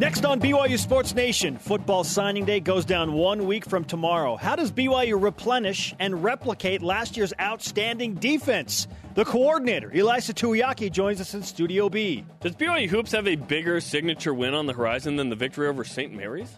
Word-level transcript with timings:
Next 0.00 0.24
on 0.24 0.40
BYU 0.40 0.78
Sports 0.78 1.14
Nation, 1.14 1.58
football 1.58 2.04
signing 2.04 2.46
day 2.46 2.58
goes 2.58 2.86
down 2.86 3.12
one 3.12 3.44
week 3.44 3.66
from 3.66 3.84
tomorrow. 3.84 4.36
How 4.36 4.56
does 4.56 4.72
BYU 4.72 5.22
replenish 5.22 5.94
and 5.98 6.24
replicate 6.24 6.80
last 6.80 7.18
year's 7.18 7.34
outstanding 7.38 8.14
defense? 8.14 8.88
The 9.12 9.26
coordinator, 9.26 9.90
Ilaisa 9.90 10.32
Tuiaki, 10.32 10.90
joins 10.90 11.20
us 11.20 11.34
in 11.34 11.42
Studio 11.42 11.90
B. 11.90 12.24
Does 12.40 12.56
BYU 12.56 12.88
Hoops 12.88 13.12
have 13.12 13.28
a 13.28 13.36
bigger 13.36 13.78
signature 13.78 14.32
win 14.32 14.54
on 14.54 14.64
the 14.64 14.72
horizon 14.72 15.16
than 15.16 15.28
the 15.28 15.36
victory 15.36 15.68
over 15.68 15.84
St. 15.84 16.14
Mary's? 16.14 16.56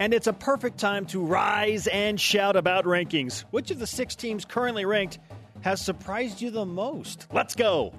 And 0.00 0.12
it's 0.12 0.26
a 0.26 0.32
perfect 0.32 0.76
time 0.78 1.06
to 1.06 1.24
rise 1.24 1.86
and 1.86 2.20
shout 2.20 2.56
about 2.56 2.86
rankings. 2.86 3.44
Which 3.52 3.70
of 3.70 3.78
the 3.78 3.86
six 3.86 4.16
teams 4.16 4.44
currently 4.44 4.84
ranked 4.84 5.20
has 5.60 5.80
surprised 5.80 6.40
you 6.40 6.50
the 6.50 6.66
most? 6.66 7.28
Let's 7.32 7.54
go. 7.54 7.92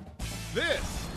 This 0.54 1.08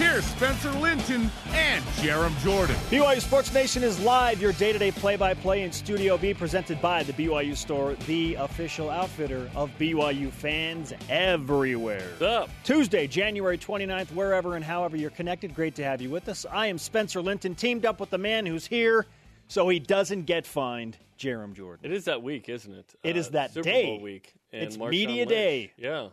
here's 0.00 0.24
Spencer 0.24 0.70
Linton 0.72 1.30
and 1.50 1.84
Jarom 1.96 2.36
Jordan. 2.42 2.74
BYU 2.88 3.20
Sports 3.20 3.52
Nation 3.52 3.82
is 3.82 4.00
live, 4.00 4.40
your 4.40 4.52
day 4.52 4.72
to 4.72 4.78
day 4.78 4.90
play 4.90 5.16
by 5.16 5.34
play 5.34 5.62
in 5.62 5.70
Studio 5.70 6.16
B, 6.16 6.32
presented 6.32 6.80
by 6.80 7.02
the 7.02 7.12
BYU 7.12 7.54
Store, 7.54 7.94
the 8.06 8.34
official 8.36 8.88
outfitter 8.88 9.50
of 9.54 9.70
BYU 9.78 10.32
fans 10.32 10.94
everywhere. 11.10 12.08
What's 12.18 12.22
up? 12.22 12.50
Tuesday, 12.64 13.06
January 13.06 13.58
29th, 13.58 14.12
wherever 14.12 14.56
and 14.56 14.64
however 14.64 14.96
you're 14.96 15.10
connected. 15.10 15.54
Great 15.54 15.74
to 15.74 15.84
have 15.84 16.00
you 16.00 16.08
with 16.08 16.28
us. 16.30 16.46
I 16.50 16.66
am 16.68 16.78
Spencer 16.78 17.20
Linton, 17.20 17.54
teamed 17.54 17.84
up 17.84 18.00
with 18.00 18.08
the 18.10 18.18
man 18.18 18.46
who's 18.46 18.66
here 18.66 19.06
so 19.48 19.68
he 19.68 19.78
doesn't 19.78 20.24
get 20.24 20.46
fined, 20.46 20.96
Jarom 21.18 21.52
Jordan. 21.52 21.84
It 21.84 21.94
is 21.94 22.06
that 22.06 22.22
week, 22.22 22.48
isn't 22.48 22.72
it? 22.72 22.94
It 23.02 23.18
is 23.18 23.28
uh, 23.28 23.32
that 23.32 23.52
Super 23.52 23.64
day. 23.64 23.84
Bowl 23.84 24.00
week. 24.00 24.32
And 24.52 24.62
It's 24.62 24.76
Marshawn 24.78 24.90
media 24.90 25.16
Lynch. 25.18 25.28
day. 25.28 25.72
Yeah. 25.76 26.08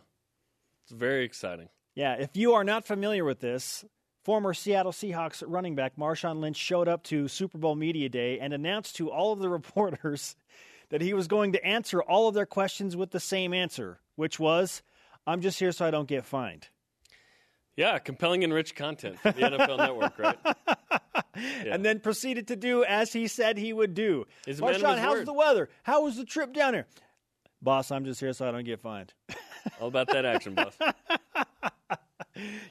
It's 0.84 0.92
very 0.92 1.24
exciting. 1.24 1.68
Yeah, 1.98 2.12
if 2.12 2.36
you 2.36 2.52
are 2.52 2.62
not 2.62 2.84
familiar 2.84 3.24
with 3.24 3.40
this, 3.40 3.84
former 4.24 4.54
Seattle 4.54 4.92
Seahawks 4.92 5.42
running 5.44 5.74
back 5.74 5.96
Marshawn 5.96 6.38
Lynch 6.38 6.56
showed 6.56 6.86
up 6.86 7.02
to 7.04 7.26
Super 7.26 7.58
Bowl 7.58 7.74
Media 7.74 8.08
Day 8.08 8.38
and 8.38 8.52
announced 8.52 8.94
to 8.96 9.10
all 9.10 9.32
of 9.32 9.40
the 9.40 9.48
reporters 9.48 10.36
that 10.90 11.00
he 11.00 11.12
was 11.12 11.26
going 11.26 11.54
to 11.54 11.66
answer 11.66 12.00
all 12.00 12.28
of 12.28 12.36
their 12.36 12.46
questions 12.46 12.94
with 12.94 13.10
the 13.10 13.18
same 13.18 13.52
answer, 13.52 13.98
which 14.14 14.38
was, 14.38 14.80
I'm 15.26 15.40
just 15.40 15.58
here 15.58 15.72
so 15.72 15.86
I 15.86 15.90
don't 15.90 16.06
get 16.06 16.24
fined. 16.24 16.68
Yeah, 17.76 17.98
compelling 17.98 18.44
and 18.44 18.54
rich 18.54 18.76
content 18.76 19.18
for 19.18 19.32
the 19.32 19.40
NFL 19.40 19.78
Network, 19.78 20.20
right? 20.20 20.38
Yeah. 21.34 21.74
And 21.74 21.84
then 21.84 21.98
proceeded 21.98 22.46
to 22.48 22.56
do 22.56 22.84
as 22.84 23.12
he 23.12 23.26
said 23.26 23.58
he 23.58 23.72
would 23.72 23.94
do. 23.94 24.24
He's 24.46 24.60
a 24.60 24.64
man 24.64 24.76
of 24.76 24.82
Marshawn, 24.82 24.98
how's 24.98 25.16
word. 25.16 25.26
the 25.26 25.32
weather? 25.32 25.68
How 25.82 26.04
was 26.04 26.16
the 26.16 26.24
trip 26.24 26.52
down 26.52 26.74
here? 26.74 26.86
Boss, 27.60 27.90
I'm 27.90 28.04
just 28.04 28.20
here 28.20 28.32
so 28.32 28.48
I 28.48 28.52
don't 28.52 28.62
get 28.62 28.78
fined. 28.78 29.14
All 29.80 29.88
about 29.88 30.06
that 30.12 30.24
action, 30.24 30.54
boss. 30.54 30.76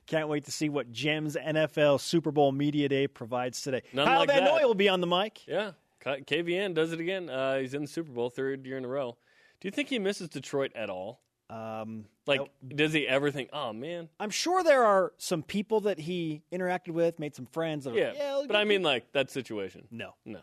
Can't 0.05 0.27
wait 0.29 0.45
to 0.45 0.51
see 0.51 0.69
what 0.69 0.91
Gems 0.91 1.35
NFL 1.35 1.99
Super 1.99 2.31
Bowl 2.31 2.51
Media 2.51 2.87
Day 2.89 3.07
provides 3.07 3.61
today. 3.61 3.81
None 3.93 4.05
Kyle 4.07 4.19
like 4.19 4.29
Van. 4.29 4.43
Noy 4.43 4.61
will 4.65 4.75
be 4.75 4.89
on 4.89 5.01
the 5.01 5.07
mic. 5.07 5.41
Yeah. 5.47 5.71
KVN 6.05 6.73
does 6.73 6.93
it 6.93 6.99
again. 7.01 7.29
Uh, 7.29 7.57
he's 7.59 7.73
in 7.73 7.81
the 7.81 7.87
Super 7.87 8.11
Bowl 8.11 8.29
third 8.29 8.65
year 8.65 8.77
in 8.77 8.85
a 8.85 8.87
row. 8.87 9.17
Do 9.59 9.67
you 9.67 9.71
think 9.71 9.89
he 9.89 9.99
misses 9.99 10.29
Detroit 10.29 10.71
at 10.75 10.89
all? 10.89 11.21
Um, 11.49 12.05
Like, 12.25 12.39
Nope. 12.41 12.49
does 12.75 12.93
he 12.93 13.07
ever 13.07 13.31
think, 13.31 13.49
oh, 13.53 13.73
man? 13.73 14.09
I'm 14.19 14.29
sure 14.29 14.63
there 14.63 14.83
are 14.85 15.13
some 15.17 15.43
people 15.43 15.81
that 15.81 15.97
he 15.99 16.43
interacted 16.51 16.89
with, 16.91 17.19
made 17.19 17.35
some 17.35 17.45
friends. 17.45 17.85
That 17.85 17.93
are, 17.93 17.97
Yeah. 17.97 18.13
yeah 18.15 18.43
but 18.47 18.55
I 18.55 18.63
mean, 18.65 18.83
like, 18.83 19.11
that 19.13 19.31
situation. 19.31 19.87
no. 19.91 20.13
No. 20.25 20.41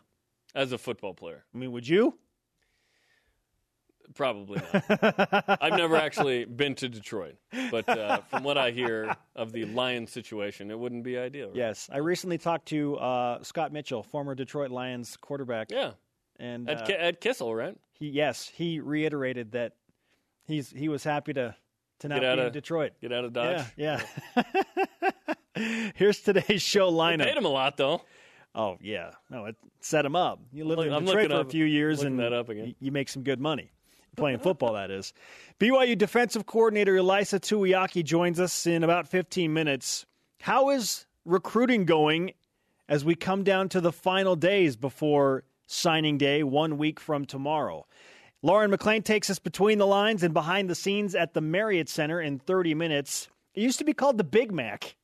As 0.53 0.71
a 0.71 0.77
football 0.77 1.13
player. 1.13 1.43
I 1.53 1.57
mean, 1.57 1.71
would 1.73 1.87
you? 1.87 2.17
Probably 4.13 4.61
not. 4.71 5.57
I've 5.61 5.77
never 5.77 5.95
actually 5.97 6.45
been 6.45 6.75
to 6.75 6.87
Detroit, 6.89 7.35
but 7.71 7.87
uh, 7.89 8.19
from 8.29 8.43
what 8.43 8.57
I 8.57 8.71
hear 8.71 9.15
of 9.35 9.51
the 9.51 9.65
Lions 9.65 10.11
situation, 10.11 10.69
it 10.71 10.77
wouldn't 10.79 11.03
be 11.03 11.17
ideal. 11.17 11.47
right? 11.47 11.55
Yes. 11.55 11.89
I 11.91 11.97
recently 11.97 12.37
talked 12.37 12.67
to 12.67 12.97
uh, 12.97 13.43
Scott 13.43 13.71
Mitchell, 13.73 14.03
former 14.03 14.35
Detroit 14.35 14.71
Lions 14.71 15.17
quarterback, 15.17 15.71
Yeah. 15.71 15.91
and 16.39 16.69
At, 16.69 16.89
uh, 16.89 17.11
Kissel, 17.19 17.53
right? 17.55 17.75
he 17.97 18.09
yes 18.09 18.51
he 18.53 18.79
reiterated 18.81 19.53
that 19.53 19.73
he's 20.45 20.69
he 20.69 20.89
was 20.89 21.03
happy 21.03 21.33
to 21.33 21.55
to 21.99 22.07
not 22.09 22.19
be 22.19 22.25
in 22.27 22.51
Detroit. 22.51 22.91
Get 23.01 23.13
out 23.13 23.23
of 23.25 23.31
Dodge. 23.33 23.63
Yeah, 23.77 24.01
yeah. 24.35 24.41
Here's 25.95 26.19
today's 26.19 26.61
show 26.61 26.91
lineup. 26.91 27.23
Paid 27.23 27.37
him 27.37 27.45
a 27.45 27.49
lot, 27.49 27.77
though. 27.77 28.01
Oh 28.53 28.77
yeah, 28.81 29.11
no, 29.29 29.45
it 29.45 29.55
set 29.79 30.05
him 30.05 30.15
up. 30.15 30.39
You 30.51 30.65
live 30.65 30.77
Look- 30.79 30.87
in 30.87 31.05
Detroit 31.05 31.31
for 31.31 31.39
a 31.41 31.45
few 31.45 31.65
years 31.65 32.03
and 32.03 32.19
that 32.19 32.33
up 32.33 32.49
again. 32.49 32.65
y- 32.67 32.75
you 32.79 32.91
make 32.91 33.07
some 33.09 33.23
good 33.23 33.39
money 33.39 33.71
playing 34.15 34.39
football. 34.39 34.73
That 34.73 34.91
is. 34.91 35.13
BYU 35.59 35.97
defensive 35.97 36.45
coordinator 36.45 36.95
Ilaisa 36.95 37.39
Tuiaki 37.39 38.03
joins 38.03 38.39
us 38.39 38.65
in 38.65 38.83
about 38.83 39.07
15 39.07 39.53
minutes. 39.53 40.05
How 40.41 40.69
is 40.69 41.05
recruiting 41.25 41.85
going 41.85 42.33
as 42.87 43.03
we 43.05 43.15
come 43.15 43.43
down 43.43 43.69
to 43.69 43.81
the 43.81 43.91
final 43.91 44.35
days 44.35 44.75
before 44.75 45.43
signing 45.67 46.17
day, 46.17 46.43
one 46.43 46.77
week 46.77 46.99
from 46.99 47.25
tomorrow? 47.25 47.85
Lauren 48.41 48.69
McLean 48.69 49.01
takes 49.01 49.29
us 49.29 49.39
between 49.39 49.79
the 49.79 49.87
lines 49.87 50.21
and 50.21 50.33
behind 50.33 50.69
the 50.69 50.75
scenes 50.75 51.15
at 51.15 51.33
the 51.33 51.41
Marriott 51.41 51.89
Center 51.89 52.21
in 52.21 52.37
30 52.37 52.75
minutes. 52.75 53.27
It 53.55 53.61
used 53.61 53.79
to 53.79 53.85
be 53.85 53.93
called 53.93 54.17
the 54.17 54.23
Big 54.23 54.51
Mac. 54.51 54.95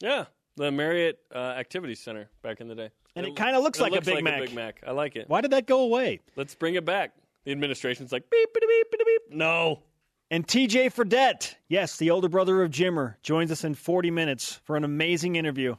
Yeah. 0.00 0.26
The 0.56 0.70
Marriott 0.70 1.18
uh, 1.34 1.38
Activity 1.38 1.96
Center 1.96 2.28
back 2.42 2.60
in 2.60 2.68
the 2.68 2.74
day. 2.76 2.90
And 3.16 3.26
it 3.26 3.34
kinda 3.34 3.58
looks 3.58 3.80
like 3.80 3.94
a 3.96 4.00
Big 4.00 4.22
Mac. 4.22 4.38
a 4.38 4.46
Big 4.46 4.54
Mac. 4.54 4.80
I 4.86 4.92
like 4.92 5.16
it. 5.16 5.28
Why 5.28 5.40
did 5.40 5.50
that 5.52 5.66
go 5.66 5.80
away? 5.80 6.20
Let's 6.36 6.54
bring 6.54 6.74
it 6.74 6.84
back. 6.84 7.12
The 7.44 7.52
administration's 7.52 8.12
like, 8.12 8.28
beep, 8.30 8.48
beep, 8.54 8.62
beep, 8.68 8.90
beep, 8.90 9.06
beep. 9.06 9.36
No. 9.36 9.82
And 10.30 10.46
TJ 10.46 10.92
Fredette, 10.92 11.54
yes, 11.68 11.98
the 11.98 12.10
older 12.10 12.28
brother 12.28 12.62
of 12.62 12.70
Jimmer, 12.70 13.16
joins 13.22 13.52
us 13.52 13.64
in 13.64 13.74
40 13.74 14.10
minutes 14.10 14.60
for 14.64 14.76
an 14.76 14.84
amazing 14.84 15.36
interview. 15.36 15.76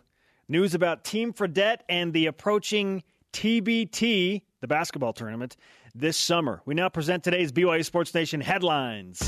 News 0.48 0.76
about 0.76 1.04
Team 1.04 1.34
Fredette 1.34 1.80
and 1.90 2.14
the 2.14 2.28
approaching 2.28 3.04
TBT, 3.34 4.44
the 4.62 4.68
basketball 4.68 5.14
tournament, 5.14 5.58
this 5.96 6.18
summer. 6.18 6.62
We 6.66 6.76
now 6.76 6.90
present 6.90 7.24
today's 7.24 7.52
BYU 7.52 7.84
Sports 7.84 8.14
Nation 8.14 8.40
headlines. 8.40 9.20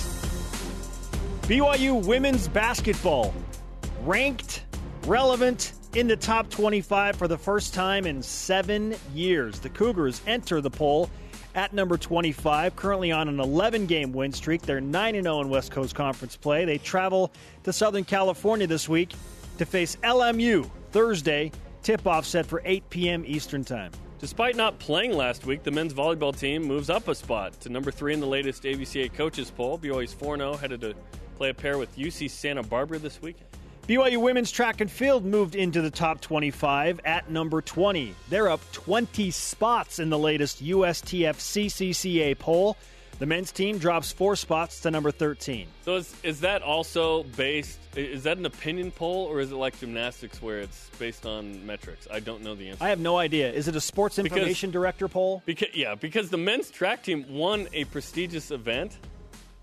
BYU 1.42 2.06
women's 2.06 2.48
basketball 2.48 3.34
ranked, 4.04 4.66
relevant, 5.06 5.74
in 5.96 6.08
the 6.08 6.16
top 6.16 6.50
25 6.50 7.16
for 7.16 7.28
the 7.28 7.38
first 7.38 7.74
time 7.74 8.06
in 8.06 8.22
seven 8.22 8.96
years. 9.14 9.60
The 9.60 9.70
Cougars 9.70 10.22
enter 10.28 10.62
the 10.62 10.70
poll 10.70 11.10
at 11.58 11.74
number 11.74 11.98
25, 11.98 12.76
currently 12.76 13.12
on 13.12 13.28
an 13.28 13.40
11 13.40 13.88
game 13.88 14.14
win 14.14 14.32
streak. 14.32 14.62
They're 14.62 14.80
9 14.80 15.22
0 15.22 15.42
in 15.42 15.50
West 15.50 15.72
Coast 15.72 15.96
Conference 15.96 16.38
play. 16.38 16.64
They 16.64 16.78
travel 16.78 17.34
to 17.64 17.74
Southern 17.74 18.06
California 18.06 18.68
this 18.68 18.88
week 18.88 19.14
to 19.58 19.66
face 19.66 19.98
LMU 20.04 20.70
Thursday. 20.92 21.52
Tip 21.82 22.06
off 22.06 22.26
set 22.26 22.46
for 22.46 22.62
8 22.64 22.88
p.m. 22.90 23.24
Eastern 23.26 23.66
Time. 23.66 23.92
Despite 24.20 24.56
not 24.56 24.78
playing 24.78 25.14
last 25.14 25.46
week, 25.46 25.64
the 25.64 25.72
men's 25.72 25.94
volleyball 25.94 26.38
team 26.38 26.64
moves 26.64 26.90
up 26.90 27.08
a 27.08 27.16
spot 27.16 27.60
to 27.62 27.70
number 27.70 27.92
three 27.92 28.14
in 28.14 28.20
the 28.20 28.28
latest 28.28 28.64
AVCA 28.64 29.14
coaches 29.14 29.52
poll. 29.52 29.80
BYU's 29.80 30.14
4 30.14 30.38
0, 30.38 30.58
headed 30.58 30.82
to 30.82 30.94
play 31.38 31.50
a 31.50 31.54
pair 31.54 31.80
with 31.80 31.96
UC 31.98 32.30
Santa 32.30 32.62
Barbara 32.62 33.00
this 33.00 33.20
weekend. 33.20 33.50
BYU 33.88 34.18
women's 34.18 34.52
track 34.52 34.82
and 34.82 34.92
field 34.92 35.24
moved 35.24 35.56
into 35.56 35.82
the 35.82 35.90
top 35.90 36.20
25 36.20 37.00
at 37.06 37.30
number 37.32 37.62
20. 37.62 38.14
They're 38.30 38.50
up 38.50 38.60
20 38.74 39.32
spots 39.32 40.00
in 40.00 40.10
the 40.10 40.20
latest 40.20 40.62
USTF 40.62 41.36
CCCA 41.38 42.38
poll. 42.38 42.76
The 43.20 43.26
men's 43.26 43.52
team 43.54 43.78
drops 43.78 44.12
four 44.12 44.36
spots 44.36 44.82
to 44.82 44.92
number 44.92 45.10
13. 45.10 45.68
So 45.86 45.96
is, 45.96 46.14
is 46.22 46.42
that 46.42 46.62
also 46.64 47.24
based? 47.24 47.80
Is 47.96 48.24
that 48.24 48.38
an 48.38 48.46
opinion 48.46 48.92
poll 48.92 49.26
or 49.26 49.40
is 49.40 49.52
it 49.54 49.56
like 49.56 49.80
gymnastics 49.80 50.42
where 50.42 50.60
it's 50.60 50.92
based 51.00 51.26
on 51.26 51.66
metrics? 51.66 52.10
I 52.12 52.20
don't 52.20 52.44
know 52.44 52.56
the 52.56 52.68
answer. 52.70 52.84
I 52.84 52.90
have 52.90 53.00
no 53.00 53.18
idea. 53.18 53.52
Is 53.52 53.70
it 53.70 53.76
a 53.78 53.82
sports 53.82 54.18
Because- 54.18 54.38
information 54.38 54.70
director 54.70 55.08
poll? 55.08 55.42
Because 55.46 55.70
yeah, 55.74 55.96
because 55.96 56.30
the 56.30 56.38
men's 56.38 56.70
track 56.70 57.04
team 57.04 57.26
won 57.30 57.70
a 57.72 57.86
prestigious 57.86 58.52
event, 58.52 58.98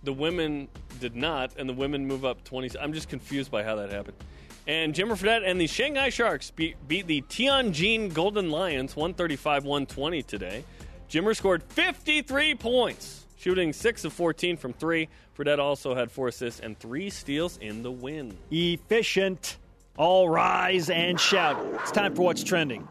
the 0.05 0.13
women 0.13 0.69
did 1.01 1.17
not, 1.17 1.53
and 1.57 1.69
the 1.69 1.73
women 1.73 2.07
move 2.07 2.25
up 2.25 2.45
twenty. 2.45 2.71
I'm 2.79 2.93
just 2.93 3.09
confused 3.09 3.51
by 3.51 3.63
how 3.63 3.77
that 3.77 3.91
happened. 3.91 4.17
And 4.67 4.95
Jimmer 4.95 5.13
Fredette 5.13 5.43
and 5.45 5.61
the 5.61 5.67
Shanghai 5.67 6.09
Sharks 6.09 6.51
beat, 6.51 6.77
beat 6.89 7.07
the 7.07 7.21
Tianjin 7.23 8.15
Golden 8.15 8.51
Lions 8.51 8.95
135-120 8.95 10.27
today. 10.27 10.65
Jimmer 11.11 11.37
scored 11.37 11.63
53 11.65 12.55
points, 12.55 13.27
shooting 13.37 13.75
six 13.75 14.07
of 14.07 14.15
14 14.15 14.57
from 14.57 14.73
three. 14.73 15.09
Fredette 15.37 15.59
also 15.59 15.95
had 15.95 16.11
four 16.11 16.29
assists 16.29 16.61
and 16.61 16.79
three 16.79 17.11
steals 17.11 17.59
in 17.59 17.83
the 17.83 17.93
win. 17.93 18.37
Efficient. 18.51 19.59
All 19.99 20.31
rise 20.31 20.89
and 20.89 21.21
shout. 21.21 21.63
It's 21.83 21.93
time 21.93 22.15
for 22.15 22.23
what's 22.23 22.43
trending. 22.43 22.89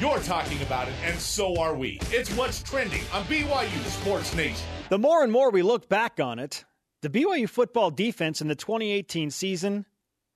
You're 0.00 0.18
talking 0.18 0.60
about 0.60 0.88
it, 0.88 0.94
and 1.04 1.18
so 1.18 1.58
are 1.58 1.74
we. 1.74 1.98
It's 2.10 2.30
what's 2.36 2.62
trending 2.62 3.00
on 3.14 3.24
BYU 3.24 3.84
Sports 3.86 4.34
Nation. 4.34 4.66
The 4.88 4.98
more 4.98 5.24
and 5.24 5.32
more 5.32 5.50
we 5.50 5.62
look 5.62 5.88
back 5.88 6.20
on 6.20 6.38
it, 6.38 6.64
the 7.02 7.10
BYU 7.10 7.48
football 7.48 7.90
defense 7.90 8.40
in 8.40 8.46
the 8.46 8.54
2018 8.54 9.32
season 9.32 9.84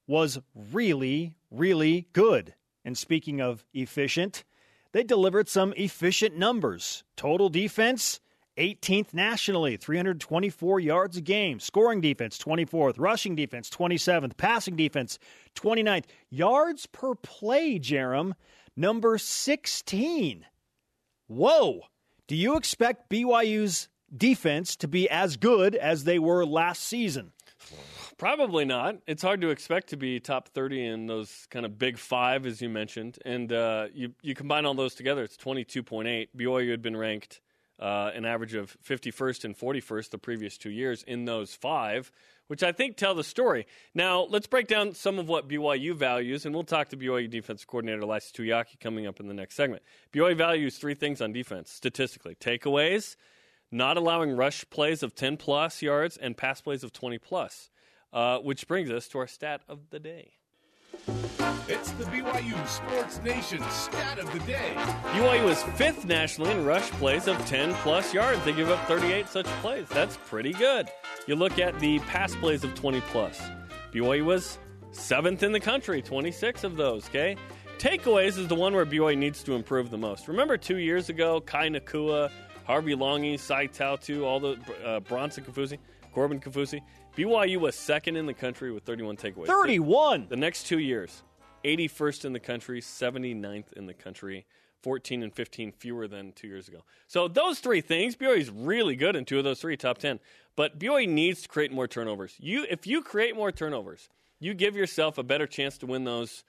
was 0.09 0.41
really, 0.73 1.37
really 1.53 2.09
good. 2.13 2.55
And 2.85 2.99
speaking 2.99 3.41
of 3.41 3.65
efficient, 3.73 4.43
they 4.91 5.05
delivered 5.05 5.49
some 5.49 5.73
efficient 5.77 6.37
numbers. 6.37 7.05
Total 7.17 7.49
defense, 7.49 8.19
18th 8.59 9.15
nationally, 9.15 9.77
324 9.77 10.81
yards 10.81 11.17
a 11.17 11.21
game. 11.21 11.61
Scoring 11.61 12.01
defense, 12.01 12.37
24th. 12.37 12.95
Rushing 12.99 13.37
defense, 13.37 13.71
27th. 13.71 14.37
Passing 14.37 14.75
defense, 14.75 15.21
29th. 15.55 16.07
Yards 16.29 16.87
per 16.87 17.15
play, 17.15 17.79
Jarom, 17.79 18.33
number 18.77 19.17
16. 19.17 20.45
Whoa. 21.29 21.83
Do 22.27 22.35
you 22.35 22.57
expect 22.57 23.11
BYU's 23.11 23.89
defense 24.17 24.77
to 24.77 24.89
be 24.89 25.09
as 25.09 25.37
good 25.37 25.75
as 25.75 26.05
they 26.05 26.19
were 26.19 26.45
last 26.45 26.83
season? 26.83 27.33
Probably 28.19 28.65
not. 28.65 28.97
It's 29.07 29.23
hard 29.23 29.41
to 29.41 29.51
expect 29.51 29.89
to 29.89 29.97
be 29.97 30.21
top 30.21 30.49
30 30.49 30.85
in 30.85 31.07
those 31.07 31.47
kind 31.51 31.65
of 31.65 31.79
big 31.79 31.97
five, 31.97 32.45
as 32.45 32.61
you 32.61 32.69
mentioned. 32.69 33.19
And 33.25 33.51
uh, 33.53 33.87
you, 33.95 34.13
you 34.21 34.35
combine 34.35 34.67
all 34.67 34.75
those 34.75 34.95
together, 34.95 35.23
it's 35.23 35.39
22.8. 35.39 36.29
BYU 36.37 36.71
had 36.71 36.83
been 36.83 36.97
ranked 36.97 37.41
uh, 37.81 38.11
an 38.15 38.27
average 38.27 38.55
of 38.55 38.77
51st 38.87 39.47
and 39.47 39.59
41st 39.59 40.11
the 40.11 40.19
previous 40.19 40.59
two 40.59 40.71
years 40.71 41.03
in 41.05 41.25
those 41.25 41.55
five, 41.55 42.13
which 42.49 42.63
I 42.63 42.73
think 42.73 42.97
tell 42.97 43.15
the 43.15 43.25
story. 43.25 43.67
Now, 43.95 44.27
let's 44.29 44.47
break 44.47 44.67
down 44.67 44.93
some 44.93 45.19
of 45.19 45.29
what 45.29 45.49
BYU 45.49 45.95
values, 45.95 46.45
and 46.45 46.55
we'll 46.55 46.65
talk 46.65 46.91
to 46.91 46.97
BYU 46.97 47.31
defensive 47.31 47.67
coordinator 47.67 48.03
Ilaisa 48.03 48.33
Tuiaki 48.33 48.79
coming 48.81 49.07
up 49.07 49.19
in 49.19 49.29
the 49.29 49.35
next 49.35 49.55
segment. 49.55 49.83
BYU 50.13 50.37
values 50.37 50.77
three 50.77 50.95
things 50.95 51.23
on 51.23 51.33
defense 51.33 51.71
statistically 51.71 52.35
takeaways, 52.35 53.17
not 53.71 53.97
allowing 53.97 54.33
rush 54.33 54.69
plays 54.71 55.03
of 55.03 55.15
10 55.15 55.37
plus 55.37 55.83
yards, 55.83 56.17
and 56.17 56.37
pass 56.37 56.61
plays 56.61 56.83
of 56.85 56.93
20 56.93 57.19
plus. 57.19 57.71
Uh, 58.13 58.39
which 58.39 58.67
brings 58.67 58.91
us 58.91 59.07
to 59.07 59.19
our 59.19 59.29
stat 59.29 59.61
of 59.69 59.91
the 59.91 60.01
day. 60.01 60.33
It's 61.69 61.93
the 61.93 62.05
BYU 62.05 62.67
Sports 62.67 63.21
Nation 63.23 63.63
stat 63.71 64.19
of 64.19 64.33
the 64.33 64.41
day. 64.41 64.73
BYU 64.75 65.49
is 65.49 65.63
fifth 65.79 66.05
nationally 66.05 66.51
in 66.51 66.65
rush 66.65 66.91
plays 66.93 67.29
of 67.29 67.39
10 67.47 67.73
plus 67.75 68.13
yards. 68.13 68.45
They 68.45 68.53
give 68.53 68.69
up 68.69 68.85
38 68.89 69.29
such 69.29 69.47
plays. 69.63 69.89
That's 69.89 70.17
pretty 70.27 70.53
good. 70.53 70.89
You 71.29 71.37
look 71.37 71.61
at 71.61 71.79
the 71.79 72.01
pass 72.01 72.35
plays 72.35 72.65
of 72.65 72.75
20 72.75 73.01
plus. 73.03 73.41
BYU 73.93 74.25
was 74.25 74.59
seventh 74.91 75.45
in 75.45 75.53
the 75.53 75.61
country, 75.61 76.03
26 76.03 76.65
of 76.65 76.77
those, 76.77 77.07
okay? 77.09 77.37
Takeaways 77.79 78.37
is 78.37 78.49
the 78.49 78.57
one 78.57 78.75
where 78.75 78.85
BYU 78.85 79.17
needs 79.17 79.45
to 79.45 79.55
improve 79.55 79.91
the 79.91 79.99
most. 79.99 80.27
Remember 80.27 80.57
two 80.57 80.79
years 80.79 81.09
ago, 81.09 81.41
Kai 81.41 81.69
Nacua, 81.69 82.31
Harvey 82.71 82.95
Langi, 82.95 83.37
Sae 83.37 83.67
Tautu, 83.67 84.23
all 84.23 84.39
the 84.39 84.57
uh, 84.87 85.01
Bronson 85.01 85.43
Kaufusi, 85.43 85.77
Corbin 86.15 86.39
Kaufusi. 86.39 86.81
BYU 87.17 87.57
was 87.57 87.75
second 87.75 88.15
in 88.15 88.27
the 88.27 88.33
country 88.33 88.71
with 88.71 88.85
31 88.85 89.17
takeaways. 89.17 89.49
31. 89.49 90.29
The 90.29 90.37
next 90.37 90.69
two 90.69 90.79
years, 90.79 91.25
81st 91.65 92.27
in 92.27 92.33
the 92.33 92.39
country, 92.39 92.81
79th 92.81 93.73
in 93.73 93.87
the 93.87 93.93
country, 93.93 94.47
14 94.85 95.25
and 95.25 95.35
15 95.35 95.73
fewer 95.73 96.07
than 96.07 96.31
two 96.31 96.47
years 96.47 96.69
ago. 96.69 96.85
So 97.09 97.27
those 97.27 97.59
three 97.59 97.81
things, 97.81 98.15
BYU 98.15 98.39
is 98.39 98.51
really 98.51 98.95
good 98.95 99.17
in 99.17 99.25
two 99.25 99.39
of 99.39 99.43
those 99.43 99.61
three, 99.61 99.77
top 99.77 99.99
10. 99.99 100.21
But 100.55 100.79
BYU 100.79 101.09
needs 101.09 101.43
to 101.43 101.49
create 101.49 101.73
more 101.73 101.89
turnovers. 101.89 102.37
You, 102.39 102.67
if 102.71 102.87
you 102.87 103.03
create 103.03 103.35
more 103.35 103.51
turnovers, 103.51 104.09
you 104.39 104.55
give 104.55 104.77
yourself 104.77 105.19
a 105.19 105.25
better 105.25 105.49
chance 105.49 105.77
to 105.79 105.87
win 105.87 106.05
those 106.05 106.45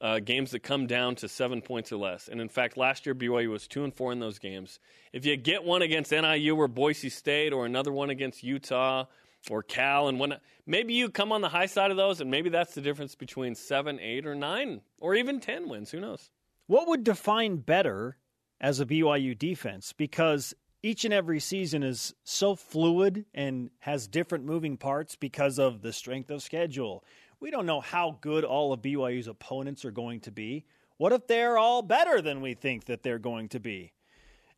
uh, 0.00 0.18
games 0.18 0.50
that 0.50 0.60
come 0.60 0.86
down 0.86 1.14
to 1.16 1.28
seven 1.28 1.60
points 1.60 1.92
or 1.92 1.96
less. 1.96 2.28
And 2.28 2.40
in 2.40 2.48
fact, 2.48 2.76
last 2.76 3.06
year 3.06 3.14
BYU 3.14 3.50
was 3.50 3.66
two 3.66 3.84
and 3.84 3.94
four 3.94 4.12
in 4.12 4.20
those 4.20 4.38
games. 4.38 4.78
If 5.12 5.24
you 5.24 5.36
get 5.36 5.64
one 5.64 5.82
against 5.82 6.10
NIU 6.10 6.56
or 6.56 6.68
Boise 6.68 7.08
State, 7.08 7.52
or 7.52 7.66
another 7.66 7.92
one 7.92 8.10
against 8.10 8.42
Utah 8.42 9.06
or 9.50 9.62
Cal 9.62 10.08
and 10.08 10.18
whatnot. 10.18 10.40
Maybe 10.66 10.94
you 10.94 11.10
come 11.10 11.32
on 11.32 11.40
the 11.40 11.48
high 11.48 11.66
side 11.66 11.90
of 11.90 11.96
those, 11.96 12.20
and 12.20 12.30
maybe 12.30 12.48
that's 12.48 12.74
the 12.74 12.80
difference 12.80 13.14
between 13.14 13.54
seven, 13.54 14.00
eight, 14.00 14.26
or 14.26 14.34
nine, 14.34 14.80
or 14.98 15.14
even 15.14 15.40
10 15.40 15.68
wins. 15.68 15.90
Who 15.90 16.00
knows? 16.00 16.30
What 16.66 16.88
would 16.88 17.04
define 17.04 17.56
better 17.58 18.16
as 18.60 18.80
a 18.80 18.86
BYU 18.86 19.38
defense? 19.38 19.92
Because 19.92 20.54
each 20.82 21.04
and 21.04 21.14
every 21.14 21.40
season 21.40 21.82
is 21.82 22.14
so 22.24 22.54
fluid 22.54 23.24
and 23.34 23.70
has 23.80 24.06
different 24.06 24.44
moving 24.44 24.76
parts 24.76 25.16
because 25.16 25.58
of 25.58 25.82
the 25.82 25.92
strength 25.92 26.30
of 26.30 26.42
schedule. 26.42 27.04
We 27.44 27.50
don't 27.50 27.66
know 27.66 27.82
how 27.82 28.16
good 28.22 28.42
all 28.42 28.72
of 28.72 28.80
BYU's 28.80 29.28
opponents 29.28 29.84
are 29.84 29.90
going 29.90 30.20
to 30.20 30.30
be. 30.30 30.64
What 30.96 31.12
if 31.12 31.26
they're 31.26 31.58
all 31.58 31.82
better 31.82 32.22
than 32.22 32.40
we 32.40 32.54
think 32.54 32.86
that 32.86 33.02
they're 33.02 33.18
going 33.18 33.50
to 33.50 33.60
be? 33.60 33.92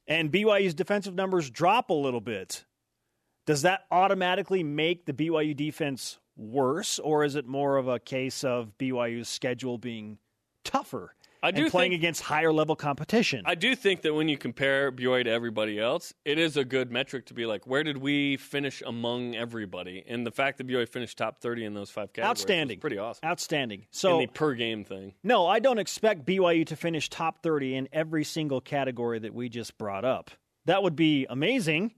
And 0.06 0.30
BYU's 0.30 0.72
defensive 0.72 1.16
numbers 1.16 1.50
drop 1.50 1.90
a 1.90 1.94
little 1.94 2.20
bit. 2.20 2.64
Does 3.44 3.62
that 3.62 3.86
automatically 3.90 4.62
make 4.62 5.04
the 5.04 5.12
BYU 5.12 5.56
defense 5.56 6.20
worse, 6.36 7.00
or 7.00 7.24
is 7.24 7.34
it 7.34 7.48
more 7.48 7.76
of 7.76 7.88
a 7.88 7.98
case 7.98 8.44
of 8.44 8.78
BYU's 8.78 9.28
schedule 9.28 9.78
being 9.78 10.18
tougher 10.62 11.15
I 11.46 11.50
do 11.52 11.62
and 11.62 11.70
playing 11.70 11.92
think, 11.92 12.00
against 12.00 12.22
higher 12.22 12.52
level 12.52 12.76
competition? 12.76 13.42
I 13.46 13.54
do 13.54 13.76
think 13.76 14.02
that 14.02 14.14
when 14.14 14.28
you 14.28 14.36
compare 14.36 14.90
BYU 14.90 15.24
to 15.24 15.30
everybody 15.30 15.78
else, 15.78 16.12
it 16.24 16.38
is 16.38 16.56
a 16.56 16.64
good 16.64 16.90
metric 16.90 17.26
to 17.26 17.34
be 17.34 17.46
like, 17.46 17.66
where 17.66 17.82
did 17.84 17.98
we 17.98 18.36
finish 18.36 18.82
among 18.84 19.36
everybody? 19.36 20.04
And 20.08 20.26
the 20.26 20.30
fact 20.30 20.58
that 20.58 20.66
BYU 20.66 20.88
finished 20.88 21.16
top 21.18 21.40
30 21.40 21.64
in 21.64 21.74
those 21.74 21.90
five 21.90 22.12
categories 22.12 22.30
Outstanding. 22.30 22.80
pretty 22.80 22.98
awesome. 22.98 23.20
Outstanding. 23.24 23.80
in 23.80 23.86
So, 23.90 24.18
the 24.18 24.26
per 24.26 24.54
game 24.54 24.84
thing. 24.84 25.14
no, 25.22 25.46
I 25.46 25.58
don't 25.60 25.78
expect 25.78 26.26
BYU 26.26 26.66
to 26.66 26.76
finish 26.76 27.08
top 27.08 27.42
30 27.42 27.76
in 27.76 27.88
every 27.92 28.24
single 28.24 28.60
category 28.60 29.18
that 29.20 29.32
we 29.34 29.48
just 29.48 29.78
brought 29.78 30.04
up. 30.04 30.30
That 30.64 30.82
would 30.82 30.96
be 30.96 31.26
amazing, 31.30 31.94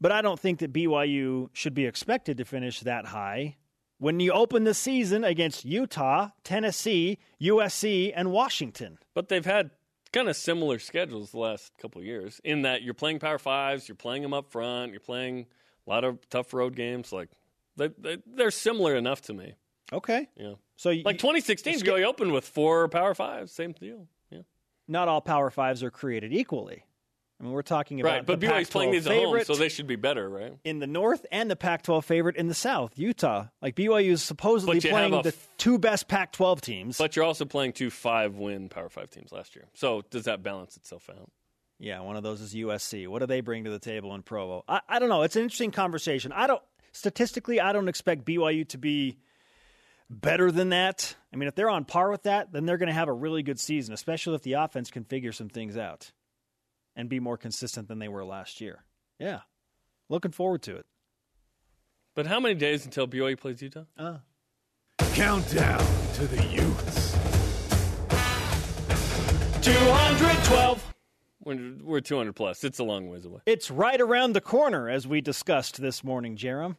but 0.00 0.12
I 0.12 0.20
don't 0.20 0.38
think 0.38 0.58
that 0.58 0.72
BYU 0.72 1.48
should 1.54 1.72
be 1.72 1.86
expected 1.86 2.36
to 2.36 2.44
finish 2.44 2.80
that 2.80 3.06
high 3.06 3.56
when 3.98 4.20
you 4.20 4.32
open 4.32 4.64
the 4.64 4.74
season 4.74 5.24
against 5.24 5.64
Utah, 5.64 6.30
Tennessee, 6.44 7.18
USC, 7.40 8.12
and 8.14 8.30
Washington. 8.30 8.98
But 9.14 9.28
they've 9.28 9.44
had 9.44 9.70
kind 10.12 10.28
of 10.28 10.36
similar 10.36 10.78
schedules 10.78 11.32
the 11.32 11.38
last 11.38 11.72
couple 11.78 12.00
of 12.00 12.06
years 12.06 12.40
in 12.44 12.62
that 12.62 12.82
you're 12.82 12.94
playing 12.94 13.18
Power 13.18 13.38
Fives, 13.38 13.88
you're 13.88 13.96
playing 13.96 14.22
them 14.22 14.32
up 14.32 14.50
front, 14.50 14.92
you're 14.92 15.00
playing 15.00 15.46
a 15.86 15.90
lot 15.90 16.04
of 16.04 16.18
tough 16.30 16.54
road 16.54 16.74
games. 16.74 17.12
Like 17.12 17.28
they, 17.76 17.88
they, 17.98 18.18
they're 18.26 18.50
similar 18.50 18.94
enough 18.96 19.20
to 19.22 19.34
me. 19.34 19.54
Okay. 19.92 20.28
Yeah. 20.36 20.54
So 20.76 20.90
you, 20.90 21.02
Like 21.04 21.18
2016, 21.18 21.78
Sch- 21.78 21.82
BYU 21.82 22.04
opened 22.04 22.32
with 22.32 22.44
four 22.46 22.88
Power 22.88 23.14
Fives. 23.14 23.52
Same 23.52 23.72
deal. 23.72 24.08
Yeah. 24.30 24.40
not 24.88 25.08
all 25.08 25.20
Power 25.20 25.50
Fives 25.50 25.82
are 25.82 25.90
created 25.90 26.32
equally. 26.32 26.84
I 27.38 27.44
mean, 27.44 27.52
we're 27.52 27.62
talking 27.62 28.00
about 28.00 28.10
Right. 28.12 28.26
But 28.26 28.40
the 28.40 28.46
BYU's 28.46 28.70
playing 28.70 28.90
Pac-12 28.90 28.92
these 28.92 29.06
at 29.06 29.12
home, 29.12 29.24
favorite 29.24 29.46
so 29.46 29.54
they 29.56 29.68
should 29.68 29.86
be 29.86 29.96
better, 29.96 30.28
right? 30.28 30.58
in 30.64 30.78
the 30.78 30.86
North 30.86 31.26
and 31.30 31.50
the 31.50 31.56
Pac-12 31.56 32.04
favorite 32.04 32.36
in 32.36 32.48
the 32.48 32.54
South, 32.54 32.92
Utah. 32.96 33.46
Like 33.60 33.74
BYU 33.74 34.12
is 34.12 34.22
supposedly 34.22 34.76
But 34.76 34.84
you 34.84 34.90
have 34.90 35.10
playing 35.10 35.14
a 35.14 35.22
the 35.22 35.34
two 35.58 35.78
best 35.78 36.08
Pac-12 36.08 36.60
teams. 36.62 36.98
But 36.98 37.14
you're 37.14 37.24
also 37.24 37.44
playing 37.44 37.74
two 37.74 37.90
five 37.90 38.36
win 38.36 38.68
Power 38.68 38.88
Five 38.88 39.10
teams 39.10 39.32
last 39.32 39.54
year. 39.54 39.66
So 39.74 40.02
does 40.10 40.24
that 40.24 40.42
balance 40.42 40.76
itself 40.76 41.10
out? 41.10 41.30
Yeah, 41.78 42.00
one 42.00 42.16
of 42.16 42.22
those 42.22 42.40
is 42.40 42.54
USC. 42.54 43.06
What 43.06 43.18
do 43.18 43.26
they 43.26 43.42
bring 43.42 43.64
to 43.64 43.70
the 43.70 43.78
table 43.78 44.14
in 44.14 44.22
Provo? 44.22 44.64
I, 44.66 44.80
I 44.88 44.98
don't 44.98 45.10
know. 45.10 45.22
It's 45.22 45.36
an 45.36 45.42
interesting 45.42 45.72
conversation. 45.72 46.32
I 46.32 46.46
don't 46.46 46.62
statistically, 46.92 47.60
I 47.60 47.74
don't 47.74 47.88
expect 47.88 48.24
BYU 48.24 48.66
to 48.68 48.78
be 48.78 49.18
better 50.08 50.50
than 50.50 50.70
that. 50.70 51.14
I 51.34 51.36
mean, 51.36 51.48
if 51.48 51.54
they're 51.54 51.68
on 51.68 51.84
par 51.84 52.10
with 52.10 52.22
that, 52.22 52.50
then 52.50 52.64
they're 52.64 52.78
going 52.78 52.86
to 52.86 52.94
have 52.94 53.08
a 53.08 53.12
really 53.12 53.42
good 53.42 53.60
season, 53.60 53.92
especially 53.92 54.36
if 54.36 54.42
the 54.42 54.54
offense 54.54 54.90
can 54.90 55.04
figure 55.04 55.32
some 55.32 55.50
things 55.50 55.76
out 55.76 56.12
and 56.96 57.08
be 57.08 57.20
more 57.20 57.36
consistent 57.36 57.86
than 57.88 57.98
they 57.98 58.08
were 58.08 58.24
last 58.24 58.60
year. 58.60 58.84
Yeah, 59.18 59.40
looking 60.08 60.32
forward 60.32 60.62
to 60.62 60.76
it. 60.76 60.86
But 62.14 62.26
how 62.26 62.40
many 62.40 62.54
days 62.54 62.84
until 62.86 63.06
BYU 63.06 63.38
plays 63.38 63.60
Utah? 63.60 63.84
Uh, 63.98 64.18
Countdown 65.12 65.84
to 66.14 66.26
the 66.26 66.42
Utes. 66.46 67.12
212. 69.62 70.94
We're, 71.44 71.74
we're 71.82 72.00
200 72.00 72.34
plus. 72.34 72.64
It's 72.64 72.78
a 72.78 72.84
long 72.84 73.08
ways 73.08 73.24
away. 73.24 73.40
It's 73.46 73.70
right 73.70 74.00
around 74.00 74.32
the 74.32 74.40
corner, 74.40 74.88
as 74.88 75.06
we 75.06 75.20
discussed 75.20 75.80
this 75.80 76.02
morning, 76.02 76.36
Jarom. 76.36 76.76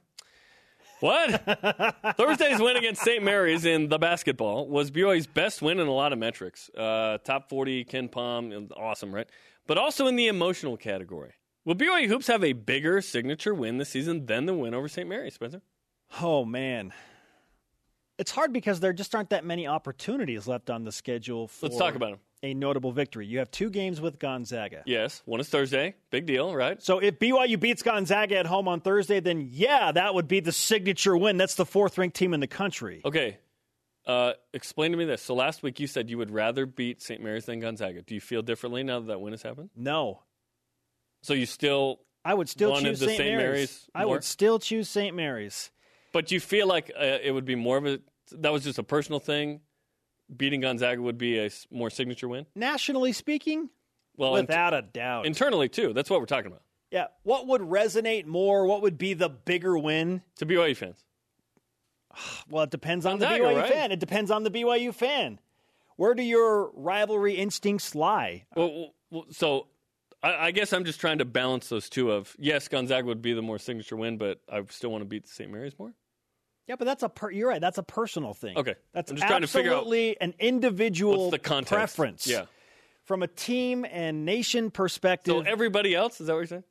What? 1.00 2.16
Thursday's 2.18 2.60
win 2.60 2.76
against 2.76 3.04
St. 3.04 3.24
Mary's 3.24 3.66
in 3.66 3.88
the 3.88 4.00
basketball 4.00 4.68
was 4.68 4.90
BYU's 4.90 5.28
best 5.28 5.62
win 5.62 5.80
in 5.80 5.88
a 5.88 5.94
lot 5.94 6.12
of 6.12 6.20
metrics. 6.20 6.70
Uh, 6.76 7.20
top 7.24 7.50
40, 7.50 7.86
KenPom, 7.86 8.72
awesome, 8.76 9.14
right? 9.14 9.28
But 9.68 9.78
also 9.78 10.08
in 10.08 10.16
the 10.16 10.28
emotional 10.28 10.78
category. 10.78 11.34
Will 11.66 11.76
BYU 11.76 12.08
Hoops 12.08 12.28
have 12.28 12.44
a 12.44 12.54
bigger 12.54 13.02
signature 13.02 13.54
win 13.54 13.78
this 13.78 13.90
season 13.90 14.26
than 14.26 14.46
the 14.46 14.54
win 14.54 14.74
over 14.74 14.88
St. 14.88 15.08
Mary's, 15.08 15.34
Spencer? 15.34 15.62
Oh 16.22 16.46
man, 16.46 16.94
it's 18.18 18.32
hard 18.32 18.54
because 18.54 18.80
there 18.80 18.94
just 18.94 19.14
aren't 19.14 19.30
that 19.32 19.44
many 19.46 19.68
opportunities 19.68 20.48
left 20.48 20.70
on 20.70 20.86
the 20.86 20.92
schedule 20.92 21.48
for 21.50 21.66
Let's 21.68 21.78
talk 21.78 21.96
about 21.96 22.12
them. 22.12 22.20
a 22.42 22.54
notable 22.54 22.94
victory. 22.94 23.28
You 23.28 23.40
have 23.40 23.52
two 23.52 23.70
games 23.70 24.00
with 24.00 24.18
Gonzaga. 24.18 24.84
Yes, 24.86 25.22
one 25.26 25.40
is 25.42 25.50
Thursday. 25.50 25.96
Big 26.10 26.26
deal, 26.26 26.56
right? 26.56 26.82
So 26.82 27.00
if 27.00 27.20
BYU 27.20 27.60
beats 27.60 27.84
Gonzaga 27.84 28.38
at 28.38 28.46
home 28.46 28.70
on 28.70 28.80
Thursday, 28.80 29.20
then 29.20 29.50
yeah, 29.52 29.92
that 29.92 30.16
would 30.16 30.30
be 30.30 30.40
the 30.40 30.54
signature 30.54 31.18
win. 31.18 31.36
That's 31.36 31.56
the 31.56 31.66
fourth 31.66 31.98
ranked 31.98 32.16
team 32.16 32.34
in 32.34 32.40
the 32.40 32.48
country. 32.48 33.02
Okay. 33.04 33.38
Uh, 34.08 34.34
explain 34.54 34.92
to 34.92 34.98
me 34.98 35.04
this. 35.06 35.22
So 35.22 35.36
last 35.36 35.62
week 35.62 35.80
you 35.82 35.86
said 35.88 36.10
you 36.10 36.18
would 36.18 36.32
rather 36.32 36.66
beat 36.66 37.02
St. 37.02 37.22
Mary's 37.22 37.46
than 37.46 37.60
Gonzaga. 37.60 38.02
Do 38.02 38.16
you 38.16 38.22
feel 38.22 38.42
differently 38.42 38.82
now 38.82 39.02
that 39.02 39.08
that 39.08 39.20
win 39.20 39.34
has 39.34 39.42
happened? 39.44 39.70
No, 39.76 40.22
So 41.22 41.34
you 41.34 41.46
still, 41.46 42.00
I 42.24 42.34
would 42.34 42.48
still 42.48 42.72
Wanted 42.72 42.98
choose 42.98 43.00
St. 43.00 43.18
Mary's. 43.20 43.38
Mary's 43.38 43.90
I 43.94 44.06
would 44.06 44.24
still 44.24 44.60
choose 44.60 44.88
St. 44.90 45.14
Mary's. 45.16 45.72
but 46.14 46.32
you 46.32 46.40
feel 46.40 46.68
like 46.68 46.90
uh, 46.98 47.04
it 47.22 47.32
would 47.34 47.44
be 47.46 47.56
more 47.56 47.76
of 47.78 47.86
a, 47.86 48.00
that 48.32 48.54
was 48.54 48.64
just 48.64 48.80
a 48.80 48.84
personal 48.84 49.20
thing. 49.20 49.60
Beating 50.36 50.62
Gonzaga 50.62 51.02
would 51.02 51.18
be 51.18 51.40
a 51.40 51.50
more 51.70 51.90
signature 51.90 52.28
win. 52.30 52.46
Nationally 52.56 53.12
speaking, 53.14 53.70
Well, 54.18 54.34
without 54.34 54.74
a 54.74 54.82
doubt. 54.82 55.26
internally 55.26 55.70
too. 55.70 55.92
That's 55.94 56.10
what 56.10 56.20
we're 56.22 56.26
talking 56.28 56.48
about. 56.48 56.64
yeah. 56.92 57.08
What 57.24 57.48
would 57.48 57.62
resonate 57.62 58.26
more? 58.26 58.66
What 58.66 58.82
would 58.84 58.98
be 58.98 59.14
the 59.14 59.30
bigger 59.30 59.78
win? 59.78 60.22
To 60.38 60.46
BYU 60.46 60.76
fans, 60.78 61.04
Well, 62.50 62.64
it 62.64 62.70
depends 62.72 63.06
on 63.06 63.20
the 63.20 63.26
Gonzaga, 63.26 63.44
BYU 63.44 63.62
right? 63.62 63.72
fan. 63.72 63.92
It 63.92 64.00
depends 64.00 64.32
on 64.32 64.44
the 64.44 64.52
BYU 64.52 64.94
fan. 64.94 65.40
Where 65.98 66.14
do 66.14 66.24
your 66.24 66.72
rivalry 66.74 67.36
instincts 67.36 67.96
lie? 67.96 68.46
well, 68.56 68.94
well, 69.10 69.26
so 69.32 69.68
I, 70.22 70.48
I 70.48 70.52
guess 70.52 70.74
I'm 70.74 70.86
just 70.86 71.00
trying 71.00 71.18
to 71.20 71.26
balance 71.26 71.70
those 71.70 71.90
two. 71.90 72.12
Of 72.12 72.36
yes, 72.40 72.68
Gonzaga 72.68 73.08
would 73.08 73.22
be 73.22 73.34
the 73.34 73.42
more 73.42 73.58
signature 73.60 73.96
win, 73.96 74.18
but 74.18 74.42
I 74.52 74.62
still 74.70 74.92
want 74.92 75.02
to 75.02 75.06
beat 75.06 75.28
St. 75.28 75.52
Mary's 75.52 75.78
more. 75.78 75.94
Yeah, 76.68 76.76
but 76.76 76.86
that's 76.86 77.04
a 77.04 77.10
per- 77.10 77.32
you're 77.32 77.48
right. 77.48 77.62
That's 77.62 77.78
a 77.78 77.84
personal 77.84 78.34
thing. 78.34 78.58
Okay. 78.58 78.76
that's 78.94 79.10
I'm 79.10 79.18
just 79.18 79.28
trying 79.28 79.42
to 79.42 79.48
figure 79.48 79.72
out 79.72 79.78
absolutely 79.78 80.20
an 80.20 80.34
individual 80.40 81.32
the 81.32 81.40
context? 81.40 81.72
preference. 81.74 82.28
Yeah. 82.28 82.46
from 83.06 83.24
a 83.24 83.28
team 83.28 83.86
and 83.90 84.26
nation 84.26 84.70
perspective. 84.70 85.34
So 85.34 85.42
everybody 85.50 85.96
else 85.96 86.20
is 86.20 86.28
that 86.28 86.34
what 86.34 86.40
you're 86.40 86.48
saying? 86.48 86.64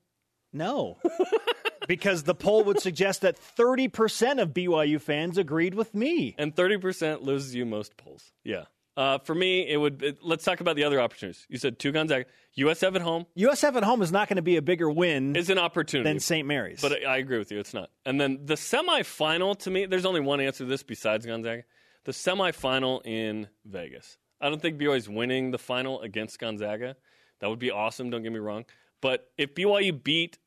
no, 0.52 0.98
because 1.86 2.24
the 2.24 2.34
poll 2.34 2.64
would 2.64 2.80
suggest 2.80 3.20
that 3.22 3.38
30 3.38 3.88
percent 3.88 4.40
of 4.40 4.50
BYU 4.50 5.00
fans 5.00 5.38
agreed 5.38 5.74
with 5.74 5.94
me. 5.94 6.34
And 6.38 6.54
30% 6.54 7.22
loses 7.22 7.54
you 7.54 7.66
most 7.66 7.96
polls. 7.96 8.32
Yeah. 8.44 8.64
Uh, 8.96 9.18
for 9.18 9.34
me, 9.34 9.68
it 9.68 9.76
would. 9.76 10.02
It, 10.02 10.18
let's 10.22 10.42
talk 10.42 10.60
about 10.60 10.74
the 10.76 10.84
other 10.84 10.98
opportunities. 11.00 11.44
You 11.50 11.58
said 11.58 11.78
two 11.78 11.92
Gonzaga, 11.92 12.24
USF 12.56 12.94
at 12.96 13.02
home 13.02 13.26
USF 13.36 13.76
at 13.76 13.84
home 13.84 14.00
is 14.00 14.10
not 14.10 14.26
going 14.26 14.36
to 14.36 14.42
be 14.42 14.56
a 14.56 14.62
bigger 14.62 14.90
win 14.90 15.36
is 15.36 15.50
an 15.50 15.58
opportunity. 15.58 16.08
than 16.08 16.18
St. 16.18 16.48
Mary's. 16.48 16.80
But 16.80 17.04
I 17.04 17.14
I 17.14 17.16
agree 17.18 17.38
with 17.38 17.52
you. 17.52 17.58
It's 17.58 17.74
not. 17.74 17.90
And 18.06 18.18
then 18.18 18.40
the 18.46 18.54
semifinal 18.54 19.58
to 19.60 19.70
me, 19.70 19.84
there's 19.84 20.06
only 20.06 20.20
one 20.20 20.40
answer 20.40 20.64
to 20.64 20.64
this 20.64 20.82
besides 20.82 21.26
Gonzaga. 21.26 21.64
The 22.04 22.12
semifinal 22.12 23.04
in 23.04 23.48
Vegas. 23.66 24.16
I 24.40 24.48
don't 24.48 24.62
think 24.62 24.78
BYU 24.78 24.96
is 24.96 25.08
winning 25.10 25.50
the 25.50 25.58
final 25.58 26.00
against 26.00 26.38
Gonzaga. 26.38 26.96
That 27.40 27.50
would 27.50 27.58
be 27.58 27.70
awesome. 27.70 28.08
Don't 28.08 28.22
get 28.22 28.32
me 28.32 28.38
wrong. 28.38 28.64
But 29.02 29.28
if 29.36 29.54
BYU 29.54 30.02
beat 30.02 30.38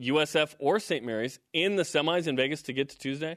USF 0.00 0.54
or 0.58 0.78
St. 0.78 1.04
Mary's 1.04 1.38
in 1.52 1.76
the 1.76 1.82
semis 1.82 2.26
in 2.26 2.36
Vegas 2.36 2.62
to 2.62 2.72
get 2.72 2.88
to 2.90 2.98
Tuesday, 2.98 3.36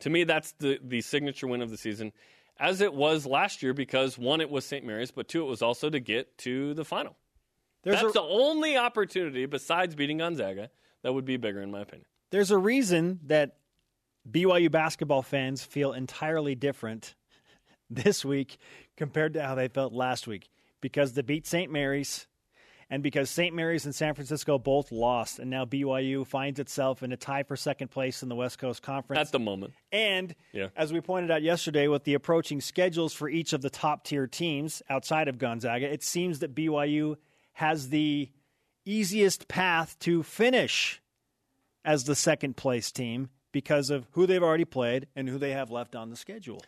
to 0.00 0.10
me 0.10 0.24
that's 0.24 0.52
the 0.52 0.78
the 0.82 1.00
signature 1.00 1.46
win 1.46 1.62
of 1.62 1.70
the 1.70 1.76
season, 1.76 2.12
as 2.58 2.80
it 2.80 2.94
was 2.94 3.26
last 3.26 3.62
year. 3.62 3.74
Because 3.74 4.16
one, 4.16 4.40
it 4.40 4.50
was 4.50 4.64
St. 4.64 4.84
Mary's, 4.84 5.10
but 5.10 5.28
two, 5.28 5.42
it 5.42 5.48
was 5.48 5.62
also 5.62 5.90
to 5.90 6.00
get 6.00 6.38
to 6.38 6.74
the 6.74 6.84
final. 6.84 7.16
there's 7.82 8.00
That's 8.00 8.10
a, 8.16 8.20
the 8.20 8.22
only 8.22 8.76
opportunity 8.76 9.46
besides 9.46 9.94
beating 9.94 10.18
Gonzaga 10.18 10.70
that 11.02 11.12
would 11.12 11.24
be 11.24 11.36
bigger, 11.36 11.60
in 11.60 11.70
my 11.70 11.80
opinion. 11.80 12.06
there's 12.30 12.50
a 12.50 12.58
reason 12.58 13.20
that 13.26 13.56
BYU 14.30 14.70
basketball 14.70 15.22
fans 15.22 15.62
feel 15.64 15.92
entirely 15.92 16.54
different 16.54 17.14
this 17.90 18.24
week 18.24 18.58
compared 18.96 19.34
to 19.34 19.42
how 19.42 19.54
they 19.54 19.68
felt 19.68 19.92
last 19.92 20.26
week 20.26 20.48
because 20.80 21.12
they 21.12 21.22
beat 21.22 21.46
St. 21.46 21.70
Mary's 21.70 22.26
and 22.90 23.02
because 23.02 23.28
St. 23.30 23.54
Mary's 23.54 23.84
and 23.84 23.94
San 23.94 24.14
Francisco 24.14 24.58
both 24.58 24.90
lost 24.92 25.38
and 25.38 25.50
now 25.50 25.64
BYU 25.64 26.26
finds 26.26 26.58
itself 26.58 27.02
in 27.02 27.12
a 27.12 27.16
tie 27.16 27.42
for 27.42 27.56
second 27.56 27.88
place 27.88 28.22
in 28.22 28.28
the 28.28 28.34
West 28.34 28.58
Coast 28.58 28.82
Conference. 28.82 29.20
At 29.20 29.32
the 29.32 29.38
moment. 29.38 29.74
And 29.92 30.34
Yeah. 30.52 30.68
as 30.76 30.92
we 30.92 31.00
pointed 31.00 31.30
out 31.30 31.42
yesterday, 31.42 31.86
with 31.88 32.04
the 32.04 32.14
approaching 32.14 32.60
schedules 32.60 33.12
for 33.12 33.28
each 33.28 33.52
of 33.52 33.60
the 33.62 33.70
top 33.70 34.04
tier 34.04 34.26
teams 34.26 34.82
outside 34.88 35.28
of 35.28 35.38
Gonzaga, 35.38 35.92
it 35.92 36.02
seems 36.02 36.38
that 36.38 36.54
BYU 36.54 37.16
has 37.54 37.90
the 37.90 38.30
easiest 38.84 39.48
path 39.48 39.98
to 40.00 40.22
finish 40.22 41.00
as 41.84 42.04
the 42.04 42.14
second 42.14 42.56
place 42.56 42.90
team 42.90 43.28
because 43.52 43.90
of 43.90 44.06
who 44.12 44.26
they've 44.26 44.42
already 44.42 44.64
played 44.64 45.06
and 45.16 45.28
who 45.28 45.38
they 45.38 45.52
have 45.52 45.70
left 45.70 45.94
on 45.94 46.10
the 46.10 46.16
schedule. 46.16 46.62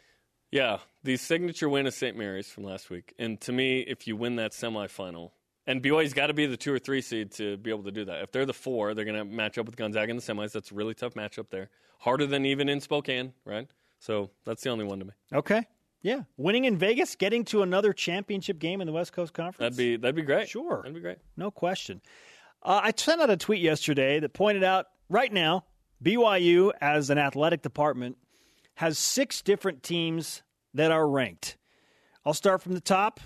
Yeah, 0.51 0.79
the 1.05 1.17
signature 1.17 1.69
win 1.69 1.87
is 1.87 1.95
St. 1.95 2.17
Mary's 2.17 2.51
from 2.51 2.65
last 2.65 2.91
week. 2.91 3.15
And 3.19 3.41
to 3.43 3.53
me, 3.53 3.81
if 3.81 4.07
you 4.07 4.17
win 4.17 4.37
that 4.37 4.53
semifinal, 4.53 5.31
and 5.71 5.83
BYU's 5.83 6.15
got 6.15 6.27
to 6.27 6.35
be 6.35 6.47
the 6.47 6.57
two 6.57 6.73
or 6.73 6.79
three 6.79 7.01
seed 7.01 7.31
to 7.33 7.57
be 7.57 7.71
able 7.71 7.85
to 7.85 7.93
do 7.93 8.05
that. 8.07 8.23
If 8.23 8.33
they're 8.33 8.47
the 8.47 8.53
four, 8.53 8.95
they're 8.95 9.05
going 9.05 9.17
to 9.17 9.25
match 9.25 9.57
up 9.57 9.67
with 9.67 9.77
Gonzaga 9.77 10.11
in 10.11 10.17
the 10.17 10.23
semis. 10.23 10.53
That's 10.53 10.73
a 10.73 10.75
really 10.75 10.95
tough 10.95 11.15
matchup 11.15 11.51
there. 11.51 11.71
Harder 11.99 12.27
than 12.27 12.45
even 12.45 12.69
in 12.69 12.81
Spokane, 12.81 13.33
right? 13.45 13.69
So 14.01 14.31
that's 14.45 14.63
the 14.63 14.71
only 14.71 14.85
one 14.85 14.99
to 14.99 15.05
me. 15.05 15.13
Okay. 15.33 15.67
Yeah. 16.03 16.23
Winning 16.37 16.65
in 16.65 16.77
Vegas, 16.79 17.15
getting 17.15 17.45
to 17.47 17.63
another 17.63 17.93
championship 17.93 18.59
game 18.59 18.81
in 18.81 18.87
the 18.87 18.93
West 18.93 19.13
Coast 19.13 19.35
Conference. 19.35 19.59
That'd 19.59 19.77
be 19.77 19.97
that'd 19.97 20.17
be 20.17 20.23
great. 20.23 20.49
Sure. 20.49 20.79
that'd 20.79 20.95
be 20.95 21.01
great. 21.01 21.19
No 21.37 21.51
question. 21.51 22.01
Uh, 22.63 22.81
I 22.85 22.93
sent 22.97 23.21
out 23.21 23.31
a 23.31 23.37
tweet 23.37 23.61
yesterday 23.61 24.21
that 24.21 24.33
pointed 24.33 24.65
out 24.65 24.87
right 25.09 25.33
now, 25.33 25.65
BYU 26.03 26.73
as 26.81 27.11
an 27.11 27.19
athletic 27.19 27.63
department 27.63 28.17
has 28.75 28.99
six 28.99 29.43
different 29.43 29.83
teams 29.83 30.43
that 30.75 30.91
are 30.91 31.07
ranked. 31.07 31.59
I'll 32.25 32.35
start 32.35 32.63
from 32.63 32.73
the 32.73 32.81
top, 32.81 33.21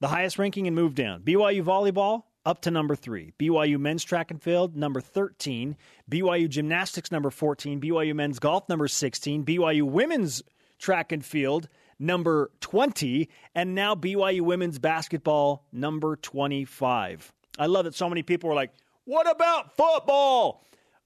the 0.00 0.08
highest 0.08 0.38
ranking 0.38 0.66
and 0.66 0.76
move 0.76 0.94
down. 0.94 1.22
BYU 1.22 1.62
volleyball 1.62 2.22
up 2.44 2.62
to 2.62 2.70
number 2.70 2.94
three. 2.96 3.32
BYU 3.38 3.78
men's 3.78 4.04
track 4.04 4.30
and 4.30 4.42
field 4.42 4.76
number 4.76 5.00
13. 5.00 5.76
BYU 6.10 6.48
gymnastics 6.48 7.10
number 7.12 7.30
14. 7.30 7.80
BYU 7.80 8.14
men's 8.14 8.38
golf 8.38 8.68
number 8.68 8.88
16. 8.88 9.44
BYU 9.44 9.82
women's 9.82 10.42
track 10.78 11.12
and 11.12 11.24
field 11.24 11.68
number 11.98 12.50
20. 12.60 13.28
And 13.54 13.74
now 13.74 13.94
BYU 13.94 14.42
women's 14.42 14.78
basketball 14.78 15.66
number 15.72 16.16
25. 16.16 17.32
I 17.58 17.66
love 17.66 17.84
that 17.84 17.94
so 17.94 18.08
many 18.08 18.22
people 18.22 18.48
were 18.48 18.54
like, 18.54 18.72
what 19.04 19.28
about 19.30 19.76
football? 19.76 20.64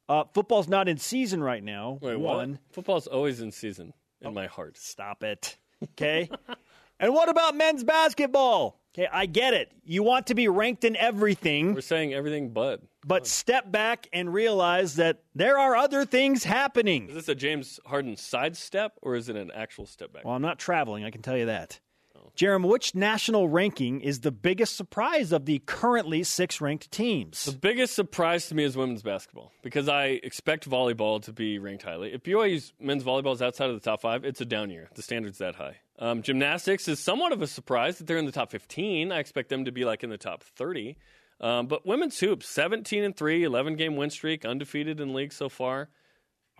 Uh, 0.08 0.24
football's 0.34 0.68
not 0.68 0.88
in 0.88 0.98
season 0.98 1.42
right 1.42 1.62
now. 1.62 1.98
Wait, 2.02 2.16
One. 2.16 2.50
what? 2.50 2.58
Football's 2.72 3.06
always 3.06 3.40
in 3.40 3.52
season 3.52 3.94
in 4.20 4.34
my 4.34 4.46
heart. 4.46 4.76
Stop 4.76 5.22
it. 5.24 5.56
Okay. 5.82 6.28
and 7.02 7.12
what 7.12 7.28
about 7.28 7.54
men's 7.54 7.84
basketball? 7.84 8.80
Okay, 8.94 9.08
I 9.10 9.26
get 9.26 9.54
it. 9.54 9.72
You 9.84 10.02
want 10.02 10.26
to 10.28 10.34
be 10.34 10.48
ranked 10.48 10.84
in 10.84 10.96
everything, 10.96 11.74
We're 11.74 11.80
saying 11.80 12.12
everything 12.12 12.50
but. 12.50 12.82
but 13.06 13.26
step 13.26 13.72
back 13.72 14.06
and 14.12 14.32
realize 14.32 14.96
that 14.96 15.22
there 15.34 15.58
are 15.58 15.74
other 15.76 16.04
things 16.04 16.44
happening. 16.44 17.08
Is 17.08 17.14
this 17.14 17.28
a 17.28 17.34
James 17.34 17.80
Harden 17.86 18.16
sidestep 18.16 18.92
or 19.00 19.16
is 19.16 19.28
it 19.30 19.36
an 19.36 19.50
actual 19.54 19.86
step 19.86 20.12
back? 20.12 20.24
Well, 20.24 20.34
I'm 20.34 20.42
not 20.42 20.58
traveling, 20.58 21.04
I 21.04 21.10
can 21.10 21.22
tell 21.22 21.36
you 21.36 21.46
that. 21.46 21.80
Jarom, 22.36 22.66
which 22.66 22.94
national 22.94 23.48
ranking 23.48 24.00
is 24.00 24.20
the 24.20 24.32
biggest 24.32 24.74
surprise 24.76 25.32
of 25.32 25.44
the 25.44 25.60
currently 25.66 26.22
six 26.22 26.60
ranked 26.60 26.90
teams? 26.90 27.44
The 27.44 27.52
biggest 27.52 27.94
surprise 27.94 28.46
to 28.48 28.54
me 28.54 28.64
is 28.64 28.76
women's 28.76 29.02
basketball 29.02 29.52
because 29.62 29.88
I 29.88 30.20
expect 30.22 30.68
volleyball 30.68 31.22
to 31.24 31.32
be 31.32 31.58
ranked 31.58 31.82
highly. 31.82 32.14
If 32.14 32.22
BYU's 32.22 32.72
men's 32.80 33.04
volleyball 33.04 33.34
is 33.34 33.42
outside 33.42 33.68
of 33.68 33.74
the 33.74 33.84
top 33.84 34.00
five, 34.00 34.24
it's 34.24 34.40
a 34.40 34.46
down 34.46 34.70
year. 34.70 34.88
The 34.94 35.02
standard's 35.02 35.38
that 35.38 35.56
high. 35.56 35.76
Um, 35.98 36.22
gymnastics 36.22 36.88
is 36.88 36.98
somewhat 36.98 37.32
of 37.32 37.42
a 37.42 37.46
surprise 37.46 37.98
that 37.98 38.06
they're 38.06 38.16
in 38.16 38.26
the 38.26 38.32
top 38.32 38.50
15. 38.50 39.12
I 39.12 39.18
expect 39.18 39.50
them 39.50 39.66
to 39.66 39.72
be 39.72 39.84
like 39.84 40.02
in 40.02 40.10
the 40.10 40.18
top 40.18 40.42
30. 40.42 40.96
Um, 41.40 41.66
but 41.66 41.84
women's 41.84 42.18
hoops, 42.18 42.48
17 42.48 43.04
and 43.04 43.16
3, 43.16 43.44
11 43.44 43.76
game 43.76 43.96
win 43.96 44.10
streak, 44.10 44.44
undefeated 44.44 45.00
in 45.00 45.12
league 45.12 45.32
so 45.32 45.48
far. 45.48 45.90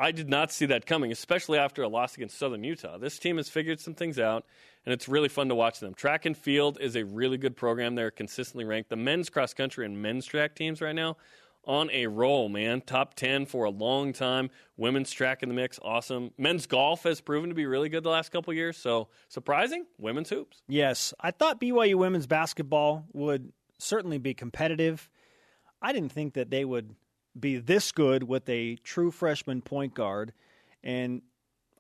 I 0.02 0.11
did 0.11 0.28
not 0.28 0.50
see 0.50 0.66
that 0.66 0.85
coming, 0.85 1.12
especially 1.12 1.59
after 1.59 1.85
a 1.85 1.88
loss 1.88 2.16
against 2.16 2.37
Southern 2.37 2.64
Utah. 2.64 2.99
This 2.99 3.21
team 3.21 3.37
has 3.37 3.49
figured 3.49 3.78
some 3.78 3.94
things 3.94 4.18
out, 4.18 4.44
and 4.85 4.92
it's 4.92 5.09
really 5.09 5.28
fun 5.28 5.49
to 5.49 5.54
watch 5.54 5.78
them. 5.78 5.94
Track 5.94 6.26
and 6.26 6.37
field 6.37 6.76
is 6.80 6.97
a 6.97 7.04
really 7.04 7.38
good 7.38 7.56
program. 7.56 7.94
They're 7.94 8.11
consistently 8.11 8.64
ranked. 8.64 8.90
The 8.90 8.97
men's 8.97 9.30
cross 9.30 9.54
country 9.54 9.87
and 9.87 10.02
men's 10.02 10.26
track 10.26 10.56
teams 10.56 10.80
right 10.80 10.97
now 10.97 11.18
on 11.64 11.88
a 11.92 12.09
roll, 12.09 12.49
man. 12.49 12.80
Top 12.80 13.14
10 13.14 13.47
for 13.47 13.64
a 13.64 13.71
long 13.71 14.12
time. 14.12 14.50
Women's 14.76 15.12
track 15.12 15.44
in 15.44 15.49
the 15.49 15.54
mix, 15.54 15.78
awesome. 15.85 16.32
Men's 16.37 16.66
golf 16.66 17.04
has 17.04 17.21
proven 17.21 17.50
to 17.50 17.54
be 17.54 17.66
really 17.66 17.88
good 17.88 18.02
the 18.02 18.11
last 18.11 18.30
couple 18.32 18.52
years, 18.52 18.76
so 18.76 19.06
surprising. 19.28 19.87
Women's 19.99 20.30
hoops. 20.30 20.62
Yes, 20.66 21.14
I 21.21 21.30
thought 21.30 21.61
BYU 21.61 21.94
women's 21.94 22.26
basketball 22.26 23.04
would 23.12 23.52
certainly 23.78 24.18
be 24.18 24.35
competitive. 24.35 25.09
I 25.80 25.92
didn't 25.92 26.11
think 26.11 26.35
that 26.35 26.50
they 26.50 26.64
would 26.64 26.97
be 27.38 27.58
this 27.58 27.92
good 27.92 28.22
with 28.24 28.48
a 28.48 28.76
true 28.76 29.10
freshman 29.10 29.62
point 29.62 29.94
guard 29.94 30.32
and 30.82 31.22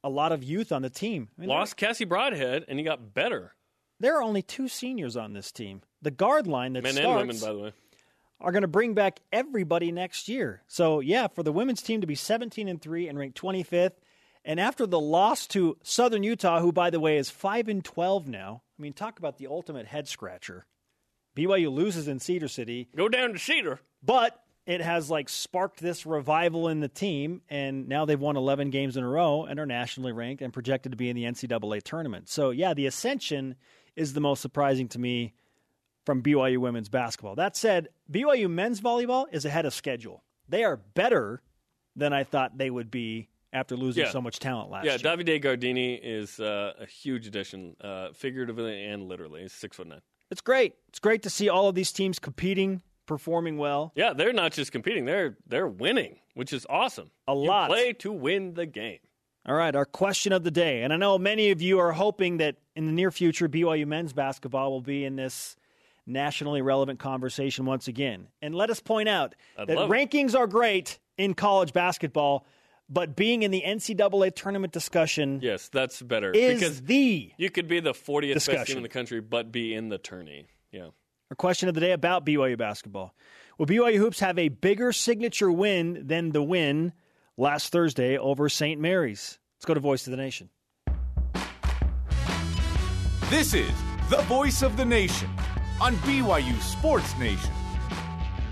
a 0.04 0.08
lot 0.08 0.32
of 0.32 0.42
youth 0.42 0.72
on 0.72 0.82
the 0.82 0.90
team. 0.90 1.28
I 1.36 1.40
mean, 1.42 1.50
Lost 1.50 1.76
Cassie 1.76 2.04
Broadhead, 2.04 2.64
and 2.68 2.78
he 2.78 2.84
got 2.84 3.14
better. 3.14 3.54
There, 4.00 4.16
are 4.16 4.22
only 4.22 4.42
two 4.42 4.66
seniors 4.66 5.16
on 5.16 5.32
this 5.32 5.52
team. 5.52 5.82
The 6.00 6.10
guard 6.10 6.46
line 6.48 6.72
that 6.72 6.82
Men 6.82 6.94
starts 6.94 7.06
and 7.06 7.28
women, 7.28 7.40
by 7.40 7.52
the 7.52 7.58
way. 7.58 7.72
are 8.40 8.50
going 8.50 8.62
to 8.62 8.68
bring 8.68 8.94
back 8.94 9.20
everybody 9.32 9.92
next 9.92 10.28
year. 10.28 10.62
So 10.66 10.98
yeah, 11.00 11.28
for 11.28 11.42
the 11.44 11.52
women's 11.52 11.82
team 11.82 12.00
to 12.00 12.06
be 12.06 12.16
17 12.16 12.66
and 12.68 12.82
three 12.82 13.06
and 13.06 13.16
ranked 13.18 13.40
25th, 13.40 13.92
and 14.44 14.58
after 14.58 14.86
the 14.86 14.98
loss 14.98 15.46
to 15.48 15.76
Southern 15.84 16.24
Utah, 16.24 16.58
who 16.60 16.72
by 16.72 16.90
the 16.90 16.98
way 16.98 17.16
is 17.16 17.30
five 17.30 17.68
and 17.68 17.84
12 17.84 18.26
now. 18.26 18.62
I 18.76 18.82
mean, 18.82 18.92
talk 18.92 19.20
about 19.20 19.38
the 19.38 19.46
ultimate 19.46 19.86
head 19.86 20.08
scratcher. 20.08 20.66
BYU 21.36 21.70
loses 21.72 22.08
in 22.08 22.18
Cedar 22.18 22.48
City, 22.48 22.88
Go 22.96 23.08
down 23.08 23.32
to 23.32 23.38
Cedar. 23.38 23.78
but 24.02 24.41
it 24.66 24.80
has 24.80 25.10
like 25.10 25.28
sparked 25.28 25.80
this 25.80 26.06
revival 26.06 26.68
in 26.68 26.80
the 26.80 26.88
team, 26.88 27.42
and 27.48 27.88
now 27.88 28.04
they've 28.04 28.20
won 28.20 28.36
11 28.36 28.70
games 28.70 28.96
in 28.96 29.02
a 29.04 29.08
row 29.08 29.44
and 29.44 29.58
are 29.58 29.66
nationally 29.66 30.12
ranked 30.12 30.42
and 30.42 30.52
projected 30.52 30.92
to 30.92 30.96
be 30.96 31.08
in 31.08 31.16
the 31.16 31.24
NCAA 31.24 31.82
tournament. 31.82 32.28
So 32.28 32.50
yeah, 32.50 32.72
the 32.74 32.86
ascension 32.86 33.56
is 33.96 34.12
the 34.12 34.20
most 34.20 34.40
surprising 34.40 34.88
to 34.88 34.98
me 34.98 35.34
from 36.06 36.22
BYU 36.22 36.58
women's 36.58 36.88
basketball. 36.88 37.34
That 37.36 37.56
said, 37.56 37.88
BYU 38.10 38.48
men's 38.50 38.80
volleyball 38.80 39.26
is 39.32 39.44
ahead 39.44 39.66
of 39.66 39.74
schedule. 39.74 40.22
They 40.48 40.64
are 40.64 40.76
better 40.76 41.42
than 41.94 42.12
I 42.12 42.24
thought 42.24 42.56
they 42.58 42.70
would 42.70 42.90
be 42.90 43.28
after 43.52 43.76
losing 43.76 44.04
Yeah. 44.04 44.10
so 44.10 44.20
much 44.20 44.38
talent 44.38 44.70
last 44.70 44.84
Yeah, 44.86 44.92
year. 44.92 45.00
Yeah, 45.04 45.16
Davide 45.16 45.42
Gardini 45.44 46.00
is 46.02 46.40
uh, 46.40 46.72
a 46.80 46.86
huge 46.86 47.26
addition, 47.26 47.76
uh, 47.80 48.08
figuratively 48.14 48.84
and 48.84 49.08
literally. 49.08 49.42
He's 49.42 49.52
six 49.52 49.76
foot 49.76 49.88
nine. 49.88 50.00
It's 50.30 50.40
great. 50.40 50.74
It's 50.88 50.98
great 50.98 51.22
to 51.24 51.30
see 51.30 51.48
all 51.50 51.68
of 51.68 51.74
these 51.74 51.92
teams 51.92 52.18
competing, 52.18 52.80
performing 53.16 53.58
well. 53.58 53.92
Yeah, 53.94 54.12
they're 54.14 54.32
not 54.32 54.52
just 54.52 54.72
competing; 54.72 55.04
they're 55.04 55.36
they're 55.46 55.68
winning, 55.68 56.18
which 56.34 56.52
is 56.52 56.66
awesome. 56.70 57.10
A 57.28 57.32
You 57.34 57.38
lot. 57.46 57.68
play 57.68 57.92
to 57.94 58.10
win 58.12 58.54
the 58.54 58.66
game. 58.66 58.98
All 59.44 59.54
right, 59.54 59.74
our 59.74 59.84
question 59.84 60.32
of 60.32 60.44
the 60.44 60.50
day. 60.50 60.82
And 60.82 60.92
I 60.92 60.96
know 60.96 61.18
many 61.18 61.50
of 61.50 61.60
you 61.60 61.78
are 61.80 61.92
hoping 61.92 62.38
that 62.38 62.56
in 62.76 62.86
the 62.86 62.92
near 62.92 63.10
future, 63.10 63.48
BYU 63.48 63.86
men's 63.86 64.12
basketball 64.12 64.70
will 64.70 64.80
be 64.80 65.04
in 65.04 65.16
this 65.16 65.56
nationally 66.06 66.62
relevant 66.62 66.98
conversation 67.00 67.64
once 67.66 67.86
again. 67.88 68.28
And 68.40 68.54
let 68.54 68.70
us 68.70 68.80
point 68.80 69.08
out 69.08 69.34
I'd 69.58 69.66
that 69.68 69.76
love 69.76 69.90
it. 69.90 69.94
rankings 69.94 70.34
are 70.36 70.46
great 70.46 70.98
in 71.18 71.34
college 71.34 71.72
basketball, 71.72 72.46
but 72.88 73.14
being 73.16 73.42
in 73.42 73.50
the 73.50 73.62
NCAA 73.66 74.34
tournament 74.34 74.72
discussion 74.72 75.40
Yes, 75.42 75.68
that's 75.68 76.00
better 76.02 76.30
is 76.32 76.60
because 76.60 76.80
the. 76.82 77.32
you 77.36 77.50
could 77.50 77.66
be 77.68 77.80
the 77.80 77.92
40th 77.92 78.34
best 78.34 78.46
Discussion. 78.46 78.66
team 78.66 78.76
in 78.78 78.82
the 78.84 78.88
country, 78.88 79.20
but 79.20 79.50
be 79.52 79.74
in 79.74 79.88
the 79.90 79.98
tourney. 79.98 80.46
Yeah. 80.70 80.88
Our 81.32 81.36
question 81.36 81.70
of 81.70 81.74
the 81.74 81.80
day 81.80 81.92
about 81.92 82.26
BYU 82.26 82.58
basketball. 82.58 83.14
Will 83.56 83.64
BYU 83.64 83.96
Hoops 83.96 84.20
have 84.20 84.38
a 84.38 84.50
bigger 84.50 84.92
signature 84.92 85.50
win 85.50 86.06
than 86.06 86.32
the 86.32 86.42
win 86.42 86.92
last 87.38 87.72
Thursday 87.72 88.18
over 88.18 88.50
St. 88.50 88.78
Mary's? 88.78 89.38
Let's 89.56 89.64
go 89.64 89.72
to 89.72 89.80
Voice 89.80 90.06
of 90.06 90.10
the 90.10 90.18
Nation. 90.18 90.50
This 93.30 93.54
is 93.54 93.70
the 94.10 94.20
voice 94.28 94.60
of 94.60 94.76
the 94.76 94.84
nation 94.84 95.30
on 95.80 95.96
BYU 96.04 96.60
Sports 96.60 97.16
Nation. 97.16 97.50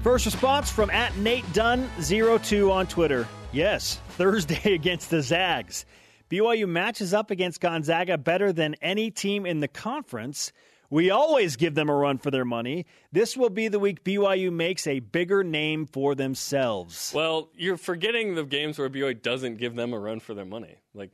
First 0.03 0.25
response 0.25 0.71
from 0.71 0.89
at 0.89 1.15
Nate 1.19 1.45
Dunn02 1.53 2.73
on 2.73 2.87
Twitter. 2.87 3.29
Yes, 3.53 4.01
Thursday 4.13 4.73
against 4.73 5.11
the 5.11 5.21
Zags. 5.21 5.85
BYU 6.31 6.67
matches 6.67 7.13
up 7.13 7.31
against 7.31 7.61
Gonzaga 7.61 8.17
better 8.17 8.55
than 8.55 8.75
any 8.81 9.11
team 9.11 9.45
in 9.45 9.61
the 9.61 9.69
conference. 9.69 10.51
We 10.91 11.11
always 11.11 11.57
give 11.57 11.75
them 11.77 11.89
a 11.89 11.95
run 11.95 12.19
for 12.19 12.33
their 12.33 12.45
money. 12.45 12.85
This 13.13 13.37
will 13.37 13.51
be 13.51 13.69
the 13.69 13.79
week 13.79 14.03
BYU 14.03 14.53
makes 14.53 14.87
a 14.89 14.99
bigger 14.99 15.45
name 15.45 15.87
for 15.87 16.17
themselves. 16.17 17.13
Well, 17.15 17.51
you're 17.55 17.77
forgetting 17.77 18.35
the 18.35 18.45
games 18.45 18.79
where 18.79 18.91
BYU 18.91 19.23
doesn't 19.23 19.57
give 19.59 19.77
them 19.77 19.93
a 19.93 19.99
run 19.99 20.19
for 20.19 20.35
their 20.35 20.45
money. 20.45 20.77
Like 20.93 21.13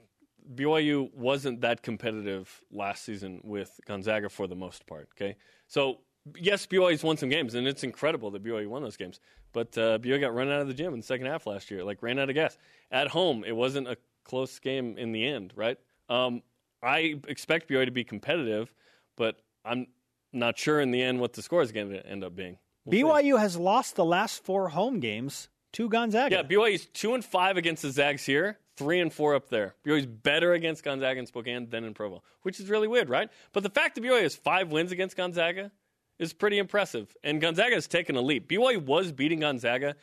BYU 0.55 1.13
wasn't 1.15 1.61
that 1.61 1.83
competitive 1.83 2.65
last 2.73 3.05
season 3.05 3.41
with 3.45 3.79
Gonzaga 3.87 4.31
for 4.31 4.47
the 4.47 4.57
most 4.57 4.87
part. 4.87 5.09
Okay, 5.15 5.37
so 5.67 5.99
yes, 6.35 6.67
BYU's 6.67 7.03
won 7.03 7.17
some 7.17 7.29
games, 7.29 7.55
and 7.55 7.67
it's 7.67 7.85
incredible 7.85 8.31
that 8.31 8.43
BYU 8.43 8.69
won 8.69 8.83
those 8.83 8.97
games. 8.97 9.21
But 9.53 9.77
uh, 9.77 9.99
BYU 9.99 10.21
got 10.21 10.35
run 10.35 10.49
out 10.49 10.61
of 10.61 10.69
the 10.69 10.75
gym 10.75 10.93
in 10.95 11.01
the 11.01 11.07
second 11.07 11.27
half 11.27 11.47
last 11.47 11.71
year, 11.71 11.85
like 11.85 12.03
ran 12.03 12.19
out 12.19 12.29
of 12.29 12.35
gas 12.35 12.57
at 12.91 13.09
home. 13.09 13.45
It 13.45 13.55
wasn't 13.55 13.89
a 13.89 13.97
close 14.25 14.59
game 14.59 14.97
in 14.99 15.13
the 15.13 15.27
end, 15.27 15.53
right? 15.57 15.79
Um, 16.09 16.43
I 16.83 17.17
expect 17.27 17.69
BYU 17.69 17.85
to 17.87 17.91
be 17.91 18.05
competitive, 18.05 18.73
but 19.17 19.41
I'm 19.67 19.87
not 20.33 20.59
sure 20.59 20.81
in 20.81 20.91
the 20.91 21.03
end 21.03 21.21
what 21.21 21.33
the 21.33 21.43
score 21.43 21.63
is 21.63 21.73
going 21.73 21.91
to 21.91 22.07
end 22.07 22.25
up 22.25 22.35
being. 22.35 22.59
We'll 22.85 23.17
see. 23.17 23.29
BYU 23.29 23.39
has 23.39 23.57
lost 23.57 23.97
the 23.97 24.05
last 24.05 24.45
four 24.45 24.69
home 24.69 25.01
games 25.01 25.49
to 25.73 25.89
Gonzaga. 25.89 26.37
Yeah, 26.37 26.43
BYU's 26.43 26.87
two 26.87 27.15
and 27.15 27.25
five 27.25 27.57
against 27.57 27.83
the 27.83 27.91
Zags 27.91 28.25
here, 28.25 28.59
three 28.77 29.01
and 29.01 29.13
four 29.13 29.35
up 29.35 29.49
there. 29.49 29.75
BYU's 29.85 30.07
better 30.07 30.53
against 30.53 30.85
Gonzaga 30.85 31.19
and 31.19 31.29
Spokane 31.29 31.69
than 31.69 31.85
in 31.85 31.95
Provo, 31.95 32.23
which 32.43 32.61
is 32.61 32.69
really 32.69 32.89
weird, 32.89 33.09
right? 33.11 33.29
But 33.53 33.63
the 33.63 33.71
fact 33.71 33.97
that 33.97 34.05
BYU 34.05 34.23
has 34.23 34.37
five 34.37 34.71
wins 34.71 34.93
against 34.93 35.17
Gonzaga 35.17 35.73
is 36.19 36.33
pretty 36.33 36.59
impressive, 36.59 37.15
and 37.23 37.41
Gonzaga 37.41 37.75
has 37.75 37.87
taken 37.87 38.17
a 38.17 38.23
leap. 38.23 38.49
BYU 38.49 38.85
was 38.85 39.13
beating 39.13 39.41
Gonzaga 39.41 39.97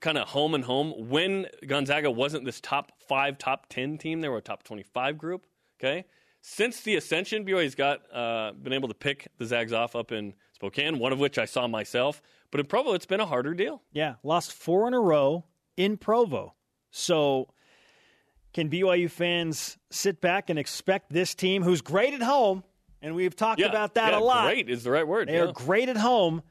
kind 0.00 0.16
of 0.16 0.26
home 0.28 0.54
and 0.54 0.64
home 0.64 0.94
when 1.10 1.46
Gonzaga 1.66 2.10
wasn't 2.10 2.44
this 2.46 2.60
top 2.60 2.92
five, 3.08 3.36
top 3.36 3.68
ten 3.68 3.98
team. 3.98 4.22
They 4.22 4.28
were 4.28 4.38
a 4.38 4.42
top 4.42 4.62
twenty-five 4.62 5.18
group. 5.18 5.46
Okay. 5.78 6.06
Since 6.42 6.80
the 6.80 6.96
ascension, 6.96 7.46
BYU's 7.46 7.76
got 7.76 8.00
uh, 8.12 8.52
been 8.52 8.72
able 8.72 8.88
to 8.88 8.94
pick 8.94 9.28
the 9.38 9.46
Zags 9.46 9.72
off 9.72 9.94
up 9.94 10.10
in 10.10 10.34
Spokane, 10.54 10.98
one 10.98 11.12
of 11.12 11.20
which 11.20 11.38
I 11.38 11.44
saw 11.44 11.68
myself. 11.68 12.20
But 12.50 12.58
in 12.60 12.66
Provo, 12.66 12.94
it's 12.94 13.06
been 13.06 13.20
a 13.20 13.26
harder 13.26 13.54
deal. 13.54 13.80
Yeah, 13.92 14.16
lost 14.24 14.52
four 14.52 14.88
in 14.88 14.94
a 14.94 15.00
row 15.00 15.44
in 15.76 15.96
Provo. 15.96 16.54
So, 16.90 17.48
can 18.52 18.68
BYU 18.68 19.08
fans 19.08 19.78
sit 19.90 20.20
back 20.20 20.50
and 20.50 20.58
expect 20.58 21.12
this 21.12 21.34
team, 21.34 21.62
who's 21.62 21.80
great 21.80 22.12
at 22.12 22.22
home, 22.22 22.64
and 23.00 23.14
we've 23.14 23.36
talked 23.36 23.60
Yeah, 23.60 23.68
about 23.68 23.94
that 23.94 24.12
yeah, 24.12 24.18
a 24.18 24.20
lot. 24.20 24.44
Great 24.46 24.68
is 24.68 24.82
the 24.82 24.90
right 24.90 25.06
word. 25.06 25.28
They 25.28 25.34
yeah. 25.34 25.44
are 25.44 25.52
great 25.52 25.88
at 25.88 25.96
home, 25.96 26.42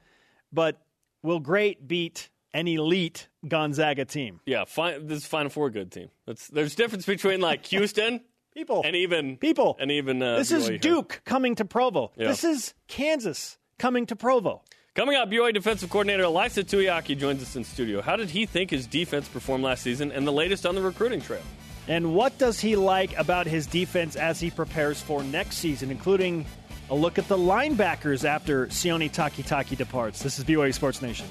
but 0.53 0.81
will 1.21 1.39
great 1.41 1.85
beat 1.85 2.29
an 2.53 2.67
elite 2.67 3.27
Gonzaga 3.47 4.05
team? 4.05 4.39
Yeah, 4.45 4.63
fine, 4.65 5.05
this 5.07 5.19
is 5.19 5.25
Final 5.25 5.49
Four 5.49 5.69
good 5.69 5.91
team. 5.91 6.09
That's, 6.25 6.47
there's 6.47 6.75
difference 6.75 7.05
between 7.05 7.41
like 7.41 7.65
Houston 7.67 8.21
People, 8.53 8.81
and 8.83 8.95
even 8.95 9.37
people. 9.37 9.77
and 9.79 9.91
even 9.91 10.21
uh, 10.21 10.37
this 10.37 10.51
is 10.51 10.65
BYU 10.65 10.69
here. 10.69 10.77
Duke 10.79 11.21
coming 11.23 11.55
to 11.55 11.65
Provo. 11.65 12.11
Yeah. 12.17 12.27
This 12.27 12.43
is 12.43 12.73
Kansas 12.87 13.57
coming 13.79 14.05
to 14.07 14.15
Provo. 14.15 14.61
Coming 14.93 15.15
up, 15.15 15.29
BYU 15.29 15.53
defensive 15.53 15.89
coordinator 15.89 16.23
Ilaisa 16.23 16.63
Tuiaki 16.65 17.17
joins 17.17 17.41
us 17.41 17.55
in 17.55 17.63
studio. 17.63 18.01
How 18.01 18.17
did 18.17 18.29
he 18.29 18.45
think 18.45 18.69
his 18.71 18.85
defense 18.87 19.29
performed 19.29 19.63
last 19.63 19.83
season, 19.83 20.11
and 20.11 20.27
the 20.27 20.33
latest 20.33 20.65
on 20.65 20.75
the 20.75 20.81
recruiting 20.81 21.21
trail? 21.21 21.41
And 21.87 22.13
what 22.13 22.37
does 22.37 22.59
he 22.59 22.75
like 22.75 23.17
about 23.17 23.47
his 23.47 23.65
defense 23.67 24.15
as 24.17 24.39
he 24.39 24.51
prepares 24.51 25.01
for 25.01 25.23
next 25.23 25.57
season, 25.57 25.89
including 25.89 26.45
a 26.89 26.95
look 26.95 27.17
at 27.17 27.27
the 27.29 27.37
linebackers 27.37 28.25
after 28.25 28.67
Sione 28.67 29.09
Takitaki 29.09 29.77
departs? 29.77 30.21
This 30.21 30.37
is 30.37 30.43
BYU 30.43 30.73
Sports 30.73 31.01
Nation. 31.01 31.25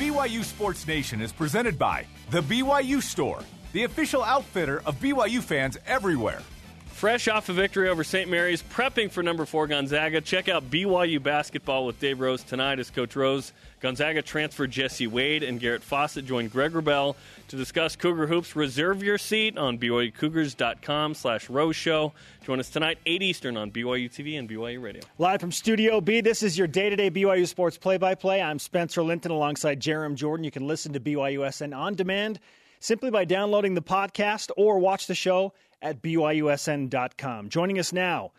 BYU 0.00 0.42
Sports 0.42 0.86
Nation 0.86 1.20
is 1.20 1.30
presented 1.30 1.78
by 1.78 2.06
The 2.30 2.40
BYU 2.40 3.02
Store, 3.02 3.40
the 3.74 3.84
official 3.84 4.24
outfitter 4.24 4.80
of 4.86 4.98
BYU 4.98 5.42
fans 5.42 5.76
everywhere. 5.86 6.40
Fresh 7.00 7.28
off 7.28 7.48
a 7.48 7.54
victory 7.54 7.88
over 7.88 8.04
St. 8.04 8.28
Mary's, 8.28 8.62
prepping 8.62 9.10
for 9.10 9.22
number 9.22 9.46
four 9.46 9.66
Gonzaga. 9.66 10.20
Check 10.20 10.50
out 10.50 10.70
BYU 10.70 11.22
basketball 11.22 11.86
with 11.86 11.98
Dave 11.98 12.20
Rose 12.20 12.42
tonight 12.42 12.78
as 12.78 12.90
Coach 12.90 13.16
Rose. 13.16 13.54
Gonzaga 13.80 14.20
transfer 14.20 14.66
Jesse 14.66 15.06
Wade 15.06 15.42
and 15.42 15.58
Garrett 15.58 15.82
Fawcett 15.82 16.26
join 16.26 16.48
Greg 16.48 16.72
Wrubell 16.72 17.16
to 17.48 17.56
discuss 17.56 17.96
Cougar 17.96 18.26
Hoops. 18.26 18.54
Reserve 18.54 19.02
your 19.02 19.16
seat 19.16 19.56
on 19.56 19.78
BYUCougars.com 19.78 21.14
slash 21.14 21.48
Rose 21.48 21.74
Show. 21.74 22.12
Join 22.44 22.60
us 22.60 22.68
tonight, 22.68 22.98
8 23.06 23.22
Eastern 23.22 23.56
on 23.56 23.70
BYU 23.70 24.10
TV 24.10 24.38
and 24.38 24.46
BYU 24.46 24.82
Radio. 24.82 25.00
Live 25.16 25.40
from 25.40 25.52
Studio 25.52 26.02
B, 26.02 26.20
this 26.20 26.42
is 26.42 26.58
your 26.58 26.66
day 26.66 26.90
to 26.90 26.96
day 26.96 27.10
BYU 27.10 27.48
Sports 27.48 27.78
play 27.78 27.96
by 27.96 28.14
play. 28.14 28.42
I'm 28.42 28.58
Spencer 28.58 29.02
Linton 29.02 29.32
alongside 29.32 29.80
Jarom 29.80 30.16
Jordan. 30.16 30.44
You 30.44 30.50
can 30.50 30.66
listen 30.66 30.92
to 30.92 31.00
BYUSN 31.00 31.74
on 31.74 31.94
demand 31.94 32.40
simply 32.78 33.10
by 33.10 33.24
downloading 33.24 33.72
the 33.72 33.80
podcast 33.80 34.50
or 34.58 34.78
watch 34.78 35.06
the 35.06 35.14
show 35.14 35.54
at 35.82 36.02
BYUSN.com. 36.02 37.48
Joining 37.48 37.78
us 37.78 37.92
now 37.92 38.32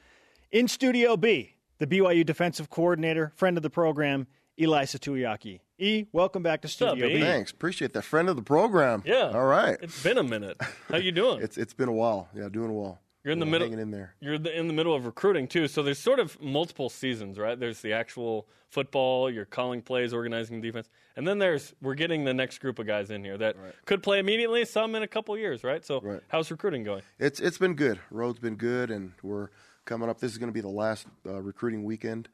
in 0.52 0.68
Studio 0.68 1.18
B, 1.18 1.56
the 1.80 1.88
BYU 1.88 2.26
defensive 2.26 2.70
coordinator, 2.70 3.32
friend 3.36 3.58
of 3.58 3.64
the 3.64 3.70
program, 3.70 4.28
Ilaisa 4.60 5.00
Tuiaki. 5.00 5.60
E, 5.78 6.06
welcome 6.12 6.44
back 6.44 6.62
to 6.62 6.68
Studio 6.68 7.08
B? 7.08 7.16
B. 7.16 7.22
Thanks, 7.22 7.52
appreciate 7.52 7.94
that. 7.94 8.04
Friend 8.04 8.30
of 8.30 8.36
the 8.36 8.44
program. 8.44 9.02
Yeah. 9.06 9.32
All 9.34 9.46
right. 9.46 9.78
It's 9.82 10.04
been 10.04 10.20
a 10.20 10.24
minute. 10.24 10.62
How 10.90 10.98
you 10.98 11.12
doing? 11.12 11.42
It's 11.42 11.58
it's 11.58 11.74
been 11.74 11.90
a 11.90 11.94
while. 11.94 12.30
Yeah, 12.36 12.50
doing 12.50 12.74
well. 12.76 13.00
You're 13.24 13.34
in 13.34 13.40
the 13.40 13.46
middle. 13.46 13.72
in 13.72 13.92
there. 13.92 14.16
You're 14.20 14.40
the, 14.40 14.58
in 14.58 14.68
the 14.68 14.74
middle 14.74 14.96
of 14.96 15.06
recruiting 15.06 15.48
too, 15.48 15.68
so 15.68 15.84
there's 15.84 16.00
sort 16.00 16.20
of 16.20 16.42
multiple 16.42 16.90
seasons, 16.90 17.38
right? 17.38 17.60
There's 17.60 17.82
the 17.82 17.94
actual 17.94 18.48
football, 18.70 19.30
you're 19.30 19.46
calling 19.46 19.82
plays, 19.84 20.12
organizing 20.14 20.60
defense, 20.60 20.90
and 21.16 21.28
then 21.28 21.38
there's 21.38 21.76
we're 21.82 21.94
getting 21.94 22.24
the 22.24 22.34
next 22.34 22.58
group 22.60 22.80
of 22.80 22.88
guys 22.88 23.12
in 23.12 23.24
here 23.24 23.38
that 23.38 23.56
could 23.86 24.02
play 24.02 24.18
immediately, 24.18 24.66
some 24.66 24.96
in 24.96 25.04
a 25.04 25.08
couple 25.08 25.38
years, 25.38 25.64
right? 25.64 25.86
So 25.86 26.00
Right. 26.02 26.22
how's 26.30 26.50
recruiting 26.50 26.84
going? 26.84 27.04
It's 27.20 27.40
it's 27.40 27.60
been 27.60 27.76
good. 27.76 28.00
Road's 28.10 28.40
been 28.40 28.56
good, 28.56 28.90
and 28.90 29.12
we're 29.22 29.50
coming 29.86 30.10
up. 30.10 30.20
This 30.20 30.32
is 30.32 30.38
going 30.40 30.50
to 30.50 30.54
be 30.54 30.62
the 30.62 30.68
last 30.70 31.06
uh, 31.28 31.42
recruiting 31.42 31.84
weekend, 31.84 32.28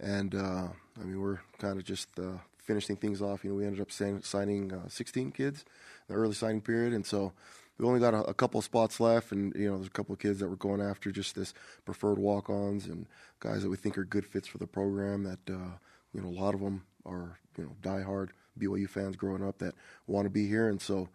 and 0.00 0.34
uh, 0.34 0.66
I 1.00 1.04
mean 1.04 1.20
we're 1.20 1.38
kind 1.58 1.78
of 1.78 1.84
just 1.84 2.08
uh, 2.18 2.38
finishing 2.58 2.96
things 2.96 3.22
off. 3.22 3.44
You 3.44 3.50
know, 3.50 3.56
we 3.56 3.66
ended 3.66 3.80
up 3.82 3.92
sign- 3.92 4.22
signing 4.22 4.72
uh, 4.72 4.88
16 4.88 5.30
kids 5.30 5.64
in 6.08 6.14
the 6.14 6.20
early 6.20 6.34
signing 6.34 6.60
period, 6.60 6.92
and 6.92 7.06
so 7.06 7.32
we 7.78 7.86
only 7.86 8.00
got 8.00 8.14
a, 8.14 8.22
a 8.24 8.34
couple 8.34 8.60
spots 8.62 9.00
left. 9.00 9.32
And 9.32 9.54
you 9.54 9.68
know, 9.68 9.76
there's 9.76 9.88
a 9.88 9.90
couple 9.90 10.12
of 10.12 10.18
kids 10.18 10.40
that 10.40 10.48
we're 10.48 10.56
going 10.56 10.80
after, 10.80 11.10
just 11.10 11.34
this 11.34 11.54
preferred 11.84 12.18
walk-ons 12.18 12.86
and 12.86 13.06
guys 13.40 13.62
that 13.62 13.70
we 13.70 13.76
think 13.76 13.98
are 13.98 14.04
good 14.04 14.26
fits 14.26 14.48
for 14.48 14.58
the 14.58 14.66
program. 14.66 15.24
That 15.24 15.40
uh, 15.48 15.78
you 16.12 16.20
know, 16.20 16.28
a 16.28 16.36
lot 16.40 16.54
of 16.54 16.60
them 16.60 16.84
are 17.04 17.38
you 17.58 17.64
know 17.64 17.76
diehard 17.82 18.30
BYU 18.58 18.88
fans 18.88 19.16
growing 19.16 19.46
up 19.46 19.58
that 19.58 19.74
want 20.06 20.26
to 20.26 20.30
be 20.30 20.46
here, 20.46 20.68
and 20.68 20.80
so 20.80 21.08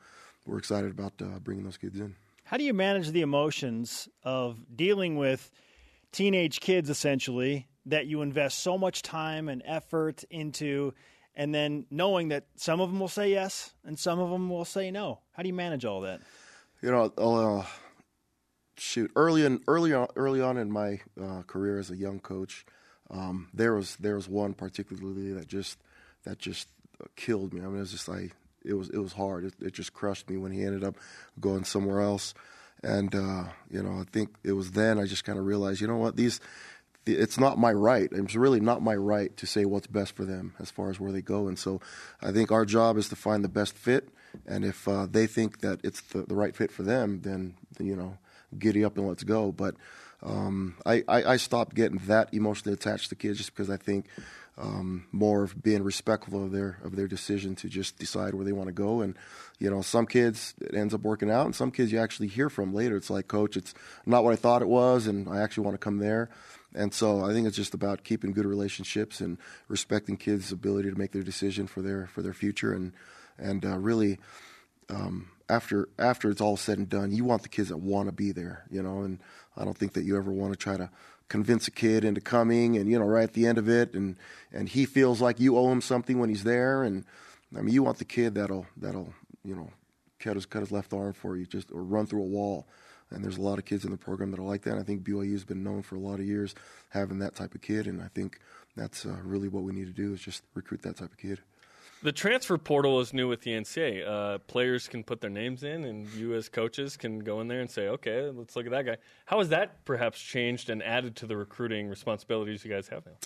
we're 0.45 0.58
excited 0.58 0.91
about 0.91 1.13
uh, 1.22 1.39
bringing 1.39 1.63
those 1.63 1.78
kids 1.78 2.00
in. 2.00 2.15
How 2.43 2.58
do 2.58 2.63
you 2.63 2.74
manage 2.74 3.12
the 3.12 3.22
emotions 3.22 4.10
of 4.24 4.58
dealing 4.76 5.17
with 5.17 5.52
teenage 6.12 6.60
kids, 6.60 6.89
essentially, 6.89 7.67
that 7.86 8.08
you 8.08 8.22
invest 8.22 8.60
so 8.60 8.78
much 8.78 9.04
time 9.04 9.50
and 9.50 9.62
effort 9.65 10.24
into, 10.30 10.93
and 11.36 11.54
then 11.54 11.86
knowing 11.91 12.30
that 12.30 12.48
some 12.56 12.82
of 12.82 12.89
them 12.89 13.00
will 13.00 13.08
say 13.08 13.30
yes 13.30 13.74
and 13.86 13.98
some 13.98 14.19
of 14.19 14.30
them 14.32 14.50
will 14.50 14.65
say 14.65 14.89
no? 14.91 15.19
How 15.34 15.43
do 15.43 15.48
you 15.48 15.54
manage 15.54 15.86
all 15.86 16.02
that? 16.02 16.22
You 16.82 16.92
know, 16.92 17.12
uh, 17.18 17.65
shoot. 18.78 19.12
Early 19.15 19.46
in 19.46 19.62
early 19.68 19.94
on, 19.94 20.08
early 20.15 20.42
on 20.42 20.58
in 20.58 20.72
my 20.72 21.02
uh, 21.22 21.44
career 21.44 21.80
as 21.80 21.92
a 21.92 21.96
young 21.96 22.20
coach, 22.20 22.65
um, 23.12 23.50
there 23.54 23.74
was 23.74 23.96
there 23.98 24.15
was 24.15 24.30
one 24.30 24.54
particularly 24.54 25.34
that 25.34 25.48
just 25.48 25.78
that 26.24 26.39
just 26.39 26.70
killed 27.15 27.54
me. 27.54 27.62
I 27.62 27.65
mean, 27.65 27.78
it 27.78 27.80
was 27.80 27.92
just 27.92 28.08
like 28.08 28.32
it 28.63 28.74
was 28.74 28.89
it 28.89 28.98
was 28.98 29.13
hard. 29.13 29.46
It, 29.46 29.54
it 29.62 29.74
just 29.74 29.94
crushed 29.94 30.30
me 30.30 30.38
when 30.38 30.52
he 30.52 30.63
ended 30.63 30.84
up 30.84 30.96
going 31.39 31.63
somewhere 31.63 32.02
else. 32.02 32.34
And 32.82 33.13
uh, 33.13 33.46
you 33.70 33.84
know, 33.84 34.00
I 34.00 34.04
think 34.12 34.36
it 34.44 34.54
was 34.54 34.72
then 34.72 35.00
I 35.00 35.06
just 35.06 35.26
kind 35.26 35.38
of 35.38 35.46
realized, 35.46 35.82
you 35.82 35.88
know 35.88 35.98
what, 35.98 36.15
these 36.15 36.39
it's 37.06 37.39
not 37.39 37.58
my 37.58 37.72
right. 37.72 38.10
It's 38.12 38.36
really 38.36 38.60
not 38.60 38.82
my 38.82 38.96
right 38.96 39.36
to 39.38 39.46
say 39.48 39.65
what's 39.65 39.88
best 39.88 40.15
for 40.15 40.26
them 40.26 40.54
as 40.60 40.70
far 40.70 40.89
as 40.89 41.00
where 41.00 41.12
they 41.12 41.22
go. 41.22 41.48
And 41.48 41.58
so 41.58 41.82
I 42.22 42.32
think 42.32 42.52
our 42.52 42.65
job 42.65 42.98
is 42.98 43.10
to 43.10 43.15
find 43.15 43.44
the 43.44 43.50
best 43.50 43.74
fit. 43.74 44.10
And 44.46 44.65
if 44.65 44.88
uh, 44.88 45.08
they 45.10 45.28
think 45.28 45.62
that 45.62 45.80
it's 45.84 46.02
the, 46.02 46.24
the 46.24 46.36
right 46.36 46.56
fit 46.56 46.72
for 46.72 46.84
them, 46.84 47.22
then, 47.22 47.56
you 47.80 47.96
know, 47.96 48.18
giddy 48.58 48.84
up 48.84 48.98
and 48.98 49.08
let's 49.08 49.24
go. 49.24 49.52
But 49.52 49.76
um, 50.24 50.76
I, 50.86 51.04
I, 51.08 51.24
I, 51.24 51.38
stopped 51.38 51.76
getting 51.76 52.00
that 52.08 52.34
emotionally 52.34 52.74
attached 52.74 53.10
to 53.10 53.15
kids 53.15 53.38
just 53.38 53.56
because 53.56 53.70
I 53.70 53.78
think 53.78 54.08
um, 54.58 55.06
more 55.13 55.44
of 55.44 55.63
being 55.63 55.82
respectful 55.82 56.44
of 56.44 56.52
their 56.52 56.78
of 56.84 56.96
their 56.98 57.08
decision 57.08 57.56
to 57.56 57.70
just 57.70 57.98
decide 57.98 58.34
where 58.34 58.44
they 58.44 58.52
want 58.52 58.68
to 58.68 58.74
go. 58.74 59.00
And 59.02 59.15
you 59.60 59.70
know, 59.70 59.82
some 59.82 60.06
kids 60.06 60.54
it 60.60 60.76
ends 60.76 60.94
up 60.94 61.02
working 61.02 61.32
out, 61.32 61.46
and 61.46 61.56
some 61.56 61.72
kids 61.72 61.92
you 61.92 62.00
actually 62.00 62.28
hear 62.28 62.50
from 62.50 62.74
later. 62.74 62.98
It's 62.98 63.10
like, 63.10 63.28
coach, 63.30 63.56
it's 63.56 63.74
not 64.06 64.24
what 64.26 64.34
I 64.34 64.36
thought 64.36 64.62
it 64.62 64.68
was, 64.68 65.08
and 65.08 65.30
I 65.30 65.42
actually 65.42 65.63
want 65.63 65.76
to 65.76 65.80
come 65.84 66.00
there. 66.00 66.30
And 66.76 66.94
so 66.94 67.24
I 67.24 67.34
think 67.34 67.48
it's 67.48 67.56
just 67.56 67.74
about 67.74 68.04
keeping 68.04 68.34
good 68.34 68.46
relationships 68.46 69.22
and 69.22 69.38
respecting 69.70 70.18
kids' 70.18 70.52
ability 70.52 70.92
to 70.92 70.98
make 70.98 71.13
their 71.13 71.24
decision 71.24 71.65
for 71.65 71.82
their 71.82 72.08
for 72.08 72.22
their 72.22 72.34
future, 72.34 72.74
and 72.74 72.92
and 73.39 73.65
uh, 73.65 73.78
really. 73.78 74.19
Um, 74.89 75.30
after 75.49 75.89
after 75.97 76.30
it's 76.30 76.41
all 76.41 76.58
said 76.58 76.78
and 76.78 76.88
done, 76.88 77.12
you 77.12 77.25
want 77.25 77.41
the 77.41 77.49
kids 77.49 77.69
that 77.69 77.78
want 77.78 78.08
to 78.08 78.12
be 78.12 78.32
there, 78.32 78.65
you 78.69 78.82
know. 78.82 79.02
And 79.02 79.19
I 79.58 79.65
don't 79.65 79.78
think 79.78 79.93
that 79.93 80.04
you 80.04 80.15
ever 80.15 80.32
want 80.32 80.54
to 80.54 80.58
try 80.58 80.78
to 80.78 80.89
convince 81.28 81.67
a 81.67 81.71
kid 81.71 82.04
into 82.04 82.21
coming, 82.21 82.78
and 82.78 82.89
you 82.89 82.99
know, 82.99 83.06
right 83.06 83.23
at 83.23 83.34
the 83.34 83.47
end 83.47 83.58
of 83.58 83.67
it, 83.67 83.93
and 83.93 84.15
and 84.52 84.69
he 84.69 84.86
feels 84.86 85.21
like 85.21 85.39
you 85.39 85.58
owe 85.58 85.71
him 85.71 85.82
something 85.82 86.19
when 86.19 86.30
he's 86.30 86.43
there. 86.43 86.84
And 86.84 87.06
I 87.58 87.62
mean, 87.62 87.73
you 87.73 87.84
want 87.84 87.97
the 87.97 88.06
kid 88.06 88.36
that'll 88.36 88.67
that'll 88.78 89.13
you 89.43 89.56
know 89.56 89.71
cut 90.19 90.36
his 90.36 90.45
cut 90.45 90.62
his 90.62 90.71
left 90.71 90.93
arm 90.93 91.13
for 91.13 91.36
you, 91.36 91.45
just 91.45 91.71
or 91.71 91.82
run 91.82 92.06
through 92.06 92.21
a 92.21 92.28
wall. 92.28 92.67
And 93.12 93.23
there's 93.23 93.38
a 93.38 93.41
lot 93.41 93.58
of 93.58 93.65
kids 93.65 93.86
in 93.86 93.91
the 93.91 93.97
program 93.97 94.30
that 94.30 94.39
are 94.39 94.43
like 94.43 94.62
that. 94.63 94.73
And 94.73 94.80
I 94.80 94.84
think 94.84 95.02
BYU 95.02 95.32
has 95.32 95.43
been 95.43 95.63
known 95.63 95.82
for 95.82 95.95
a 95.95 95.99
lot 95.99 96.19
of 96.19 96.28
years 96.28 96.54
having 96.89 97.17
that 97.19 97.34
type 97.34 97.56
of 97.56 97.62
kid, 97.62 97.88
and 97.88 98.04
I 98.04 98.08
think 98.13 98.39
that's 98.75 99.04
uh, 99.04 99.17
really 99.23 99.47
what 99.47 99.63
we 99.63 99.73
need 99.73 99.88
to 99.88 99.93
do 99.93 100.13
is 100.13 100.21
just 100.21 100.43
recruit 100.54 100.84
that 100.84 100.97
type 100.97 101.12
of 101.12 101.17
kid. 101.17 101.41
The 102.02 102.14
transfer 102.14 102.58
portal 102.58 103.02
is 103.02 103.14
new 103.14 103.28
with 103.28 103.42
the 103.42 103.52
NCAA. 103.52 104.08
Uh, 104.08 104.38
players 104.40 104.88
can 104.88 105.04
put 105.04 105.20
their 105.20 105.30
names 105.30 105.64
in, 105.64 105.84
and 105.84 106.08
you 106.14 106.34
as 106.34 106.48
coaches 106.48 106.96
can 106.96 107.20
go 107.20 107.42
in 107.42 107.50
there 107.50 107.60
and 107.60 107.70
say, 107.70 107.90
"Okay, 107.90 108.30
let's 108.30 108.56
look 108.56 108.66
at 108.66 108.72
that 108.72 108.86
guy." 108.86 108.98
How 109.26 109.40
has 109.40 109.50
that 109.50 109.84
perhaps 109.84 110.22
changed 110.22 110.70
and 110.70 110.82
added 110.82 111.18
to 111.18 111.28
the 111.28 111.36
recruiting 111.36 111.90
responsibilities 111.90 112.64
you 112.64 112.72
guys 112.72 112.88
have 112.88 113.06
now? 113.06 113.18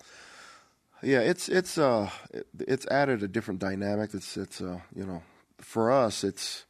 Yeah, 1.03 1.19
it's 1.19 1.49
it's 1.49 1.77
uh 1.77 2.09
it's 2.59 2.87
added 2.87 3.21
a 3.21 3.27
different 3.27 3.59
dynamic. 3.59 4.13
It's 4.13 4.37
it's 4.37 4.59
uh 4.59 4.79
you 4.95 5.05
know 5.05 5.21
for 5.59 5.91
us 5.91 6.23
it's 6.23 6.65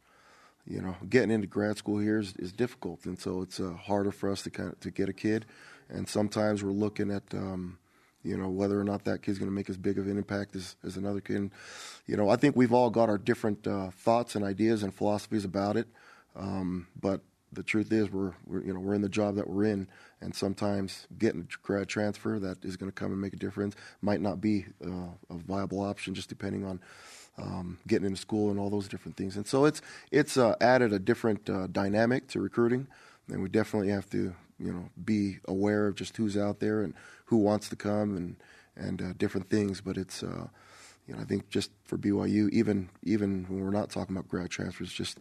you 0.66 0.82
know 0.82 0.96
getting 1.08 1.30
into 1.30 1.46
grad 1.46 1.78
school 1.78 2.00
here 2.00 2.18
is, 2.18 2.34
is 2.36 2.52
difficult, 2.52 3.06
and 3.06 3.18
so 3.18 3.40
it's 3.40 3.60
uh, 3.60 3.72
harder 3.72 4.12
for 4.12 4.30
us 4.30 4.42
to 4.42 4.50
kind 4.50 4.72
of 4.72 4.80
to 4.80 4.90
get 4.90 5.08
a 5.08 5.14
kid, 5.14 5.46
and 5.88 6.06
sometimes 6.06 6.62
we're 6.62 6.72
looking 6.72 7.10
at. 7.10 7.22
Um, 7.32 7.78
you 8.24 8.36
know 8.36 8.48
whether 8.48 8.80
or 8.80 8.84
not 8.84 9.04
that 9.04 9.22
kid's 9.22 9.38
going 9.38 9.50
to 9.50 9.54
make 9.54 9.70
as 9.70 9.76
big 9.76 9.98
of 9.98 10.06
an 10.06 10.16
impact 10.16 10.56
as, 10.56 10.76
as 10.84 10.96
another 10.96 11.20
kid. 11.20 11.36
And, 11.36 11.50
you 12.06 12.16
know, 12.16 12.28
I 12.28 12.36
think 12.36 12.56
we've 12.56 12.72
all 12.72 12.90
got 12.90 13.08
our 13.08 13.18
different 13.18 13.66
uh, 13.66 13.90
thoughts 13.90 14.34
and 14.34 14.44
ideas 14.44 14.82
and 14.82 14.92
philosophies 14.94 15.44
about 15.44 15.76
it. 15.76 15.86
Um, 16.34 16.88
but 17.00 17.20
the 17.52 17.62
truth 17.62 17.92
is, 17.92 18.10
we're, 18.10 18.32
we're 18.46 18.62
you 18.62 18.74
know 18.74 18.80
we're 18.80 18.94
in 18.94 19.02
the 19.02 19.08
job 19.08 19.36
that 19.36 19.48
we're 19.48 19.64
in, 19.64 19.86
and 20.20 20.34
sometimes 20.34 21.06
getting 21.18 21.42
a 21.42 21.66
grad 21.66 21.88
transfer 21.88 22.38
that 22.40 22.64
is 22.64 22.76
going 22.76 22.90
to 22.90 22.94
come 22.94 23.12
and 23.12 23.20
make 23.20 23.32
a 23.32 23.36
difference 23.36 23.76
might 24.02 24.20
not 24.20 24.40
be 24.40 24.66
uh, 24.84 25.08
a 25.30 25.34
viable 25.34 25.80
option, 25.80 26.14
just 26.14 26.28
depending 26.28 26.64
on. 26.64 26.80
Um, 27.36 27.78
getting 27.88 28.06
into 28.06 28.20
school 28.20 28.52
and 28.52 28.60
all 28.60 28.70
those 28.70 28.86
different 28.86 29.16
things, 29.16 29.36
and 29.36 29.44
so 29.44 29.64
it's 29.64 29.82
it's 30.12 30.36
uh, 30.36 30.54
added 30.60 30.92
a 30.92 31.00
different 31.00 31.50
uh, 31.50 31.66
dynamic 31.66 32.28
to 32.28 32.40
recruiting, 32.40 32.86
and 33.28 33.42
we 33.42 33.48
definitely 33.48 33.88
have 33.88 34.08
to 34.10 34.36
you 34.58 34.72
know 34.72 34.88
be 35.04 35.38
aware 35.46 35.86
of 35.86 35.94
just 35.94 36.16
who's 36.16 36.36
out 36.36 36.60
there 36.60 36.82
and 36.82 36.94
who 37.26 37.36
wants 37.36 37.68
to 37.68 37.76
come 37.76 38.16
and 38.16 38.36
and 38.76 39.02
uh, 39.02 39.12
different 39.16 39.50
things. 39.50 39.80
But 39.80 39.96
it's 39.96 40.22
uh, 40.22 40.48
you 41.06 41.14
know 41.14 41.20
I 41.20 41.24
think 41.24 41.48
just 41.50 41.70
for 41.84 41.98
BYU, 41.98 42.50
even 42.50 42.88
even 43.02 43.46
when 43.48 43.64
we're 43.64 43.70
not 43.70 43.90
talking 43.90 44.16
about 44.16 44.28
grad 44.28 44.50
transfers, 44.50 44.92
just 44.92 45.18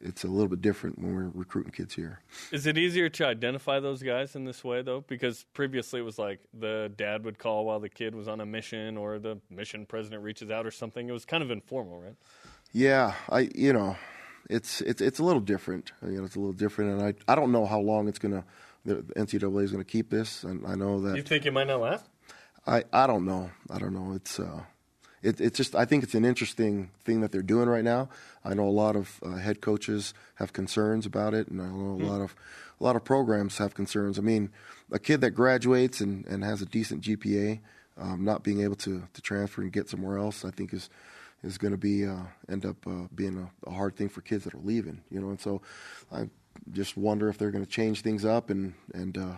it's 0.00 0.24
a 0.24 0.28
little 0.28 0.48
bit 0.48 0.62
different 0.62 0.98
when 0.98 1.14
we're 1.14 1.30
recruiting 1.34 1.72
kids 1.72 1.94
here. 1.94 2.20
Is 2.52 2.66
it 2.66 2.78
easier 2.78 3.10
to 3.10 3.26
identify 3.26 3.80
those 3.80 4.02
guys 4.02 4.34
in 4.34 4.44
this 4.44 4.64
way 4.64 4.82
though? 4.82 5.02
Because 5.06 5.44
previously 5.52 6.00
it 6.00 6.04
was 6.04 6.18
like 6.18 6.40
the 6.58 6.90
dad 6.96 7.24
would 7.24 7.38
call 7.38 7.66
while 7.66 7.80
the 7.80 7.88
kid 7.88 8.14
was 8.14 8.26
on 8.26 8.40
a 8.40 8.46
mission, 8.46 8.96
or 8.96 9.18
the 9.18 9.38
mission 9.50 9.86
president 9.86 10.22
reaches 10.22 10.50
out 10.50 10.66
or 10.66 10.70
something. 10.70 11.08
It 11.08 11.12
was 11.12 11.24
kind 11.24 11.42
of 11.42 11.50
informal, 11.50 12.00
right? 12.00 12.16
Yeah, 12.72 13.14
I 13.28 13.50
you 13.54 13.72
know 13.72 13.96
it's 14.48 14.80
it's 14.80 15.00
it's 15.00 15.18
a 15.18 15.24
little 15.24 15.40
different. 15.40 15.92
You 16.02 16.18
know, 16.18 16.24
it's 16.24 16.36
a 16.36 16.40
little 16.40 16.52
different, 16.52 16.92
and 16.92 17.02
I 17.02 17.32
I 17.32 17.34
don't 17.34 17.52
know 17.52 17.66
how 17.66 17.80
long 17.80 18.08
it's 18.08 18.18
gonna 18.18 18.44
the 18.84 18.96
NCAA 19.16 19.64
is 19.64 19.72
gonna 19.72 19.84
keep 19.84 20.10
this, 20.10 20.44
and 20.44 20.66
I 20.66 20.74
know 20.74 21.00
that. 21.02 21.16
You 21.16 21.22
think 21.22 21.46
it 21.46 21.52
might 21.52 21.66
not 21.66 21.80
last? 21.80 22.06
I 22.66 22.84
I 22.92 23.06
don't 23.06 23.24
know. 23.24 23.50
I 23.70 23.78
don't 23.78 23.94
know. 23.94 24.12
It's 24.14 24.40
uh, 24.40 24.62
it, 25.22 25.40
it's 25.40 25.56
just 25.56 25.74
I 25.74 25.84
think 25.84 26.02
it's 26.02 26.14
an 26.14 26.24
interesting 26.24 26.90
thing 27.04 27.20
that 27.20 27.32
they're 27.32 27.42
doing 27.42 27.68
right 27.68 27.84
now. 27.84 28.08
I 28.44 28.54
know 28.54 28.66
a 28.66 28.70
lot 28.70 28.96
of 28.96 29.20
uh, 29.24 29.36
head 29.36 29.60
coaches 29.60 30.14
have 30.36 30.52
concerns 30.52 31.06
about 31.06 31.34
it, 31.34 31.48
and 31.48 31.60
I 31.60 31.66
know 31.66 31.92
a 31.92 31.96
hmm. 31.96 32.04
lot 32.04 32.20
of 32.20 32.34
a 32.80 32.84
lot 32.84 32.96
of 32.96 33.04
programs 33.04 33.58
have 33.58 33.74
concerns. 33.74 34.18
I 34.18 34.22
mean, 34.22 34.50
a 34.90 34.98
kid 34.98 35.20
that 35.20 35.32
graduates 35.32 36.00
and, 36.00 36.26
and 36.26 36.42
has 36.42 36.62
a 36.62 36.66
decent 36.66 37.02
GPA, 37.02 37.60
um, 37.98 38.24
not 38.24 38.42
being 38.42 38.62
able 38.62 38.76
to, 38.76 39.02
to 39.12 39.22
transfer 39.22 39.60
and 39.60 39.72
get 39.72 39.88
somewhere 39.88 40.16
else, 40.16 40.44
I 40.44 40.50
think 40.50 40.72
is 40.72 40.88
is 41.42 41.58
going 41.58 41.72
to 41.72 41.78
be 41.78 42.06
uh, 42.06 42.24
end 42.48 42.66
up 42.66 42.76
uh, 42.86 43.06
being 43.14 43.38
a, 43.38 43.68
a, 43.68 43.72
hard 43.72 43.96
thing 43.96 44.08
for 44.08 44.20
kids 44.20 44.44
that 44.44 44.54
are 44.54 44.60
leaving. 44.60 45.02
You 45.10 45.20
know, 45.20 45.28
and 45.30 45.40
so 45.40 45.62
I 46.12 46.28
just 46.72 46.96
wonder 46.96 47.28
if 47.28 47.38
they're 47.38 47.50
going 47.50 47.64
to 47.64 47.70
change 47.70 48.02
things 48.02 48.24
up. 48.24 48.50
And 48.50 48.74
and 48.92 49.16
uh, 49.16 49.36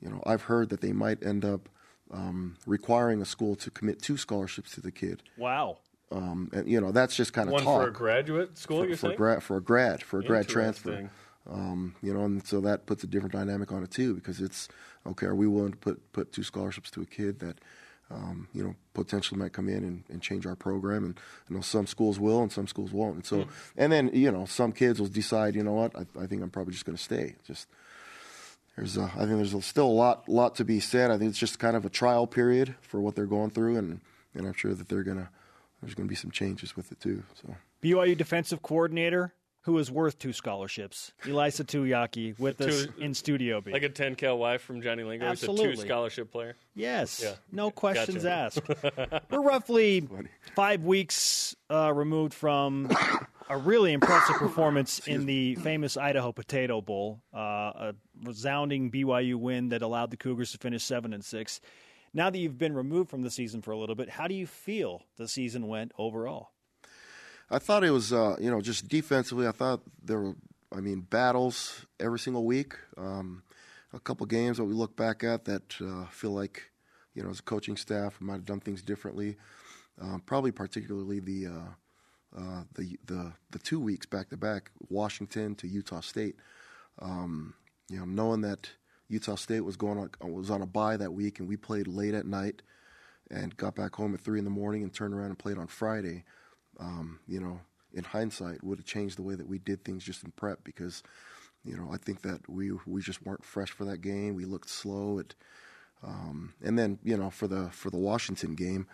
you 0.00 0.10
know, 0.10 0.22
I've 0.26 0.42
heard 0.42 0.68
that 0.70 0.80
they 0.80 0.92
might 0.92 1.24
end 1.24 1.44
up 1.44 1.68
um, 2.10 2.56
requiring 2.66 3.20
a 3.22 3.24
school 3.24 3.56
to 3.56 3.70
commit 3.70 4.02
two 4.02 4.16
scholarships 4.16 4.72
to 4.72 4.80
the 4.80 4.92
kid. 4.92 5.22
Wow. 5.36 5.78
Um, 6.12 6.50
and 6.52 6.68
you 6.68 6.80
know, 6.80 6.92
that's 6.92 7.16
just 7.16 7.32
kind 7.32 7.48
of 7.48 7.54
one 7.54 7.64
talk. 7.64 7.82
for 7.82 7.88
a 7.88 7.92
graduate 7.92 8.58
school. 8.58 8.82
For, 8.82 8.86
you're 8.86 8.96
for 8.96 9.06
saying? 9.06 9.16
Gra- 9.16 9.40
for 9.40 9.56
a 9.56 9.62
grad 9.62 10.02
for 10.02 10.20
a 10.20 10.24
grad 10.24 10.48
transfer. 10.48 11.10
Um, 11.50 11.94
you 12.02 12.14
know, 12.14 12.24
and 12.24 12.46
so 12.46 12.60
that 12.62 12.86
puts 12.86 13.04
a 13.04 13.06
different 13.06 13.34
dynamic 13.34 13.70
on 13.70 13.82
it 13.82 13.90
too, 13.90 14.14
because 14.14 14.40
it's 14.40 14.68
okay. 15.06 15.26
Are 15.26 15.34
we 15.34 15.46
willing 15.46 15.72
to 15.72 15.76
put 15.76 16.12
put 16.12 16.32
two 16.32 16.42
scholarships 16.42 16.90
to 16.92 17.02
a 17.02 17.06
kid 17.06 17.40
that 17.40 17.58
um, 18.14 18.48
you 18.54 18.62
know, 18.62 18.74
potentially 18.92 19.38
might 19.38 19.52
come 19.52 19.68
in 19.68 19.82
and, 19.84 20.04
and, 20.08 20.22
change 20.22 20.46
our 20.46 20.54
program. 20.54 21.04
And 21.04 21.20
you 21.48 21.56
know, 21.56 21.62
some 21.62 21.86
schools 21.86 22.20
will 22.20 22.42
and 22.42 22.52
some 22.52 22.68
schools 22.68 22.92
won't. 22.92 23.16
And 23.16 23.26
so, 23.26 23.38
mm. 23.38 23.48
and 23.76 23.92
then 23.92 24.10
you 24.12 24.30
know, 24.30 24.44
some 24.46 24.72
kids 24.72 25.00
will 25.00 25.08
decide, 25.08 25.54
you 25.54 25.64
know 25.64 25.72
what, 25.72 25.96
I, 25.96 26.06
I 26.20 26.26
think 26.26 26.42
I'm 26.42 26.50
probably 26.50 26.72
just 26.72 26.84
going 26.84 26.96
to 26.96 27.02
stay. 27.02 27.34
Just 27.46 27.66
there's, 28.76 28.96
a, 28.96 29.10
I 29.14 29.20
think 29.20 29.36
there's 29.36 29.54
a, 29.54 29.62
still 29.62 29.86
a 29.86 29.88
lot, 29.88 30.28
lot 30.28 30.54
to 30.56 30.64
be 30.64 30.80
said. 30.80 31.10
I 31.10 31.18
think 31.18 31.30
it's 31.30 31.38
just 31.38 31.58
kind 31.58 31.76
of 31.76 31.84
a 31.84 31.90
trial 31.90 32.26
period 32.26 32.74
for 32.82 33.00
what 33.00 33.14
they're 33.14 33.26
going 33.26 33.50
through, 33.50 33.76
and 33.76 34.00
and 34.34 34.46
I'm 34.46 34.54
sure 34.54 34.74
that 34.74 34.88
they're 34.88 35.04
gonna, 35.04 35.28
there's 35.80 35.94
going 35.94 36.08
to 36.08 36.10
be 36.10 36.16
some 36.16 36.30
changes 36.30 36.76
with 36.76 36.90
it 36.90 37.00
too. 37.00 37.22
So 37.40 37.54
BYU 37.82 38.16
defensive 38.16 38.62
coordinator 38.62 39.32
who 39.64 39.78
is 39.78 39.90
worth 39.90 40.18
two 40.18 40.32
scholarships. 40.32 41.12
Ilaisa 41.22 41.64
Tuiaki 41.64 42.38
with 42.38 42.58
two, 42.58 42.66
us 42.66 42.86
in 42.98 43.14
studio. 43.14 43.62
B. 43.62 43.72
Like 43.72 43.82
a 43.82 43.88
10 43.88 44.14
cow 44.14 44.36
wife 44.36 44.60
from 44.60 44.82
Johnny 44.82 45.04
Lingo. 45.04 45.24
Absolutely. 45.24 45.70
He's 45.70 45.78
a 45.78 45.82
two 45.82 45.88
scholarship 45.88 46.30
player. 46.30 46.54
Yes. 46.74 47.20
Yeah. 47.22 47.34
No 47.50 47.70
questions 47.70 48.24
gotcha. 48.24 48.62
asked. 49.08 49.30
We're 49.30 49.42
roughly 49.42 50.06
five 50.54 50.84
weeks 50.84 51.56
uh, 51.70 51.92
removed 51.94 52.34
from 52.34 52.94
a 53.48 53.56
really 53.56 53.94
impressive 53.94 54.36
performance 54.36 55.00
in 55.06 55.24
the 55.24 55.54
famous 55.56 55.96
Idaho 55.96 56.32
Potato 56.32 56.82
Bowl, 56.82 57.22
uh, 57.34 57.38
a 57.38 57.94
resounding 58.22 58.90
BYU 58.90 59.36
win 59.36 59.70
that 59.70 59.80
allowed 59.80 60.10
the 60.10 60.18
Cougars 60.18 60.52
to 60.52 60.58
finish 60.58 60.84
seven 60.84 61.14
and 61.14 61.24
six. 61.24 61.60
Now 62.12 62.28
that 62.28 62.38
you've 62.38 62.58
been 62.58 62.74
removed 62.74 63.08
from 63.08 63.22
the 63.22 63.30
season 63.30 63.62
for 63.62 63.72
a 63.72 63.78
little 63.78 63.94
bit, 63.94 64.10
how 64.10 64.28
do 64.28 64.34
you 64.34 64.46
feel 64.46 65.02
the 65.16 65.26
season 65.26 65.68
went 65.68 65.92
overall? 65.98 66.50
I 67.50 67.58
thought 67.58 67.84
it 67.84 67.90
was, 67.90 68.12
uh, 68.12 68.36
you 68.40 68.50
know, 68.50 68.60
just 68.60 68.88
defensively. 68.88 69.46
I 69.46 69.52
thought 69.52 69.82
there 70.02 70.20
were, 70.20 70.34
I 70.72 70.80
mean, 70.80 71.00
battles 71.00 71.86
every 72.00 72.18
single 72.18 72.44
week. 72.44 72.74
Um, 72.96 73.42
a 73.92 74.00
couple 74.00 74.26
games 74.26 74.56
that 74.56 74.64
we 74.64 74.74
look 74.74 74.96
back 74.96 75.22
at 75.22 75.44
that 75.44 75.74
uh, 75.80 76.06
feel 76.06 76.32
like, 76.32 76.70
you 77.14 77.22
know, 77.22 77.30
as 77.30 77.40
a 77.40 77.42
coaching 77.42 77.76
staff, 77.76 78.18
we 78.20 78.26
might 78.26 78.34
have 78.34 78.44
done 78.44 78.60
things 78.60 78.82
differently. 78.82 79.36
Um, 80.00 80.22
probably 80.26 80.50
particularly 80.50 81.20
the, 81.20 81.46
uh, 81.46 82.36
uh, 82.36 82.64
the 82.74 82.98
the 83.06 83.32
the 83.50 83.60
two 83.60 83.78
weeks 83.78 84.06
back 84.06 84.30
to 84.30 84.36
back, 84.36 84.72
Washington 84.88 85.54
to 85.56 85.68
Utah 85.68 86.00
State. 86.00 86.34
Um, 87.00 87.54
you 87.88 87.98
know, 87.98 88.04
knowing 88.04 88.40
that 88.40 88.70
Utah 89.08 89.36
State 89.36 89.60
was 89.60 89.76
going 89.76 89.98
on 89.98 90.32
was 90.32 90.50
on 90.50 90.60
a 90.60 90.66
bye 90.66 90.96
that 90.96 91.12
week, 91.12 91.38
and 91.38 91.48
we 91.48 91.56
played 91.56 91.86
late 91.86 92.14
at 92.14 92.26
night, 92.26 92.62
and 93.30 93.56
got 93.56 93.76
back 93.76 93.94
home 93.94 94.14
at 94.14 94.20
three 94.20 94.40
in 94.40 94.44
the 94.44 94.50
morning, 94.50 94.82
and 94.82 94.92
turned 94.92 95.14
around 95.14 95.26
and 95.26 95.38
played 95.38 95.58
on 95.58 95.68
Friday 95.68 96.24
um, 96.80 97.20
you 97.26 97.40
know, 97.40 97.60
in 97.92 98.04
hindsight, 98.04 98.62
would 98.64 98.78
have 98.78 98.86
changed 98.86 99.18
the 99.18 99.22
way 99.22 99.34
that 99.34 99.48
we 99.48 99.58
did 99.58 99.84
things 99.84 100.04
just 100.04 100.24
in 100.24 100.32
prep 100.32 100.64
because, 100.64 101.02
you 101.64 101.76
know, 101.76 101.88
I 101.92 101.96
think 101.96 102.22
that 102.22 102.48
we 102.48 102.72
we 102.86 103.00
just 103.00 103.24
weren't 103.24 103.44
fresh 103.44 103.70
for 103.70 103.84
that 103.84 103.98
game. 103.98 104.34
We 104.34 104.44
looked 104.44 104.68
slow. 104.68 105.18
At, 105.18 105.34
um, 106.02 106.54
and 106.62 106.78
then 106.78 106.98
you 107.02 107.16
know 107.16 107.30
for 107.30 107.46
the 107.46 107.70
for 107.70 107.90
the 107.90 107.98
Washington 107.98 108.54
game, 108.54 108.86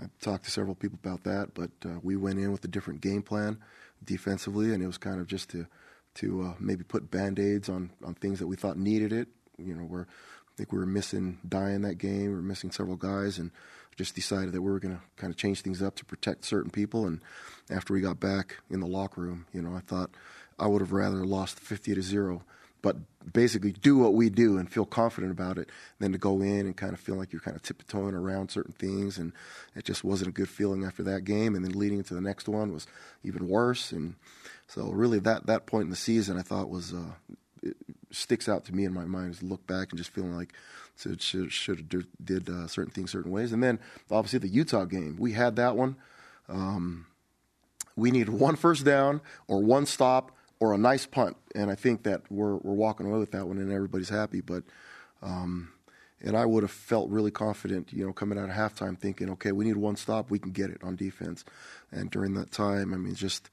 I 0.00 0.06
talked 0.20 0.44
to 0.44 0.50
several 0.50 0.74
people 0.74 0.98
about 1.02 1.24
that, 1.24 1.54
but 1.54 1.70
uh, 1.84 1.98
we 2.02 2.16
went 2.16 2.38
in 2.38 2.52
with 2.52 2.64
a 2.64 2.68
different 2.68 3.00
game 3.00 3.22
plan 3.22 3.58
defensively, 4.04 4.72
and 4.72 4.82
it 4.82 4.86
was 4.86 4.98
kind 4.98 5.20
of 5.20 5.26
just 5.26 5.50
to 5.50 5.66
to 6.14 6.42
uh, 6.42 6.54
maybe 6.58 6.84
put 6.84 7.10
band 7.10 7.38
aids 7.38 7.68
on 7.68 7.90
on 8.04 8.14
things 8.14 8.38
that 8.38 8.46
we 8.46 8.56
thought 8.56 8.78
needed 8.78 9.12
it. 9.12 9.28
You 9.58 9.74
know, 9.74 9.84
we're 9.84 10.06
think 10.58 10.72
we 10.72 10.78
were 10.78 10.86
missing 10.86 11.38
Dye 11.48 11.78
that 11.78 11.98
game. 11.98 12.24
We 12.24 12.34
were 12.34 12.42
missing 12.42 12.72
several 12.72 12.96
guys, 12.96 13.38
and 13.38 13.52
just 13.96 14.14
decided 14.14 14.52
that 14.52 14.62
we 14.62 14.70
were 14.70 14.80
going 14.80 14.96
to 14.96 15.02
kind 15.16 15.32
of 15.32 15.36
change 15.36 15.60
things 15.62 15.82
up 15.82 15.94
to 15.96 16.04
protect 16.04 16.44
certain 16.44 16.70
people. 16.70 17.06
And 17.06 17.20
after 17.70 17.92
we 17.92 18.00
got 18.00 18.20
back 18.20 18.56
in 18.70 18.80
the 18.80 18.86
locker 18.86 19.20
room, 19.20 19.46
you 19.52 19.62
know, 19.62 19.74
I 19.74 19.80
thought 19.80 20.10
I 20.58 20.66
would 20.66 20.80
have 20.80 20.92
rather 20.92 21.24
lost 21.24 21.60
50 21.60 21.94
to 21.94 22.02
zero, 22.02 22.42
but 22.82 22.96
basically 23.32 23.72
do 23.72 23.98
what 23.98 24.14
we 24.14 24.30
do 24.30 24.56
and 24.56 24.70
feel 24.70 24.84
confident 24.84 25.32
about 25.32 25.58
it 25.58 25.68
than 25.98 26.12
to 26.12 26.18
go 26.18 26.40
in 26.40 26.66
and 26.66 26.76
kind 26.76 26.92
of 26.92 27.00
feel 27.00 27.16
like 27.16 27.32
you're 27.32 27.40
kind 27.40 27.56
of 27.56 27.62
tiptoeing 27.62 28.14
around 28.14 28.50
certain 28.50 28.72
things. 28.72 29.18
And 29.18 29.32
it 29.74 29.84
just 29.84 30.04
wasn't 30.04 30.28
a 30.28 30.32
good 30.32 30.48
feeling 30.48 30.84
after 30.84 31.02
that 31.04 31.24
game. 31.24 31.54
And 31.54 31.64
then 31.64 31.72
leading 31.72 31.98
into 31.98 32.14
the 32.14 32.20
next 32.20 32.48
one 32.48 32.72
was 32.72 32.86
even 33.24 33.48
worse. 33.48 33.92
And 33.92 34.14
so 34.68 34.90
really 34.90 35.18
that, 35.20 35.46
that 35.46 35.66
point 35.66 35.84
in 35.84 35.90
the 35.90 35.96
season 35.96 36.38
I 36.38 36.42
thought 36.42 36.70
was, 36.70 36.94
uh, 36.94 37.14
it 37.62 37.76
sticks 38.10 38.48
out 38.48 38.64
to 38.64 38.74
me 38.74 38.84
in 38.84 38.92
my 38.92 39.04
mind 39.04 39.32
is 39.32 39.42
look 39.42 39.66
back 39.66 39.90
and 39.90 39.98
just 39.98 40.10
feeling 40.10 40.34
like 40.34 40.52
so 40.96 41.14
should 41.18 41.52
should 41.52 41.78
have 41.92 42.06
did 42.24 42.48
uh, 42.48 42.66
certain 42.66 42.92
things 42.92 43.12
certain 43.12 43.30
ways. 43.30 43.52
And 43.52 43.62
then 43.62 43.78
obviously 44.10 44.40
the 44.40 44.48
Utah 44.48 44.84
game, 44.84 45.16
we 45.18 45.32
had 45.32 45.56
that 45.56 45.76
one. 45.76 45.96
Um, 46.48 47.06
we 47.96 48.10
needed 48.10 48.30
one 48.30 48.56
first 48.56 48.84
down 48.84 49.20
or 49.46 49.62
one 49.62 49.86
stop 49.86 50.32
or 50.60 50.74
a 50.74 50.78
nice 50.78 51.06
punt, 51.06 51.36
and 51.54 51.70
I 51.70 51.74
think 51.74 52.02
that 52.02 52.22
we're 52.30 52.56
we're 52.56 52.74
walking 52.74 53.06
away 53.06 53.18
with 53.18 53.30
that 53.32 53.46
one, 53.46 53.58
and 53.58 53.72
everybody's 53.72 54.08
happy. 54.08 54.40
But 54.40 54.64
um, 55.22 55.70
and 56.20 56.36
I 56.36 56.46
would 56.46 56.64
have 56.64 56.72
felt 56.72 57.10
really 57.10 57.30
confident, 57.30 57.92
you 57.92 58.04
know, 58.04 58.12
coming 58.12 58.38
out 58.38 58.50
of 58.50 58.56
halftime, 58.56 58.98
thinking, 58.98 59.30
okay, 59.30 59.52
we 59.52 59.64
need 59.64 59.76
one 59.76 59.94
stop, 59.94 60.30
we 60.30 60.40
can 60.40 60.50
get 60.50 60.70
it 60.70 60.82
on 60.82 60.96
defense. 60.96 61.44
And 61.92 62.10
during 62.10 62.34
that 62.34 62.50
time, 62.50 62.92
I 62.92 62.96
mean, 62.96 63.14
just 63.14 63.50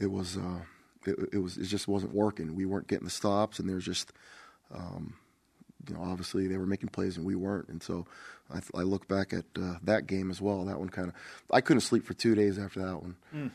it 0.00 0.10
was. 0.10 0.36
Uh, 0.36 0.60
it, 1.06 1.18
it, 1.32 1.38
was 1.38 1.56
it 1.56 1.64
just 1.64 1.88
wasn't 1.88 2.14
working. 2.14 2.54
We 2.54 2.66
weren't 2.66 2.88
getting 2.88 3.04
the 3.04 3.10
stops, 3.10 3.58
and 3.58 3.68
there 3.68 3.76
was 3.76 3.84
just 3.84 4.12
um, 4.74 5.14
you 5.88 5.94
know, 5.94 6.02
obviously 6.02 6.46
they 6.46 6.56
were 6.56 6.66
making 6.66 6.90
plays 6.90 7.16
and 7.16 7.26
we 7.26 7.34
weren't. 7.34 7.68
And 7.68 7.82
so 7.82 8.06
I, 8.52 8.60
I 8.74 8.82
look 8.82 9.08
back 9.08 9.32
at 9.32 9.44
uh, 9.60 9.76
that 9.82 10.06
game 10.06 10.30
as 10.30 10.40
well. 10.40 10.64
That 10.64 10.78
one 10.78 10.88
kind 10.88 11.08
of, 11.08 11.14
I 11.50 11.60
couldn't 11.60 11.80
sleep 11.80 12.04
for 12.04 12.14
two 12.14 12.34
days 12.34 12.58
after 12.58 12.80
that 12.80 13.02
one. 13.02 13.16
Mm. 13.34 13.50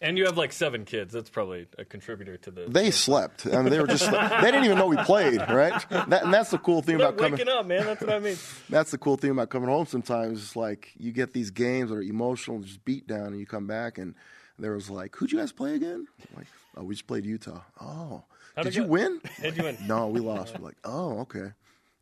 And 0.00 0.18
you 0.18 0.24
have 0.24 0.36
like 0.36 0.52
seven 0.52 0.84
kids. 0.84 1.12
That's 1.12 1.30
probably 1.30 1.68
a 1.78 1.84
contributor 1.84 2.36
to 2.38 2.50
the. 2.50 2.64
They 2.66 2.90
slept. 2.90 3.46
I 3.46 3.62
mean, 3.62 3.70
they 3.70 3.78
were 3.78 3.86
just. 3.86 4.10
they 4.10 4.40
didn't 4.40 4.64
even 4.64 4.76
know 4.76 4.86
we 4.86 4.96
played, 4.96 5.38
right? 5.48 5.88
That, 5.90 6.24
and 6.24 6.34
that's 6.34 6.50
the 6.50 6.58
cool 6.58 6.82
thing 6.82 6.98
They're 6.98 7.06
about 7.06 7.20
waking 7.20 7.46
coming. 7.46 7.54
up, 7.54 7.66
man. 7.66 7.84
That's 7.84 8.00
what 8.00 8.10
I 8.10 8.18
mean. 8.18 8.36
that's 8.68 8.90
the 8.90 8.98
cool 8.98 9.16
thing 9.16 9.30
about 9.30 9.50
coming 9.50 9.68
home. 9.68 9.86
Sometimes 9.86 10.42
it's 10.42 10.56
like 10.56 10.90
you 10.96 11.12
get 11.12 11.32
these 11.32 11.52
games 11.52 11.90
that 11.90 11.96
are 11.96 12.02
emotional, 12.02 12.56
and 12.56 12.66
just 12.66 12.84
beat 12.84 13.06
down, 13.06 13.26
and 13.26 13.38
you 13.38 13.46
come 13.46 13.68
back, 13.68 13.96
and 13.96 14.16
there 14.58 14.72
was 14.72 14.90
like, 14.90 15.14
"Who'd 15.16 15.32
you 15.32 15.38
guys 15.38 15.52
play 15.52 15.74
again?" 15.74 16.06
like, 16.36 16.46
"Oh, 16.76 16.84
we 16.84 16.94
just 16.94 17.06
played 17.06 17.24
Utah." 17.24 17.60
Oh, 17.80 18.24
How'd 18.56 18.64
did 18.64 18.74
you 18.74 18.84
win? 18.84 19.20
Did 19.40 19.56
you 19.56 19.62
win? 19.64 19.78
No, 19.86 20.08
we 20.08 20.20
lost. 20.20 20.58
We're 20.58 20.66
like, 20.66 20.76
oh, 20.84 21.20
okay. 21.20 21.52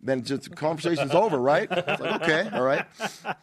Then 0.02 0.24
just 0.24 0.56
conversation's 0.56 1.14
over, 1.14 1.38
right? 1.38 1.68
It's 1.70 2.00
like, 2.00 2.22
okay, 2.22 2.48
all 2.52 2.62
right, 2.62 2.86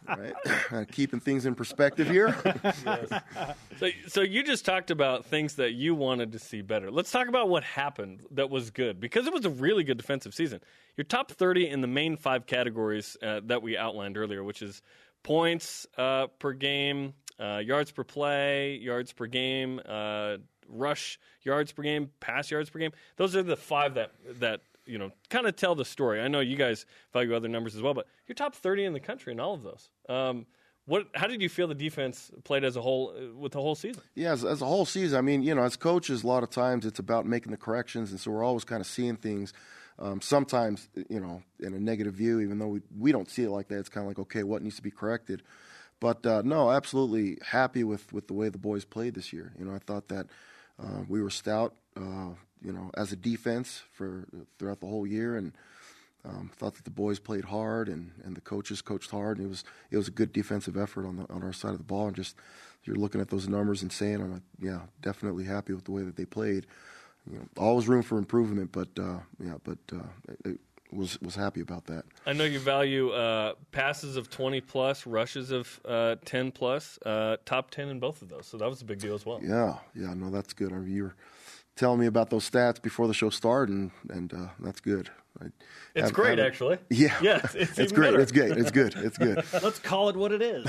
all 0.10 0.18
right. 0.18 0.34
Uh, 0.70 0.84
keeping 0.92 1.22
things 1.22 1.46
in 1.46 1.56
perspective 1.56 2.10
here. 2.10 2.36
yes. 2.66 3.22
So, 3.80 3.90
so 4.08 4.22
you 4.22 4.44
just 4.44 4.66
talked 4.66 4.92
about 4.92 5.26
things 5.26 5.56
that 5.56 5.74
you 5.74 5.96
wanted 5.96 6.34
to 6.34 6.40
see 6.40 6.62
better. 6.62 6.92
Let's 6.92 7.10
talk 7.10 7.30
about 7.30 7.48
what 7.48 7.64
happened 7.64 8.24
that 8.32 8.50
was 8.50 8.70
good 8.72 9.00
because 9.00 9.28
it 9.28 9.32
was 9.34 9.46
a 9.46 9.50
really 9.50 9.86
good 9.86 9.98
defensive 9.98 10.34
season. 10.34 10.60
You're 10.98 11.06
top 11.06 11.32
30 11.32 11.70
in 11.70 11.80
the 11.80 11.88
main 11.88 12.18
five 12.18 12.46
categories 12.48 13.16
uh, 13.24 13.40
that 13.46 13.62
we 13.62 13.78
outlined 13.78 14.18
earlier, 14.18 14.44
which 14.44 14.62
is 14.62 14.82
points 15.24 15.88
uh, 15.98 16.28
per 16.40 16.52
game, 16.52 17.14
uh, 17.40 17.58
yards 17.58 17.92
per 17.92 18.04
play, 18.04 18.76
yards 18.76 19.14
per 19.14 19.28
game 19.28 19.80
uh, 19.88 20.38
rush 20.70 21.20
yards 21.44 21.72
per 21.72 21.84
game, 21.84 22.12
pass 22.20 22.52
yards 22.52 22.70
per 22.70 22.80
game. 22.80 22.92
Those 23.16 23.36
are 23.36 23.44
the 23.44 23.58
five 23.58 23.96
that 23.96 24.12
that 24.40 24.62
you 24.86 24.98
know 24.98 25.12
kind 25.30 25.48
of 25.48 25.56
tell 25.56 25.76
the 25.76 25.86
story. 25.86 26.22
I 26.22 26.28
know 26.28 26.40
you 26.40 26.56
guys 26.56 26.86
value 27.14 27.36
other 27.36 27.48
numbers 27.48 27.76
as 27.76 27.82
well, 27.82 27.94
but 27.94 28.08
you're 28.28 28.36
top 28.36 28.56
30 28.56 28.86
in 28.86 28.94
the 28.94 29.00
country 29.00 29.34
in 29.34 29.40
all 29.40 29.54
of 29.54 29.64
those. 29.64 29.90
Um, 30.10 30.46
what? 30.86 31.08
How 31.16 31.28
did 31.28 31.42
you 31.42 31.50
feel 31.50 31.68
the 31.68 31.76
defense 31.76 32.32
played 32.44 32.64
as 32.64 32.76
a 32.76 32.82
whole 32.82 33.14
uh, 33.16 33.36
with 33.36 33.52
the 33.52 33.62
whole 33.62 33.76
season? 33.76 34.02
Yeah, 34.16 34.32
as, 34.32 34.46
as, 34.46 34.62
a 34.62 34.66
whole 34.66 34.86
season. 34.86 35.18
I 35.18 35.22
mean, 35.22 35.44
you 35.44 35.54
know, 35.54 35.64
as 35.64 35.76
coaches, 35.76 36.24
a 36.24 36.28
lot 36.28 36.44
of 36.44 36.50
times 36.50 36.86
it's 36.86 37.00
about 37.00 37.26
making 37.26 37.52
the 37.52 37.58
corrections, 37.58 38.12
and 38.12 38.20
so 38.20 38.32
we're 38.32 38.44
always 38.44 38.64
kind 38.64 38.82
of 38.82 38.88
seeing 38.88 39.18
things. 39.18 39.54
Um, 40.00 40.22
sometimes, 40.22 40.90
you 41.10 41.20
know, 41.20 41.42
in 41.60 41.74
a 41.74 41.80
negative 41.80 42.14
view, 42.14 42.40
even 42.40 42.60
though 42.60 42.68
we 42.68 42.82
we 42.98 43.12
don't 43.12 43.30
see 43.30 43.44
it 43.44 43.50
like 43.50 43.68
that. 43.68 43.80
It's 43.80 43.90
kind 43.90 44.06
of 44.06 44.10
like, 44.10 44.20
okay, 44.20 44.44
what 44.44 44.62
needs 44.62 44.78
to 44.78 44.82
be 44.82 44.92
corrected? 44.92 45.44
But 46.00 46.26
uh, 46.26 46.42
no, 46.46 46.72
absolutely 46.72 47.38
happy 47.46 47.84
with 47.84 48.12
with 48.14 48.28
the 48.28 48.34
way 48.34 48.50
the 48.50 48.58
boys 48.58 48.86
played 48.86 49.16
this 49.16 49.34
year. 49.34 49.52
You 49.58 49.66
know, 49.66 49.74
I 49.74 49.80
thought 49.80 50.08
that 50.10 50.28
uh, 50.82 51.02
we 51.08 51.22
were 51.22 51.30
stout, 51.30 51.74
uh, 51.96 52.30
you 52.64 52.72
know, 52.72 52.92
as 52.96 53.12
a 53.12 53.16
defense 53.16 53.82
for 53.94 54.26
throughout 54.60 54.80
the 54.80 54.88
whole 54.88 55.08
year, 55.08 55.36
and 55.36 55.54
um, 56.26 56.52
thought 56.56 56.76
that 56.76 56.84
the 56.84 56.92
boys 56.92 57.20
played 57.20 57.46
hard 57.46 57.88
and, 57.88 58.12
and 58.24 58.36
the 58.36 58.42
coaches 58.42 58.82
coached 58.82 59.12
hard. 59.12 59.38
And 59.38 59.48
it 59.48 59.50
was 59.50 59.64
it 59.92 59.98
was 59.98 60.08
a 60.08 60.12
good 60.12 60.34
defensive 60.34 60.78
effort 60.78 61.06
on 61.06 61.18
the 61.18 61.34
on 61.34 61.44
our 61.44 61.54
side 61.54 61.72
of 61.72 61.78
the 61.78 61.84
ball. 61.84 62.08
And 62.08 62.16
just 62.16 62.36
you're 62.84 62.96
looking 62.96 63.22
at 63.22 63.30
those 63.30 63.48
numbers 63.48 63.82
and 63.82 63.92
saying, 63.92 64.22
I'm 64.22 64.34
like, 64.34 64.42
yeah, 64.60 64.82
definitely 65.02 65.46
happy 65.46 65.74
with 65.74 65.86
the 65.86 65.92
way 65.92 66.04
that 66.04 66.16
they 66.16 66.26
played. 66.26 66.66
You 67.30 67.40
know, 67.40 67.46
always 67.58 67.88
room 67.88 68.04
for 68.04 68.18
improvement, 68.18 68.72
but 68.72 68.88
uh, 69.00 69.20
yeah, 69.44 69.56
but 69.64 69.78
uh, 69.94 70.52
was 70.92 71.20
was 71.22 71.36
happy 71.36 71.62
about 71.62 71.86
that. 71.86 72.06
I 72.26 72.34
know 72.34 72.44
you 72.44 72.60
value 72.60 73.10
uh, 73.12 73.54
passes 73.72 74.16
of 74.16 74.30
twenty 74.30 74.62
plus, 74.62 75.06
rushes 75.06 75.52
of 75.52 75.80
uh, 75.86 76.16
ten 76.26 76.52
plus, 76.52 77.00
uh, 77.06 77.38
top 77.46 77.72
ten 77.72 77.90
in 77.90 78.00
both 78.00 78.22
of 78.22 78.30
those. 78.30 78.48
So 78.48 78.58
that 78.58 78.70
was 78.70 78.82
a 78.82 78.86
big 78.86 79.00
deal 79.00 79.16
as 79.16 79.26
well. 79.26 79.40
Yeah, 79.42 79.78
yeah, 79.96 80.14
no, 80.14 80.30
that's 80.30 80.54
good. 80.54 80.72
I 80.72 80.78
mean, 80.78 80.96
you 80.96 81.04
were 81.04 81.16
telling 81.76 82.00
me 82.00 82.06
about 82.06 82.30
those 82.30 82.50
stats 82.50 82.82
before 82.82 83.08
the 83.08 83.14
show 83.14 83.30
started, 83.30 83.74
and 83.74 83.92
and 84.10 84.34
uh, 84.34 84.48
that's 84.60 84.80
good. 84.80 85.10
I 85.42 85.46
it's 85.96 86.06
have, 86.06 86.14
great, 86.14 86.38
have 86.38 86.48
actually. 86.48 86.78
Yeah, 86.90 87.16
yeah, 87.22 87.42
it's, 87.44 87.56
it's, 87.56 87.80
it's 87.80 87.92
great. 87.92 88.12
Better. 88.12 88.22
It's 88.22 88.32
great. 88.32 88.52
It's 88.52 88.72
good. 88.72 88.94
It's 88.96 89.18
good. 89.18 89.44
Let's 89.64 89.80
call 89.80 90.10
it 90.10 90.16
what 90.16 90.32
it 90.32 90.42
is. 90.42 90.66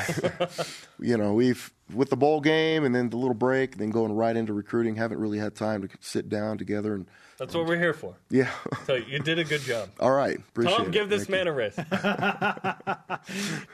you 0.99 1.17
know, 1.17 1.35
we've 1.35 1.73
with 1.95 2.11
the 2.11 2.17
bowl 2.17 2.41
game 2.41 2.85
and 2.85 2.95
then 2.95 3.11
the 3.11 3.17
little 3.17 3.35
break, 3.35 3.79
then 3.79 3.91
going 3.91 4.13
right 4.13 4.37
into 4.37 4.53
recruiting. 4.53 4.97
Haven't 4.97 5.19
really 5.19 5.39
had 5.39 5.55
time 5.55 5.83
to 5.83 5.89
sit 6.01 6.29
down 6.29 6.59
together 6.59 6.95
and 6.95 7.07
that's 7.39 7.55
what 7.55 7.67
we're 7.67 7.79
here 7.79 7.95
for. 7.95 8.17
Yeah. 8.31 8.51
so 8.85 8.95
you 8.95 9.21
did 9.21 9.39
a 9.39 9.45
good 9.45 9.61
job. 9.61 9.91
All 10.01 10.11
right. 10.11 10.37
Appreciate 10.37 10.77
Tom, 10.77 10.87
it. 10.87 10.93
give 10.93 11.09
this 11.09 11.27
Thank 11.27 11.31
man 11.31 11.47
you. 11.47 11.53
a 11.53 11.55
raise. 11.55 11.77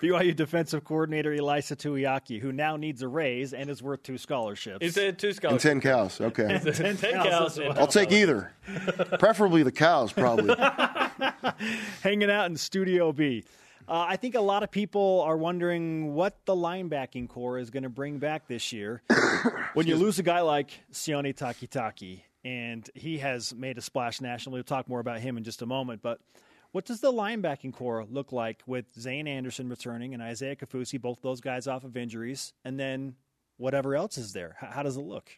BYU 0.02 0.36
defensive 0.36 0.84
coordinator 0.84 1.30
Ilaisa 1.30 1.74
Tuiaki, 1.74 2.38
who 2.40 2.52
now 2.52 2.76
needs 2.76 3.00
a 3.00 3.08
raise 3.08 3.54
and 3.54 3.70
is 3.70 3.82
worth 3.82 4.02
two 4.02 4.18
scholarships. 4.18 4.84
He 4.84 4.90
said 4.90 5.18
two 5.18 5.32
scholarships. 5.32 5.64
And 5.64 5.80
10 5.82 5.92
cows. 5.92 6.20
Okay. 6.20 6.60
10, 6.62 6.98
10 6.98 7.24
cows. 7.24 7.58
well. 7.58 7.72
I'll 7.78 7.86
take 7.86 8.12
either. 8.12 8.52
Preferably 9.18 9.62
the 9.62 9.72
cows, 9.72 10.12
probably. 10.12 10.54
Hanging 12.02 12.30
out 12.30 12.46
in 12.46 12.56
Studio 12.56 13.12
B. 13.12 13.44
Uh, 13.86 14.06
I 14.08 14.16
think 14.16 14.34
a 14.34 14.40
lot 14.40 14.62
of 14.62 14.70
people 14.70 15.22
are 15.26 15.36
wondering 15.36 16.14
what 16.14 16.38
the 16.46 16.54
linebacking 16.54 17.28
corps 17.28 17.58
is 17.58 17.70
going 17.70 17.82
to 17.82 17.90
bring 17.90 18.18
back 18.18 18.48
this 18.48 18.72
year. 18.72 19.02
when 19.74 19.86
you 19.86 19.96
lose 19.96 20.18
a 20.18 20.22
guy 20.22 20.40
like 20.40 20.70
Sione 20.92 21.34
Takitaki 21.34 22.22
and 22.44 22.88
he 22.94 23.18
has 23.18 23.54
made 23.54 23.78
a 23.78 23.82
splash 23.82 24.20
nationally. 24.20 24.58
We'll 24.58 24.64
talk 24.64 24.88
more 24.88 25.00
about 25.00 25.20
him 25.20 25.36
in 25.36 25.44
just 25.44 25.62
a 25.62 25.66
moment. 25.66 26.02
But 26.02 26.20
what 26.72 26.84
does 26.84 27.00
the 27.00 27.12
linebacking 27.12 27.72
corps 27.72 28.04
look 28.10 28.32
like 28.32 28.62
with 28.66 28.86
Zayne 28.98 29.26
Anderson 29.26 29.68
returning 29.68 30.12
and 30.12 30.22
Isaiah 30.22 30.56
Kaufusi, 30.56 31.00
both 31.00 31.20
those 31.22 31.40
guys 31.40 31.66
off 31.66 31.84
of 31.84 31.96
injuries, 31.96 32.52
and 32.64 32.78
then 32.78 33.14
whatever 33.56 33.94
else 33.94 34.18
is 34.18 34.32
there? 34.32 34.56
How, 34.58 34.68
how 34.68 34.82
does 34.82 34.96
it 34.96 35.02
look? 35.02 35.30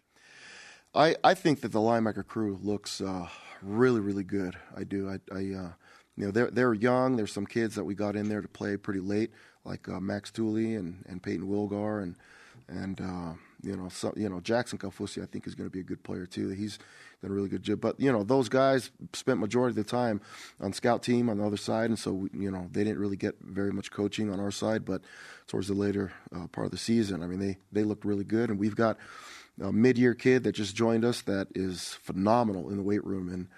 I, 0.96 1.16
I 1.22 1.34
think 1.34 1.60
that 1.60 1.72
the 1.72 1.78
linebacker 1.78 2.26
crew 2.26 2.58
looks 2.62 3.00
uh, 3.00 3.28
really, 3.62 4.00
really 4.00 4.24
good. 4.24 4.56
I 4.76 4.84
do. 4.84 5.08
I, 5.08 5.18
I 5.34 5.38
uh, 5.38 5.72
you 6.16 6.24
know, 6.24 6.30
they're 6.30 6.50
they're 6.50 6.74
young. 6.74 7.16
There's 7.16 7.32
some 7.32 7.46
kids 7.46 7.74
that 7.74 7.84
we 7.84 7.94
got 7.94 8.16
in 8.16 8.28
there 8.28 8.40
to 8.40 8.48
play 8.48 8.76
pretty 8.76 9.00
late, 9.00 9.30
like 9.64 9.88
uh, 9.88 10.00
Max 10.00 10.30
Tooley 10.30 10.74
and, 10.74 11.04
and 11.06 11.22
Payton 11.22 11.46
Wilgar, 11.46 12.02
and 12.02 12.16
and 12.68 13.00
uh, 13.00 13.34
you 13.62 13.76
know, 13.76 13.88
so, 13.88 14.12
you 14.16 14.28
know 14.28 14.40
Jackson 14.40 14.78
Kaufusi, 14.78 15.22
I 15.22 15.26
think 15.26 15.46
is 15.46 15.54
going 15.54 15.68
to 15.68 15.72
be 15.72 15.80
a 15.80 15.84
good 15.84 16.02
player 16.02 16.24
too. 16.24 16.48
He's 16.48 16.78
done 17.20 17.30
a 17.30 17.34
really 17.34 17.48
good 17.48 17.62
job. 17.62 17.80
But 17.80 18.00
you 18.00 18.10
know, 18.10 18.22
those 18.22 18.48
guys 18.48 18.90
spent 19.12 19.38
majority 19.38 19.78
of 19.78 19.84
the 19.84 19.90
time 19.90 20.22
on 20.60 20.72
scout 20.72 21.02
team 21.02 21.28
on 21.28 21.38
the 21.38 21.44
other 21.44 21.56
side, 21.58 21.90
and 21.90 21.98
so 21.98 22.12
we, 22.12 22.30
you 22.32 22.50
know 22.50 22.68
they 22.72 22.84
didn't 22.84 22.98
really 22.98 23.16
get 23.16 23.36
very 23.42 23.72
much 23.72 23.90
coaching 23.90 24.32
on 24.32 24.40
our 24.40 24.50
side. 24.50 24.86
But 24.86 25.02
towards 25.46 25.68
the 25.68 25.74
later 25.74 26.12
uh, 26.34 26.46
part 26.46 26.66
of 26.66 26.70
the 26.70 26.78
season, 26.78 27.22
I 27.22 27.26
mean, 27.26 27.40
they 27.40 27.58
they 27.72 27.84
looked 27.84 28.06
really 28.06 28.24
good, 28.24 28.48
and 28.48 28.58
we've 28.58 28.76
got 28.76 28.96
a 29.62 29.72
mid-year 29.72 30.14
kid 30.14 30.44
that 30.44 30.52
just 30.52 30.76
joined 30.76 31.04
us 31.04 31.22
that 31.22 31.48
is 31.54 31.94
phenomenal 32.02 32.70
in 32.70 32.76
the 32.76 32.82
weight 32.82 33.04
room 33.04 33.28
and. 33.28 33.48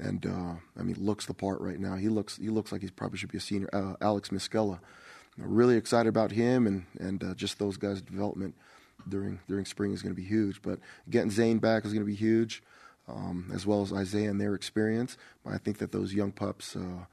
And 0.00 0.24
uh, 0.24 0.54
I 0.80 0.82
mean, 0.82 0.96
looks 0.98 1.26
the 1.26 1.34
part 1.34 1.60
right 1.60 1.78
now. 1.78 1.96
He 1.96 2.08
looks 2.08 2.38
he 2.38 2.48
looks 2.48 2.72
like 2.72 2.80
he 2.80 2.88
probably 2.88 3.18
should 3.18 3.30
be 3.30 3.36
a 3.36 3.42
senior. 3.42 3.68
Uh, 3.74 3.92
Alex 4.00 4.30
Miskella, 4.30 4.78
really 5.36 5.76
excited 5.76 6.08
about 6.08 6.30
him 6.30 6.66
and 6.66 6.86
and 6.98 7.22
uh, 7.22 7.34
just 7.34 7.58
those 7.58 7.76
guys' 7.76 8.00
development 8.00 8.54
during 9.08 9.40
during 9.48 9.64
spring 9.64 9.92
is 9.92 10.00
going 10.02 10.14
to 10.14 10.20
be 10.20 10.26
huge. 10.26 10.62
But 10.62 10.78
getting 11.10 11.30
Zayne 11.30 11.58
back 11.58 11.84
is 11.84 11.92
going 11.92 12.04
to 12.04 12.10
be 12.10 12.14
huge, 12.14 12.62
um, 13.08 13.50
as 13.52 13.66
well 13.66 13.82
as 13.82 13.92
Isaiah 13.92 14.30
and 14.30 14.40
their 14.40 14.54
experience. 14.54 15.18
But 15.44 15.52
I 15.52 15.58
think 15.58 15.76
that 15.78 15.92
those 15.92 16.14
young 16.14 16.32
pups 16.32 16.76
uh, 16.76 17.04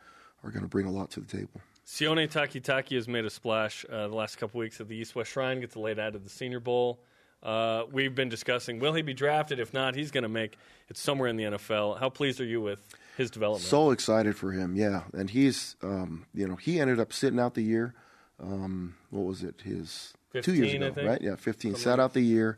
are 0.43 0.49
going 0.51 0.63
to 0.63 0.69
bring 0.69 0.85
a 0.85 0.91
lot 0.91 1.11
to 1.11 1.19
the 1.19 1.27
table. 1.27 1.61
Sione 1.85 2.31
Takitaki 2.31 2.95
has 2.95 3.07
made 3.07 3.25
a 3.25 3.29
splash 3.29 3.85
uh, 3.91 4.07
the 4.07 4.15
last 4.15 4.37
couple 4.37 4.59
weeks 4.59 4.79
at 4.79 4.87
the 4.87 4.95
East 4.95 5.15
West 5.15 5.31
Shrine. 5.31 5.59
Gets 5.59 5.75
a 5.75 5.79
laid 5.79 5.99
out 5.99 6.15
of 6.15 6.23
the 6.23 6.29
Senior 6.29 6.59
Bowl. 6.59 6.99
Uh, 7.41 7.83
we've 7.91 8.15
been 8.15 8.29
discussing 8.29 8.79
will 8.79 8.93
he 8.93 9.01
be 9.01 9.13
drafted? 9.13 9.59
If 9.59 9.73
not, 9.73 9.95
he's 9.95 10.11
going 10.11 10.23
to 10.23 10.29
make 10.29 10.57
it 10.89 10.97
somewhere 10.97 11.29
in 11.29 11.37
the 11.37 11.43
NFL. 11.45 11.99
How 11.99 12.09
pleased 12.09 12.41
are 12.41 12.45
you 12.45 12.61
with 12.61 12.81
his 13.17 13.31
development? 13.31 13.63
So 13.63 13.91
excited 13.91 14.35
for 14.35 14.51
him, 14.51 14.75
yeah. 14.75 15.03
And 15.13 15.29
he's, 15.29 15.75
um, 15.81 16.25
you 16.33 16.47
know, 16.47 16.55
he 16.55 16.79
ended 16.79 16.99
up 16.99 17.13
sitting 17.13 17.39
out 17.39 17.53
the 17.53 17.61
year. 17.61 17.93
Um, 18.41 18.95
what 19.09 19.25
was 19.25 19.43
it? 19.43 19.61
His 19.63 20.13
two 20.33 20.53
years 20.53 20.71
15, 20.71 20.83
ago, 20.83 21.07
right? 21.07 21.21
Yeah, 21.21 21.35
15. 21.35 21.75
Sat 21.75 21.99
out 21.99 22.13
the 22.13 22.21
year. 22.21 22.57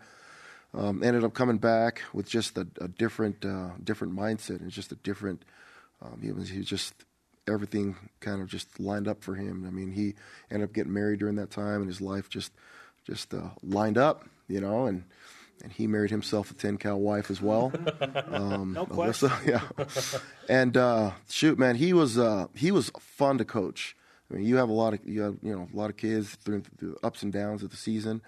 Um, 0.73 1.03
ended 1.03 1.23
up 1.23 1.33
coming 1.33 1.57
back 1.57 2.01
with 2.13 2.29
just 2.29 2.57
a, 2.57 2.65
a 2.79 2.87
different, 2.87 3.45
uh, 3.45 3.71
different 3.83 4.15
mindset 4.15 4.61
and 4.61 4.71
just 4.71 4.91
a 4.91 4.95
different. 4.95 5.43
Um, 6.01 6.21
he 6.21 6.31
was 6.31 6.49
he 6.49 6.59
was 6.59 6.67
just 6.67 6.93
everything 7.47 7.95
kind 8.19 8.41
of 8.41 8.47
just 8.47 8.79
lined 8.79 9.07
up 9.07 9.23
for 9.23 9.35
him. 9.35 9.65
I 9.67 9.69
mean, 9.69 9.91
he 9.91 10.15
ended 10.49 10.69
up 10.69 10.73
getting 10.73 10.93
married 10.93 11.19
during 11.19 11.35
that 11.35 11.51
time, 11.51 11.81
and 11.81 11.87
his 11.87 12.01
life 12.01 12.29
just, 12.29 12.51
just 13.05 13.33
uh, 13.33 13.49
lined 13.63 13.97
up, 13.97 14.25
you 14.51 14.61
know, 14.61 14.85
and. 14.85 15.03
And 15.63 15.71
he 15.71 15.85
married 15.85 16.09
himself 16.09 16.49
a 16.49 16.55
ten 16.55 16.79
cow 16.79 16.97
wife 16.97 17.29
as 17.29 17.39
well. 17.39 17.71
Um, 18.31 18.73
No 18.73 18.87
Alyssa, 18.87 19.29
yeah. 19.45 19.61
And 20.49 20.75
uh, 20.75 21.11
shoot, 21.29 21.59
man, 21.59 21.75
he 21.75 21.93
was 21.93 22.17
uh, 22.17 22.47
he 22.55 22.71
was 22.71 22.91
fun 22.99 23.37
to 23.37 23.45
coach. 23.45 23.95
I 24.31 24.33
mean, 24.33 24.43
you 24.43 24.55
have 24.55 24.69
a 24.69 24.73
lot 24.73 24.95
of 24.95 25.01
you 25.05 25.21
have 25.21 25.37
you 25.43 25.55
know 25.55 25.67
a 25.71 25.77
lot 25.77 25.91
of 25.91 25.97
kids 25.97 26.33
through, 26.33 26.63
through 26.79 26.93
the 26.93 27.05
ups 27.05 27.21
and 27.21 27.31
downs 27.31 27.61
of 27.61 27.69
the 27.69 27.77
season. 27.77 28.23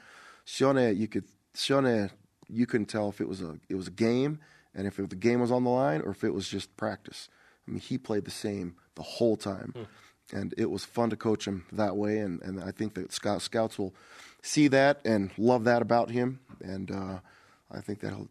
Shone, 0.45 0.95
you 0.95 1.07
could 1.07 1.23
Shone, 1.55 2.11
you 2.49 2.67
couldn't 2.67 2.85
tell 2.85 3.09
if 3.09 3.19
it 3.19 3.27
was 3.27 3.41
a 3.41 3.57
it 3.67 3.75
was 3.75 3.87
a 3.87 3.91
game 3.91 4.39
and 4.75 4.87
if 4.87 4.99
it, 4.99 5.09
the 5.09 5.15
game 5.15 5.39
was 5.39 5.51
on 5.51 5.63
the 5.63 5.69
line 5.69 6.01
or 6.01 6.11
if 6.11 6.23
it 6.23 6.33
was 6.33 6.47
just 6.47 6.75
practice. 6.77 7.29
I 7.67 7.71
mean, 7.71 7.79
he 7.79 7.97
played 7.97 8.25
the 8.25 8.31
same 8.31 8.75
the 8.95 9.03
whole 9.03 9.37
time, 9.37 9.73
and 10.33 10.53
it 10.57 10.69
was 10.69 10.83
fun 10.85 11.09
to 11.11 11.15
coach 11.15 11.47
him 11.47 11.65
that 11.71 11.95
way. 11.95 12.17
And, 12.17 12.41
and 12.41 12.61
I 12.61 12.71
think 12.71 12.93
that 12.95 13.13
scout, 13.13 13.41
scouts 13.41 13.79
will 13.79 13.95
see 14.43 14.67
that 14.67 14.99
and 15.05 15.31
love 15.39 15.63
that 15.63 15.81
about 15.81 16.11
him. 16.11 16.39
And 16.63 16.91
uh, 16.91 17.19
I 17.71 17.81
think 17.81 18.01
that 18.01 18.13
he'll 18.13 18.27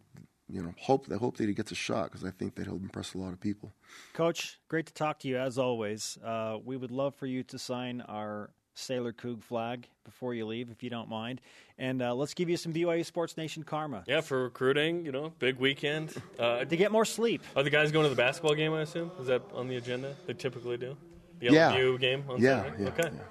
you 0.48 0.62
know 0.62 0.72
hope 0.78 1.06
that 1.06 1.18
hope 1.18 1.38
that 1.38 1.48
he 1.48 1.54
gets 1.54 1.72
a 1.72 1.74
shot 1.74 2.04
because 2.04 2.24
I 2.24 2.30
think 2.30 2.54
that 2.54 2.66
he'll 2.66 2.76
impress 2.76 3.14
a 3.14 3.18
lot 3.18 3.32
of 3.32 3.40
people. 3.40 3.72
Coach, 4.12 4.60
great 4.68 4.86
to 4.86 4.92
talk 4.94 5.18
to 5.20 5.28
you 5.28 5.38
as 5.38 5.58
always. 5.58 6.16
Uh, 6.24 6.58
we 6.64 6.76
would 6.76 6.90
love 6.92 7.14
for 7.16 7.26
you 7.26 7.42
to 7.44 7.58
sign 7.58 8.00
our 8.02 8.50
Sailor 8.74 9.12
Coug 9.12 9.42
flag 9.42 9.86
before 10.04 10.32
you 10.32 10.46
leave, 10.46 10.70
if 10.70 10.82
you 10.82 10.88
don't 10.88 11.08
mind. 11.08 11.42
And 11.78 12.00
uh, 12.00 12.14
let's 12.14 12.32
give 12.32 12.48
you 12.48 12.56
some 12.56 12.72
BYU 12.72 13.04
Sports 13.04 13.36
Nation 13.36 13.62
karma 13.64 14.02
yeah, 14.06 14.22
for 14.22 14.44
recruiting, 14.44 15.04
you 15.04 15.12
know, 15.12 15.32
big 15.38 15.56
weekend. 15.58 16.14
Uh, 16.38 16.64
to 16.64 16.76
get 16.76 16.90
more 16.90 17.04
sleep. 17.04 17.42
are 17.54 17.62
the 17.62 17.68
guys 17.70 17.92
going 17.92 18.04
to 18.04 18.10
the 18.10 18.16
basketball 18.16 18.54
game? 18.54 18.72
I 18.72 18.80
assume 18.82 19.10
is 19.20 19.26
that 19.26 19.42
on 19.52 19.68
the 19.68 19.76
agenda? 19.76 20.16
They 20.26 20.32
typically 20.32 20.78
do. 20.78 20.96
The 21.40 21.52
Yeah. 21.52 21.72
LMU 21.72 22.00
game 22.00 22.24
on 22.30 22.40
Yeah, 22.40 22.62
Saturday. 22.62 22.82
yeah, 22.84 22.88
okay. 22.90 23.10
yeah. 23.14 23.22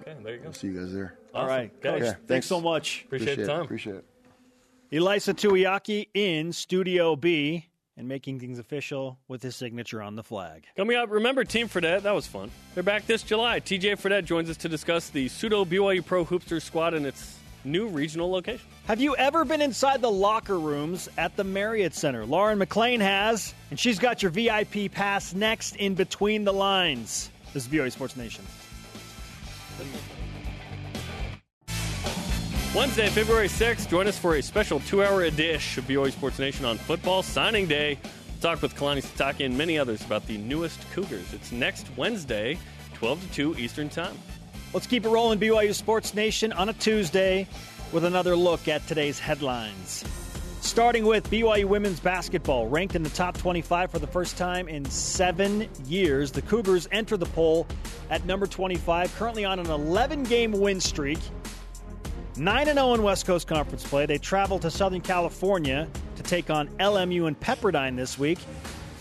Okay, 0.00 0.16
there 0.22 0.34
you 0.34 0.40
go. 0.40 0.50
See 0.52 0.68
you 0.68 0.80
guys 0.80 0.92
there. 0.92 1.18
All 1.34 1.46
right, 1.46 1.70
Awesome. 1.70 1.80
Coach. 1.82 1.94
Okay. 1.94 2.04
Thanks. 2.04 2.20
thanks. 2.28 2.46
so 2.46 2.60
much. 2.60 3.02
Appreciate 3.06 3.36
the 3.36 3.42
it. 3.42 3.46
time. 3.46 3.60
Appreciate 3.62 3.96
it. 3.96 4.04
Ilaisa 4.92 5.34
Tuiaki 5.34 6.08
in 6.14 6.52
Studio 6.52 7.16
B 7.16 7.66
and 7.96 8.08
making 8.08 8.40
things 8.40 8.58
official 8.58 9.18
with 9.28 9.42
his 9.42 9.56
signature 9.56 10.02
on 10.02 10.16
the 10.16 10.22
flag. 10.22 10.64
Coming 10.76 10.96
up, 10.96 11.10
remember 11.10 11.44
Team 11.44 11.68
Fredette? 11.68 12.02
That 12.02 12.14
was 12.14 12.26
fun. 12.26 12.50
They're 12.74 12.82
back 12.82 13.06
this 13.06 13.22
July. 13.22 13.60
TJ 13.60 14.00
Fredette 14.00 14.24
joins 14.24 14.50
us 14.50 14.56
to 14.58 14.68
discuss 14.68 15.08
the 15.10 15.28
pseudo 15.28 15.64
BYU 15.64 16.04
Pro 16.04 16.24
Hoopsters 16.24 16.62
squad 16.62 16.94
and 16.94 17.06
its 17.06 17.38
new 17.64 17.86
regional 17.86 18.30
location. 18.30 18.66
Have 18.86 19.00
you 19.00 19.14
ever 19.16 19.44
been 19.44 19.62
inside 19.62 20.02
the 20.02 20.10
locker 20.10 20.58
rooms 20.58 21.08
at 21.16 21.36
the 21.36 21.44
Marriott 21.44 21.94
Center? 21.94 22.26
Lauren 22.26 22.58
McLean 22.58 23.00
has, 23.00 23.54
and 23.70 23.78
she's 23.78 23.98
got 23.98 24.22
your 24.22 24.30
VIP 24.30 24.90
pass 24.92 25.32
next 25.32 25.76
in 25.76 25.94
Between 25.94 26.44
the 26.44 26.52
Lines. 26.52 27.30
This 27.54 27.66
is 27.66 27.72
BYU 27.72 27.92
Sports 27.92 28.16
Nation. 28.16 28.44
Wednesday, 32.74 33.08
February 33.08 33.48
6th, 33.48 33.90
join 33.90 34.06
us 34.06 34.18
for 34.18 34.36
a 34.36 34.42
special 34.42 34.80
two-hour 34.80 35.24
edition 35.24 35.82
of 35.82 35.88
BYU 35.88 36.10
Sports 36.10 36.38
Nation 36.38 36.64
on 36.64 36.78
football 36.78 37.22
signing 37.22 37.66
day. 37.66 37.98
Talk 38.40 38.62
with 38.62 38.74
Kalani 38.74 39.04
Sitake 39.04 39.44
and 39.44 39.56
many 39.56 39.78
others 39.78 40.02
about 40.04 40.26
the 40.26 40.38
newest 40.38 40.80
Cougars. 40.92 41.34
It's 41.34 41.52
next 41.52 41.86
Wednesday, 41.96 42.58
12 42.94 43.20
to 43.20 43.32
2 43.34 43.56
Eastern 43.58 43.88
Time. 43.90 44.16
Let's 44.72 44.86
keep 44.86 45.04
it 45.04 45.10
rolling, 45.10 45.38
BYU 45.38 45.74
Sports 45.74 46.14
Nation, 46.14 46.50
on 46.54 46.70
a 46.70 46.72
Tuesday 46.72 47.46
with 47.92 48.04
another 48.04 48.34
look 48.34 48.68
at 48.68 48.86
today's 48.86 49.18
headlines. 49.18 50.02
Starting 50.72 51.04
with 51.04 51.30
BYU 51.30 51.66
women's 51.66 52.00
basketball, 52.00 52.66
ranked 52.66 52.94
in 52.94 53.02
the 53.02 53.10
top 53.10 53.36
25 53.36 53.90
for 53.90 53.98
the 53.98 54.06
first 54.06 54.38
time 54.38 54.68
in 54.68 54.86
seven 54.86 55.68
years. 55.84 56.32
The 56.32 56.40
Cougars 56.40 56.88
enter 56.90 57.18
the 57.18 57.26
poll 57.26 57.66
at 58.08 58.24
number 58.24 58.46
25, 58.46 59.14
currently 59.16 59.44
on 59.44 59.58
an 59.58 59.66
11 59.66 60.22
game 60.22 60.50
win 60.50 60.80
streak. 60.80 61.18
9 62.38 62.64
0 62.64 62.94
in 62.94 63.02
West 63.02 63.26
Coast 63.26 63.46
Conference 63.46 63.86
play. 63.86 64.06
They 64.06 64.16
travel 64.16 64.58
to 64.60 64.70
Southern 64.70 65.02
California 65.02 65.90
to 66.16 66.22
take 66.22 66.48
on 66.48 66.68
LMU 66.78 67.26
and 67.26 67.38
Pepperdine 67.38 67.94
this 67.94 68.18
week. 68.18 68.38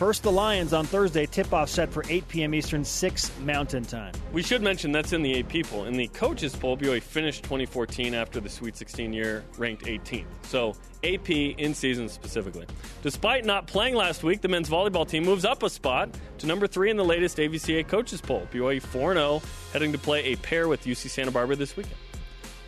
First, 0.02 0.24
the 0.24 0.32
Lions 0.32 0.74
on 0.74 0.88
Thursday, 0.88 1.28
tip 1.28 1.54
off 1.54 1.70
set 1.70 1.92
for 1.92 2.04
8 2.10 2.28
p.m. 2.28 2.56
Eastern, 2.56 2.84
6 2.84 3.32
Mountain 3.42 3.86
Time. 3.86 4.12
We 4.34 4.42
should 4.42 4.64
mention 4.64 4.92
that's 4.92 5.14
in 5.14 5.22
the 5.22 5.40
AP 5.40 5.68
poll. 5.68 5.86
In 5.86 5.94
the 5.94 6.08
coaches 6.08 6.56
poll, 6.56 6.76
BYU 6.76 7.00
finished 7.04 7.44
2014 7.44 8.16
after 8.16 8.40
the 8.40 8.50
Sweet 8.50 8.76
16 8.76 9.14
year, 9.14 9.46
ranked 9.60 9.86
18th. 9.86 10.26
So 10.42 10.74
AP 11.04 11.30
in 11.30 11.76
season 11.76 12.10
specifically. 12.10 12.66
Despite 13.04 13.46
not 13.46 13.68
playing 13.68 13.94
last 13.94 14.24
week, 14.24 14.42
the 14.42 14.48
men's 14.48 14.72
volleyball 14.72 15.08
team 15.08 15.24
moves 15.24 15.46
up 15.46 15.62
a 15.62 15.70
spot 15.70 16.10
to 16.40 16.48
number 16.48 16.66
three 16.66 16.90
in 16.90 16.98
the 16.98 17.06
latest 17.06 17.38
AVCA 17.38 17.88
coaches 17.88 18.22
poll. 18.22 18.48
BYU 18.52 18.82
4 18.82 19.14
0, 19.14 19.42
heading 19.72 19.92
to 19.92 20.00
play 20.00 20.34
a 20.34 20.36
pair 20.38 20.68
with 20.68 20.84
UC 20.84 21.12
Santa 21.12 21.30
Barbara 21.30 21.56
this 21.56 21.78
weekend. 21.78 21.98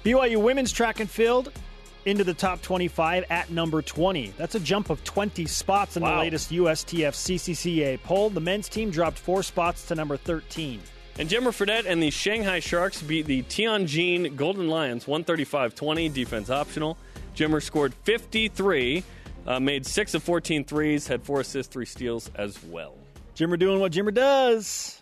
BYU 0.03 0.39
women's 0.39 0.71
track 0.71 0.99
and 0.99 1.09
field 1.09 1.51
into 2.05 2.23
the 2.23 2.33
top 2.33 2.61
25 2.61 3.25
at 3.29 3.49
number 3.49 3.81
20. 3.81 4.33
That's 4.37 4.55
a 4.55 4.59
jump 4.59 4.89
of 4.89 5.03
20 5.03 5.45
spots 5.45 5.97
in 5.97 6.03
the 6.03 6.09
latest 6.09 6.51
USTF 6.51 7.13
CCCA 7.13 8.01
poll. 8.03 8.29
The 8.29 8.41
men's 8.41 8.69
team 8.69 8.91
dropped 8.91 9.17
four 9.17 9.43
spots 9.43 9.85
to 9.87 9.95
number 9.95 10.17
13. 10.17 10.81
And 11.19 11.29
Jimmer 11.29 11.49
Fredette 11.49 11.85
and 11.85 12.01
the 12.01 12.09
Shanghai 12.09 12.59
Sharks 12.59 13.01
beat 13.01 13.27
the 13.27 13.43
Tianjin 13.43 14.35
Golden 14.35 14.67
Lions 14.67 15.07
135 15.07 15.75
20, 15.75 16.09
defense 16.09 16.49
optional. 16.49 16.97
Jimmer 17.35 17.61
scored 17.61 17.93
53, 18.03 19.03
uh, 19.45 19.59
made 19.59 19.85
6 19.85 20.13
of 20.15 20.23
14 20.23 20.63
threes, 20.63 21.07
had 21.07 21.23
4 21.23 21.41
assists, 21.41 21.71
3 21.71 21.85
steals 21.85 22.31
as 22.35 22.61
well. 22.63 22.95
Jimmer 23.35 23.57
doing 23.57 23.79
what 23.79 23.91
Jimmer 23.91 24.13
does. 24.13 25.01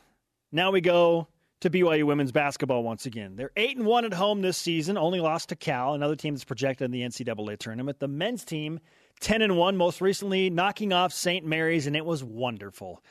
Now 0.51 0.71
we 0.71 0.81
go 0.81 1.27
to 1.61 1.69
BYU 1.69 2.03
women's 2.03 2.31
basketball 2.31 2.83
once 2.83 3.05
again. 3.05 3.35
They're 3.35 3.51
8 3.55 3.77
and 3.77 3.85
1 3.85 4.05
at 4.05 4.13
home 4.13 4.41
this 4.41 4.57
season, 4.57 4.97
only 4.97 5.19
lost 5.19 5.49
to 5.49 5.55
Cal, 5.55 5.93
another 5.93 6.15
team 6.15 6.33
that's 6.33 6.43
projected 6.43 6.85
in 6.85 6.91
the 6.91 7.01
NCAA 7.01 7.57
tournament. 7.57 7.99
The 7.99 8.07
men's 8.07 8.43
team 8.43 8.79
10 9.21 9.41
and 9.43 9.57
1 9.57 9.77
most 9.77 10.01
recently 10.01 10.49
knocking 10.49 10.91
off 10.91 11.13
St. 11.13 11.45
Mary's 11.45 11.87
and 11.87 11.95
it 11.95 12.05
was 12.05 12.23
wonderful. 12.23 13.03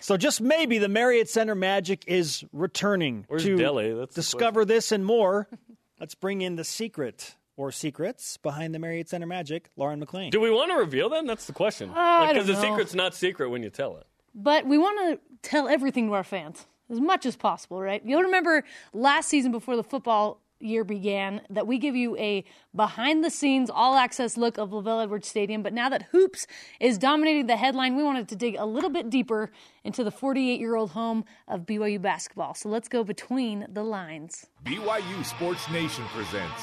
So 0.00 0.16
just 0.18 0.42
maybe 0.42 0.78
the 0.78 0.88
Marriott 0.88 1.28
Center 1.28 1.54
magic 1.54 2.04
is 2.06 2.44
returning 2.52 3.24
Where's 3.28 3.44
to 3.44 3.56
Delhi? 3.56 3.94
That's 3.94 4.14
the 4.14 4.20
discover 4.20 4.64
this 4.64 4.92
and 4.92 5.04
more. 5.04 5.48
Let's 6.00 6.14
bring 6.14 6.42
in 6.42 6.56
the 6.56 6.64
secret 6.64 7.34
or 7.56 7.72
secrets 7.72 8.36
behind 8.36 8.74
the 8.74 8.78
Marriott 8.78 9.08
Center 9.08 9.26
magic, 9.26 9.70
Lauren 9.76 9.98
McLean. 9.98 10.30
Do 10.30 10.40
we 10.40 10.50
want 10.50 10.70
to 10.70 10.76
reveal 10.76 11.08
them? 11.08 11.26
That's 11.26 11.46
the 11.46 11.54
question. 11.54 11.88
Uh, 11.88 12.28
because 12.28 12.46
don't 12.46 12.54
the 12.54 12.60
secret's 12.60 12.94
not 12.94 13.14
secret 13.14 13.48
when 13.48 13.62
you 13.62 13.70
tell 13.70 13.96
it. 13.96 14.06
But 14.34 14.66
we 14.66 14.76
want 14.76 14.98
to 15.18 15.48
tell 15.48 15.66
everything 15.66 16.08
to 16.08 16.12
our 16.12 16.24
fans 16.24 16.66
as 16.90 17.00
much 17.00 17.26
as 17.26 17.36
possible, 17.36 17.80
right? 17.80 18.02
You'll 18.04 18.22
remember 18.22 18.64
last 18.92 19.28
season 19.28 19.52
before 19.52 19.76
the 19.76 19.84
football 19.84 20.40
year 20.60 20.84
began 20.84 21.42
that 21.50 21.66
we 21.66 21.78
give 21.78 21.94
you 21.94 22.16
a 22.16 22.44
behind 22.74 23.22
the 23.22 23.30
scenes 23.30 23.68
all 23.68 23.96
access 23.96 24.36
look 24.36 24.58
of 24.58 24.70
LaVell 24.70 25.02
Edwards 25.02 25.28
Stadium. 25.28 25.62
But 25.62 25.72
now 25.72 25.88
that 25.88 26.04
Hoops 26.12 26.46
is 26.80 26.98
dominating 26.98 27.46
the 27.46 27.56
headline, 27.56 27.96
we 27.96 28.02
wanted 28.02 28.28
to 28.28 28.36
dig 28.36 28.56
a 28.56 28.64
little 28.64 28.90
bit 28.90 29.10
deeper 29.10 29.50
into 29.84 30.02
the 30.02 30.10
48 30.10 30.58
year 30.58 30.74
old 30.76 30.90
home 30.92 31.24
of 31.48 31.62
BYU 31.62 32.00
basketball. 32.00 32.54
So 32.54 32.68
let's 32.68 32.88
go 32.88 33.04
between 33.04 33.66
the 33.68 33.82
lines. 33.82 34.46
BYU 34.64 35.24
Sports 35.24 35.68
Nation 35.70 36.04
presents 36.06 36.62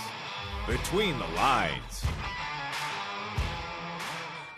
Between 0.67 1.17
the 1.19 1.27
Lines. 1.35 2.05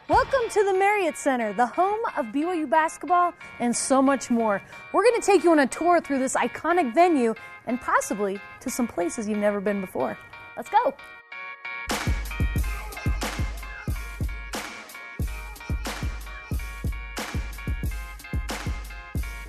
Welcome 0.08 0.52
to 0.52 0.64
the 0.64 0.76
Marriott 0.76 1.18
Center, 1.18 1.52
the 1.52 1.66
home 1.66 2.00
of 2.16 2.28
BYU 2.28 2.70
basketball 2.70 3.34
and 3.60 3.76
so 3.76 4.04
much 4.04 4.30
more. 4.30 4.62
We're 4.94 5.02
going 5.02 5.20
to 5.20 5.26
take 5.26 5.44
you 5.44 5.50
on 5.50 5.58
a 5.58 5.66
tour 5.66 6.00
through 6.00 6.20
this 6.20 6.36
iconic 6.36 6.94
venue 6.94 7.34
and 7.66 7.82
possibly 7.82 8.40
to 8.60 8.70
some 8.70 8.88
places 8.88 9.28
you've 9.28 9.40
never 9.40 9.60
been 9.60 9.82
before. 9.82 10.16
Let's 10.56 10.70
go. 10.70 10.94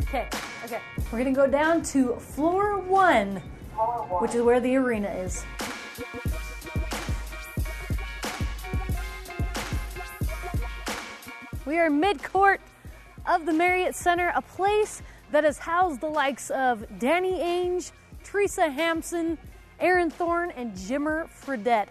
Okay, 0.09 0.27
okay. 0.65 0.81
We're 1.13 1.19
going 1.19 1.25
to 1.27 1.33
go 1.33 1.47
down 1.47 1.83
to 1.83 2.15
floor 2.15 2.79
one, 2.79 3.43
which 4.21 4.35
is 4.35 4.41
where 4.41 4.61
the 4.61 4.75
arena 4.77 5.11
is. 5.11 5.45
We 11.67 11.81
are 11.81 11.91
mid-court 11.91 12.61
of 13.27 13.45
the 13.45 13.53
Marriott 13.53 13.97
Center, 13.97 14.31
a 14.37 14.41
place 14.41 15.03
that 15.33 15.43
has 15.43 15.59
housed 15.59 16.01
the 16.01 16.07
likes 16.07 16.49
of 16.51 16.87
Danny 17.01 17.41
Ainge, 17.41 17.91
Teresa 18.23 18.71
Hampson, 18.71 19.37
Erin 19.81 20.09
Thorn, 20.09 20.53
and 20.53 20.73
Jimmer 20.75 21.29
Fredette. 21.29 21.89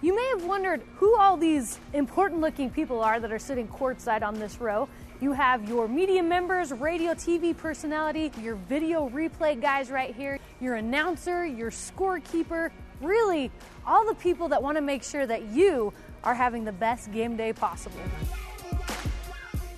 You 0.00 0.16
may 0.16 0.26
have 0.28 0.44
wondered 0.46 0.80
who 0.96 1.18
all 1.18 1.36
these 1.36 1.80
important 1.92 2.40
looking 2.40 2.70
people 2.70 3.02
are 3.02 3.20
that 3.20 3.30
are 3.30 3.38
sitting 3.38 3.68
courtside 3.68 4.22
on 4.22 4.38
this 4.38 4.58
row. 4.58 4.88
You 5.20 5.32
have 5.32 5.68
your 5.68 5.86
media 5.86 6.22
members, 6.22 6.72
radio, 6.72 7.12
TV 7.12 7.54
personality, 7.54 8.32
your 8.40 8.54
video 8.54 9.10
replay 9.10 9.60
guys 9.60 9.90
right 9.90 10.14
here, 10.14 10.38
your 10.62 10.76
announcer, 10.76 11.44
your 11.44 11.70
scorekeeper, 11.70 12.70
really 13.00 13.50
all 13.86 14.06
the 14.06 14.14
people 14.14 14.48
that 14.48 14.62
want 14.62 14.76
to 14.76 14.82
make 14.82 15.02
sure 15.02 15.26
that 15.26 15.42
you 15.48 15.92
are 16.24 16.34
having 16.34 16.64
the 16.64 16.72
best 16.72 17.12
game 17.12 17.36
day 17.36 17.52
possible. 17.52 18.00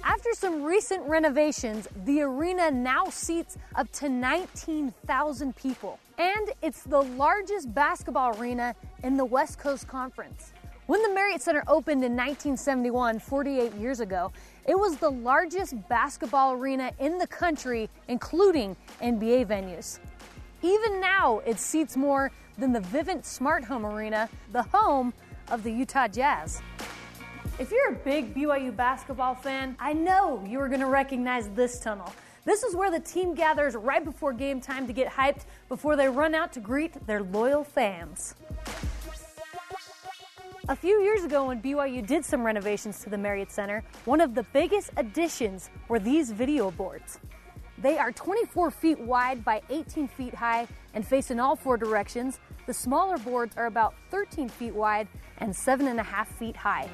After 0.03 0.31
some 0.33 0.63
recent 0.63 1.07
renovations, 1.07 1.87
the 2.05 2.23
arena 2.23 2.71
now 2.71 3.05
seats 3.11 3.59
up 3.75 3.93
to 3.93 4.09
19,000 4.09 5.55
people. 5.55 5.99
And 6.17 6.51
it's 6.63 6.83
the 6.83 7.03
largest 7.03 7.73
basketball 7.75 8.41
arena 8.41 8.75
in 9.05 9.17
the 9.17 9.25
West 9.25 9.59
Coast 9.59 9.87
Conference. 9.87 10.53
When 10.87 11.03
the 11.03 11.11
Marriott 11.13 11.43
Center 11.43 11.63
opened 11.69 12.03
in 12.03 12.17
1971, 12.17 13.19
48 13.19 13.75
years 13.75 14.01
ago, 14.01 14.33
it 14.67 14.79
was 14.79 14.97
the 14.97 15.11
largest 15.11 15.75
basketball 15.89 16.55
arena 16.55 16.91
in 16.99 17.19
the 17.19 17.27
country, 17.27 17.91
including 18.09 18.75
NBA 19.03 19.47
venues. 19.47 19.99
Even 20.63 21.01
now, 21.01 21.41
it 21.47 21.59
seats 21.61 21.97
more 21.97 22.33
than 22.57 22.73
the 22.73 22.81
Vivint 22.81 23.25
Smart 23.25 23.65
Home 23.65 23.87
Arena, 23.87 24.29
the 24.53 24.63
home 24.65 25.15
of 25.51 25.63
the 25.63 25.71
Utah 25.71 26.09
Jazz. 26.09 26.61
If 27.61 27.71
you're 27.71 27.93
a 27.93 27.97
big 27.97 28.35
BYU 28.35 28.75
basketball 28.75 29.35
fan, 29.35 29.77
I 29.79 29.93
know 29.93 30.45
you 30.47 30.61
are 30.61 30.69
going 30.69 30.81
to 30.81 30.87
recognize 30.87 31.49
this 31.51 31.79
tunnel. 31.79 32.13
This 32.45 32.65
is 32.65 32.75
where 32.75 32.91
the 32.91 33.01
team 33.01 33.35
gathers 33.35 33.77
right 33.77 34.05
before 34.05 34.33
game 34.33 34.61
time 34.61 34.87
to 34.87 34.93
get 34.93 35.09
hyped 35.09 35.45
before 35.69 35.97
they 35.97 36.09
run 36.09 36.35
out 36.35 36.53
to 36.55 36.61
greet 36.61 37.07
their 37.07 37.23
loyal 37.23 37.63
fans. 37.63 38.35
A 40.69 40.77
few 40.77 41.01
years 41.03 41.25
ago, 41.25 41.47
when 41.47 41.63
BYU 41.63 42.07
did 42.07 42.25
some 42.25 42.45
renovations 42.45 43.01
to 43.01 43.11
the 43.11 43.19
Marriott 43.19 43.51
Center, 43.51 43.83
one 44.05 44.21
of 44.21 44.35
the 44.35 44.43
biggest 44.53 44.91
additions 44.97 45.71
were 45.89 45.99
these 45.99 46.31
video 46.31 46.71
boards. 46.71 47.19
They 47.81 47.97
are 47.97 48.11
24 48.11 48.73
feet 48.73 48.99
wide 48.99 49.45
by 49.45 49.63
18 49.71 50.09
feet 50.09 50.35
high 50.35 50.67
and 50.95 51.07
face 51.07 51.31
in 51.31 51.39
all 51.39 51.55
four 51.55 51.77
directions. 51.77 52.41
The 52.67 52.75
smaller 52.75 53.19
boards 53.19 53.57
are 53.57 53.67
about 53.67 53.95
13 54.11 54.49
feet 54.49 54.75
wide 54.75 55.07
and 55.39 55.53
7.5 55.53 56.27
feet 56.27 56.57
high. 56.57 56.89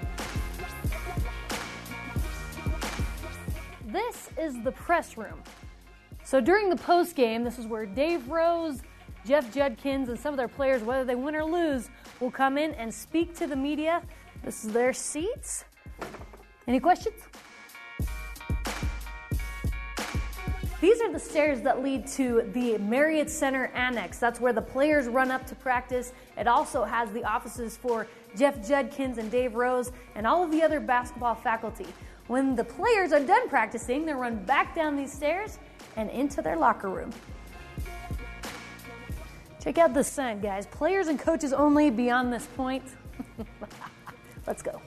This 3.87 4.29
is 4.37 4.61
the 4.63 4.73
press 4.73 5.17
room. 5.17 5.43
So 6.23 6.41
during 6.41 6.69
the 6.69 6.77
post 6.77 7.17
game, 7.17 7.45
this 7.45 7.59
is 7.59 7.67
where 7.67 7.87
Dave 7.87 8.29
Rose, 8.29 8.83
Jeff 9.25 9.53
Judkins, 9.55 10.11
and 10.11 10.19
some 10.19 10.35
of 10.35 10.37
their 10.37 10.49
players, 10.49 10.83
whether 10.83 11.05
they 11.05 11.15
win 11.15 11.35
or 11.35 11.45
lose, 11.45 11.89
will 12.21 12.31
come 12.31 12.59
in 12.59 12.73
and 12.75 12.93
speak 12.93 13.35
to 13.37 13.47
the 13.47 13.57
media. 13.57 14.03
This 14.43 14.65
is 14.65 14.73
their 14.73 14.93
seats. 14.93 15.65
Any 16.67 16.81
questions? 16.81 17.23
These 20.85 21.01
are 21.01 21.11
the 21.11 21.19
stairs 21.19 21.63
that 21.63 21.83
lead 21.83 22.07
to 22.09 22.43
the 22.53 22.77
Marriott 22.77 23.31
Center 23.31 23.69
Annex. 23.69 24.19
That's 24.19 24.39
where 24.39 24.53
the 24.53 24.61
players 24.61 25.07
run 25.07 25.31
up 25.31 25.47
to 25.47 25.55
practice. 25.55 26.13
It 26.37 26.47
also 26.47 26.85
has 26.85 27.11
the 27.13 27.25
offices 27.25 27.75
for 27.75 28.07
Jeff 28.37 28.69
Judkins 28.69 29.17
and 29.17 29.31
Dave 29.31 29.55
Rose 29.55 29.93
and 30.15 30.27
all 30.27 30.45
of 30.45 30.51
the 30.51 30.63
other 30.63 30.81
basketball 30.81 31.37
faculty. 31.37 31.87
When 32.27 32.55
the 32.55 32.65
players 32.65 33.15
are 33.15 33.21
done 33.21 33.49
practicing, 33.49 34.05
they 34.05 34.13
run 34.13 34.45
back 34.45 34.75
down 34.75 34.95
these 34.95 35.11
stairs 35.11 35.59
and 35.97 36.11
into 36.11 36.43
their 36.43 36.59
locker 36.59 36.91
room. 36.91 37.15
Check 39.63 39.79
out 39.79 39.95
the 39.95 40.05
sun, 40.05 40.43
guys. 40.43 40.67
Players 40.67 41.07
and 41.07 41.19
coaches 41.19 41.55
only 41.55 41.89
beyond 41.89 42.31
this 42.31 42.45
point. 42.59 42.85
Let's 44.47 44.61
go. 44.61 44.83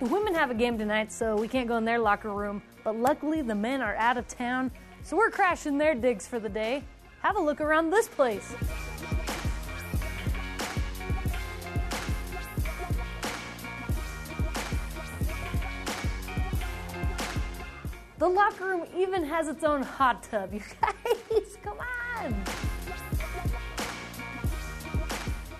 The 0.00 0.06
women 0.06 0.34
have 0.34 0.50
a 0.50 0.54
game 0.54 0.78
tonight, 0.78 1.12
so 1.12 1.36
we 1.36 1.46
can't 1.46 1.68
go 1.68 1.76
in 1.76 1.84
their 1.84 1.98
locker 1.98 2.30
room. 2.30 2.62
But 2.84 2.96
luckily, 2.96 3.42
the 3.42 3.54
men 3.54 3.82
are 3.82 3.94
out 3.96 4.16
of 4.16 4.26
town, 4.26 4.70
so 5.02 5.14
we're 5.14 5.30
crashing 5.30 5.76
their 5.76 5.94
digs 5.94 6.26
for 6.26 6.40
the 6.40 6.48
day. 6.48 6.82
Have 7.20 7.36
a 7.36 7.40
look 7.40 7.60
around 7.60 7.90
this 7.90 8.08
place. 8.08 8.54
The 18.16 18.26
locker 18.26 18.64
room 18.64 18.86
even 18.96 19.22
has 19.24 19.48
its 19.48 19.64
own 19.64 19.82
hot 19.82 20.22
tub. 20.22 20.54
You 20.54 20.62
guys, 20.80 21.58
come 21.62 21.76
on. 22.16 22.42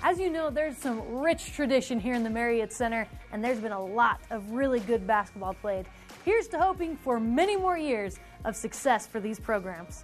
As 0.03 0.19
you 0.19 0.31
know, 0.31 0.49
there's 0.49 0.79
some 0.79 1.19
rich 1.19 1.53
tradition 1.53 2.01
here 2.01 2.15
in 2.15 2.25
the 2.25 2.31
Marriott 2.31 2.73
Center, 2.73 3.07
and 3.33 3.43
there's 3.43 3.61
been 3.61 3.73
a 3.73 3.85
lot 3.85 4.21
of 4.31 4.51
really 4.51 4.81
good 4.81 5.07
basketball 5.07 5.55
played. 5.55 5.87
Here's 6.25 6.49
to 6.49 6.59
hoping 6.59 6.97
for 6.97 7.19
many 7.19 7.57
more 7.57 7.79
years 7.79 8.19
of 8.45 8.57
success 8.57 9.07
for 9.07 9.21
these 9.21 9.39
programs. 9.39 10.03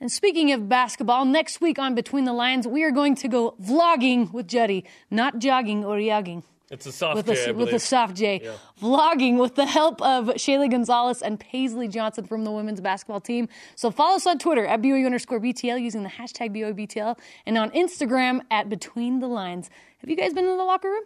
And 0.00 0.10
speaking 0.10 0.50
of 0.52 0.68
basketball, 0.68 1.26
next 1.26 1.60
week 1.60 1.78
on 1.78 1.94
Between 1.94 2.24
the 2.24 2.32
Lines, 2.32 2.66
we 2.66 2.84
are 2.84 2.90
going 2.90 3.16
to 3.16 3.28
go 3.28 3.54
vlogging 3.62 4.32
with 4.32 4.48
Juddy, 4.48 4.86
not 5.10 5.38
jogging 5.38 5.84
or 5.84 5.96
yogging. 5.96 6.42
It's 6.70 6.86
a 6.86 6.92
soft 6.92 7.16
With 7.16 7.26
J, 7.26 7.46
I 7.46 7.50
a, 7.50 7.52
with 7.52 7.72
a 7.72 7.80
soft 7.80 8.14
J. 8.14 8.40
Yeah. 8.44 8.52
Vlogging 8.80 9.40
with 9.40 9.56
the 9.56 9.66
help 9.66 10.00
of 10.02 10.26
Shaylee 10.28 10.70
Gonzales 10.70 11.20
and 11.20 11.38
Paisley 11.38 11.88
Johnson 11.88 12.24
from 12.24 12.44
the 12.44 12.52
women's 12.52 12.80
basketball 12.80 13.20
team. 13.20 13.48
So 13.74 13.90
follow 13.90 14.14
us 14.16 14.26
on 14.26 14.38
Twitter 14.38 14.64
at 14.64 14.80
BYU 14.80 15.04
underscore 15.04 15.40
BTL 15.40 15.82
using 15.82 16.04
the 16.04 16.08
hashtag 16.08 16.54
BYUBTL 16.56 17.18
and 17.44 17.58
on 17.58 17.70
Instagram 17.72 18.42
at 18.52 18.68
Between 18.68 19.18
the 19.18 19.26
Lines. 19.26 19.68
Have 19.98 20.08
you 20.08 20.16
guys 20.16 20.32
been 20.32 20.44
in 20.44 20.56
the 20.56 20.64
locker 20.64 20.88
room? 20.88 21.02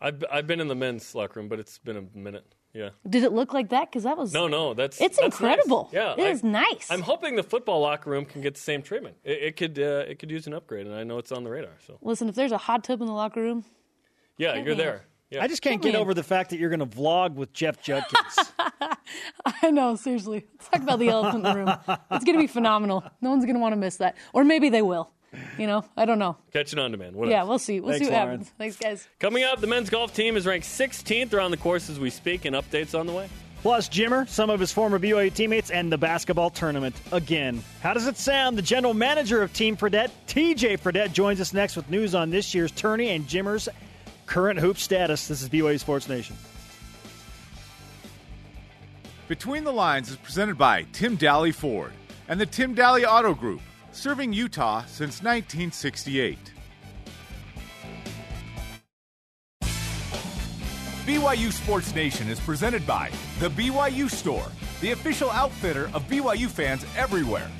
I've, 0.00 0.24
I've 0.30 0.46
been 0.48 0.60
in 0.60 0.66
the 0.66 0.74
men's 0.74 1.14
locker 1.14 1.38
room, 1.38 1.48
but 1.48 1.60
it's 1.60 1.78
been 1.78 1.96
a 1.96 2.18
minute. 2.18 2.52
Yeah. 2.72 2.90
Did 3.08 3.22
it 3.22 3.32
look 3.32 3.54
like 3.54 3.68
that? 3.68 3.92
Because 3.92 4.02
that 4.02 4.18
was 4.18 4.32
No, 4.34 4.48
no, 4.48 4.74
that's 4.74 5.00
It's 5.00 5.16
that's 5.16 5.26
incredible. 5.26 5.84
Nice. 5.92 6.18
Yeah, 6.18 6.24
It 6.26 6.30
is 6.30 6.42
nice. 6.42 6.90
I'm 6.90 7.02
hoping 7.02 7.36
the 7.36 7.44
football 7.44 7.80
locker 7.80 8.10
room 8.10 8.24
can 8.24 8.42
get 8.42 8.54
the 8.54 8.60
same 8.60 8.82
treatment. 8.82 9.16
It, 9.22 9.42
it 9.42 9.56
could 9.56 9.78
uh, 9.78 10.04
it 10.08 10.18
could 10.18 10.32
use 10.32 10.48
an 10.48 10.54
upgrade, 10.54 10.86
and 10.86 10.94
I 10.94 11.04
know 11.04 11.18
it's 11.18 11.30
on 11.30 11.44
the 11.44 11.50
radar. 11.50 11.70
So 11.86 11.98
Listen, 12.02 12.28
if 12.28 12.34
there's 12.34 12.50
a 12.50 12.58
hot 12.58 12.82
tub 12.82 13.00
in 13.00 13.06
the 13.06 13.12
locker 13.12 13.40
room, 13.40 13.64
yeah, 14.38 14.54
Get 14.56 14.66
you're 14.66 14.74
me 14.76 14.82
there. 14.82 15.02
Yeah. 15.30 15.42
I 15.42 15.48
just 15.48 15.62
can't 15.62 15.82
Get 15.82 15.88
get 15.92 15.94
me. 15.98 16.00
over 16.00 16.14
the 16.14 16.22
fact 16.22 16.50
that 16.50 16.58
you're 16.58 16.70
going 16.70 16.80
to 16.80 16.86
vlog 16.86 17.34
with 17.34 17.52
Jeff 17.52 17.82
Judkins. 17.82 18.52
I 19.62 19.70
know, 19.70 19.96
seriously. 19.96 20.46
Let's 20.52 20.68
talk 20.68 20.82
about 20.82 20.98
the 20.98 21.08
elephant 21.08 21.44
in 21.46 21.52
the 21.52 21.54
room. 21.58 21.98
It's 22.12 22.24
going 22.24 22.36
to 22.36 22.42
be 22.42 22.46
phenomenal. 22.46 23.02
No 23.20 23.30
one's 23.30 23.44
going 23.44 23.54
to 23.56 23.60
want 23.60 23.72
to 23.72 23.76
miss 23.76 23.96
that. 23.96 24.16
Or 24.32 24.44
maybe 24.44 24.68
they 24.68 24.82
will. 24.82 25.10
You 25.58 25.66
know, 25.66 25.84
I 25.96 26.04
don't 26.04 26.20
know. 26.20 26.36
catching 26.52 26.78
on 26.78 26.92
demand. 26.92 27.16
What 27.16 27.28
Yeah, 27.28 27.40
else? 27.40 27.48
we'll 27.48 27.58
see. 27.58 27.80
We'll 27.80 27.90
Thanks, 27.92 28.06
see 28.06 28.12
what 28.12 28.16
Lauren. 28.18 28.30
happens. 28.38 28.52
Thanks, 28.56 28.76
guys. 28.76 29.08
Coming 29.18 29.42
up, 29.42 29.60
the 29.60 29.66
men's 29.66 29.90
golf 29.90 30.14
team 30.14 30.36
is 30.36 30.46
ranked 30.46 30.66
16th 30.66 31.32
around 31.32 31.50
the 31.50 31.56
course 31.56 31.90
as 31.90 31.98
we 31.98 32.10
speak, 32.10 32.44
and 32.44 32.54
updates 32.54 32.96
on 32.96 33.06
the 33.08 33.12
way. 33.12 33.28
Plus, 33.62 33.88
Jimmer, 33.88 34.28
some 34.28 34.48
of 34.50 34.60
his 34.60 34.70
former 34.72 34.98
BYU 35.00 35.32
teammates, 35.34 35.70
and 35.72 35.90
the 35.90 35.98
basketball 35.98 36.50
tournament 36.50 36.94
again. 37.10 37.64
How 37.80 37.94
does 37.94 38.06
it 38.06 38.16
sound? 38.18 38.56
The 38.58 38.62
general 38.62 38.94
manager 38.94 39.42
of 39.42 39.52
Team 39.52 39.76
Fredette, 39.76 40.10
TJ 40.28 40.78
Fredette, 40.78 41.12
joins 41.12 41.40
us 41.40 41.52
next 41.52 41.74
with 41.74 41.90
news 41.90 42.14
on 42.14 42.30
this 42.30 42.54
year's 42.54 42.70
tourney 42.70 43.08
and 43.08 43.26
Jimmer's 43.26 43.68
current 44.26 44.58
hoop 44.58 44.78
status. 44.78 45.28
This 45.28 45.42
is 45.42 45.48
BYU 45.48 45.78
Sports 45.78 46.08
Nation. 46.08 46.36
Between 49.28 49.64
the 49.64 49.72
Lines 49.72 50.10
is 50.10 50.16
presented 50.16 50.58
by 50.58 50.86
Tim 50.92 51.16
Dahle 51.16 51.54
Ford 51.54 51.92
and 52.28 52.40
the 52.40 52.46
Tim 52.46 52.74
Dahle 52.74 53.04
Auto 53.04 53.34
Group, 53.34 53.60
serving 53.92 54.32
Utah 54.32 54.82
since 54.82 55.22
1968. 55.22 56.38
BYU 61.06 61.52
Sports 61.52 61.94
Nation 61.94 62.28
is 62.28 62.40
presented 62.40 62.86
by 62.86 63.10
The 63.38 63.50
BYU 63.50 64.10
Store, 64.10 64.46
the 64.80 64.92
official 64.92 65.30
outfitter 65.30 65.90
of 65.92 66.02
BYU 66.08 66.48
fans 66.48 66.86
everywhere. 66.96 67.50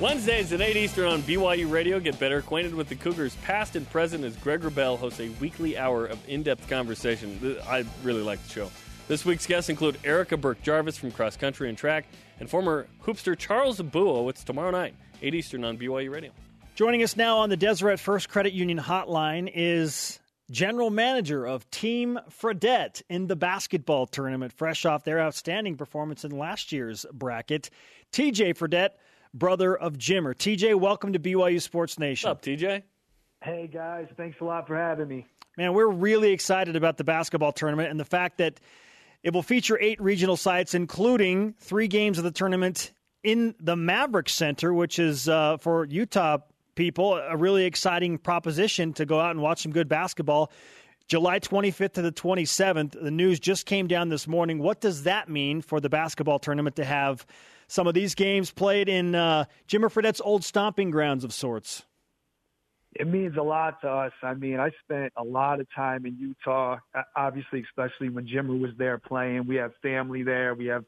Wednesdays 0.00 0.52
at 0.52 0.60
8 0.60 0.76
Eastern 0.76 1.06
on 1.06 1.22
BYU 1.22 1.70
Radio. 1.70 2.00
Get 2.00 2.18
better 2.18 2.38
acquainted 2.38 2.74
with 2.74 2.88
the 2.88 2.96
Cougars, 2.96 3.36
past 3.44 3.76
and 3.76 3.88
present, 3.88 4.24
as 4.24 4.34
Greg 4.36 4.62
Wrubell 4.62 4.98
hosts 4.98 5.20
a 5.20 5.28
weekly 5.40 5.78
hour 5.78 6.06
of 6.06 6.18
in 6.28 6.42
depth 6.42 6.68
conversation. 6.68 7.56
I 7.68 7.84
really 8.02 8.22
like 8.22 8.42
the 8.42 8.52
show. 8.52 8.70
This 9.06 9.24
week's 9.24 9.46
guests 9.46 9.70
include 9.70 9.98
Erica 10.02 10.36
Birk-Jarvis 10.36 10.96
from 10.96 11.12
cross 11.12 11.36
country 11.36 11.68
and 11.68 11.78
track, 11.78 12.06
and 12.40 12.50
former 12.50 12.88
hoopster 13.04 13.38
Charles 13.38 13.78
Abouo. 13.78 14.28
It's 14.30 14.42
tomorrow 14.42 14.72
night, 14.72 14.96
8 15.22 15.32
Eastern 15.32 15.62
on 15.62 15.78
BYU 15.78 16.10
Radio. 16.10 16.32
Joining 16.74 17.04
us 17.04 17.16
now 17.16 17.38
on 17.38 17.48
the 17.48 17.56
Deseret 17.56 18.00
First 18.00 18.28
Credit 18.28 18.52
Union 18.52 18.80
hotline 18.80 19.48
is 19.54 20.18
general 20.50 20.90
manager 20.90 21.46
of 21.46 21.70
Team 21.70 22.18
Fredette 22.30 23.00
in 23.08 23.28
the 23.28 23.36
basketball 23.36 24.06
tournament, 24.06 24.52
fresh 24.52 24.84
off 24.84 25.04
their 25.04 25.20
outstanding 25.20 25.76
performance 25.76 26.24
in 26.24 26.32
last 26.32 26.72
year's 26.72 27.06
bracket. 27.12 27.70
TJ 28.10 28.56
Fredette, 28.56 28.90
brother 29.34 29.76
of 29.76 29.98
Jimmer. 29.98 30.34
TJ, 30.34 30.76
welcome 30.76 31.12
to 31.12 31.18
BYU 31.18 31.60
Sports 31.60 31.98
Nation. 31.98 32.28
What's 32.30 32.38
up, 32.38 32.44
TJ? 32.44 32.82
Hey 33.42 33.68
guys, 33.70 34.06
thanks 34.16 34.40
a 34.40 34.44
lot 34.44 34.66
for 34.66 34.76
having 34.76 35.08
me. 35.08 35.26
Man, 35.58 35.74
we're 35.74 35.90
really 35.90 36.32
excited 36.32 36.76
about 36.76 36.96
the 36.96 37.04
basketball 37.04 37.52
tournament 37.52 37.90
and 37.90 38.00
the 38.00 38.04
fact 38.04 38.38
that 38.38 38.58
it 39.22 39.34
will 39.34 39.42
feature 39.42 39.78
eight 39.80 40.00
regional 40.00 40.36
sites, 40.36 40.74
including 40.74 41.54
three 41.58 41.88
games 41.88 42.16
of 42.16 42.24
the 42.24 42.30
tournament 42.30 42.92
in 43.22 43.54
the 43.60 43.74
Maverik 43.74 44.28
Center, 44.28 44.72
which 44.72 44.98
is 44.98 45.28
uh, 45.28 45.56
for 45.58 45.84
Utah 45.84 46.38
people 46.74 47.14
a 47.14 47.36
really 47.36 47.64
exciting 47.64 48.18
proposition 48.18 48.92
to 48.94 49.06
go 49.06 49.20
out 49.20 49.30
and 49.32 49.40
watch 49.40 49.62
some 49.62 49.72
good 49.72 49.88
basketball. 49.88 50.50
July 51.06 51.38
25th 51.38 51.92
to 51.92 52.02
the 52.02 52.12
27th. 52.12 53.00
The 53.00 53.10
news 53.10 53.38
just 53.38 53.66
came 53.66 53.86
down 53.86 54.08
this 54.08 54.26
morning. 54.26 54.58
What 54.58 54.80
does 54.80 55.02
that 55.02 55.28
mean 55.28 55.60
for 55.60 55.80
the 55.80 55.90
basketball 55.90 56.38
tournament 56.38 56.76
to 56.76 56.84
have 56.84 57.26
some 57.66 57.86
of 57.86 57.94
these 57.94 58.14
games 58.14 58.50
played 58.50 58.88
in 58.88 59.14
uh, 59.14 59.44
Jimmer 59.68 59.90
Fredette's 59.90 60.20
old 60.20 60.44
stomping 60.44 60.90
grounds 60.90 61.24
of 61.24 61.32
sorts? 61.32 61.84
It 62.94 63.08
means 63.08 63.36
a 63.36 63.42
lot 63.42 63.80
to 63.80 63.88
us. 63.88 64.12
I 64.22 64.34
mean, 64.34 64.60
I 64.60 64.70
spent 64.84 65.12
a 65.16 65.24
lot 65.24 65.58
of 65.58 65.66
time 65.74 66.06
in 66.06 66.16
Utah, 66.16 66.78
obviously, 67.16 67.62
especially 67.62 68.08
when 68.08 68.26
Jimmer 68.26 68.58
was 68.58 68.70
there 68.78 68.98
playing. 68.98 69.46
We 69.46 69.56
have 69.56 69.72
family 69.82 70.22
there. 70.22 70.54
We 70.54 70.66
have 70.66 70.84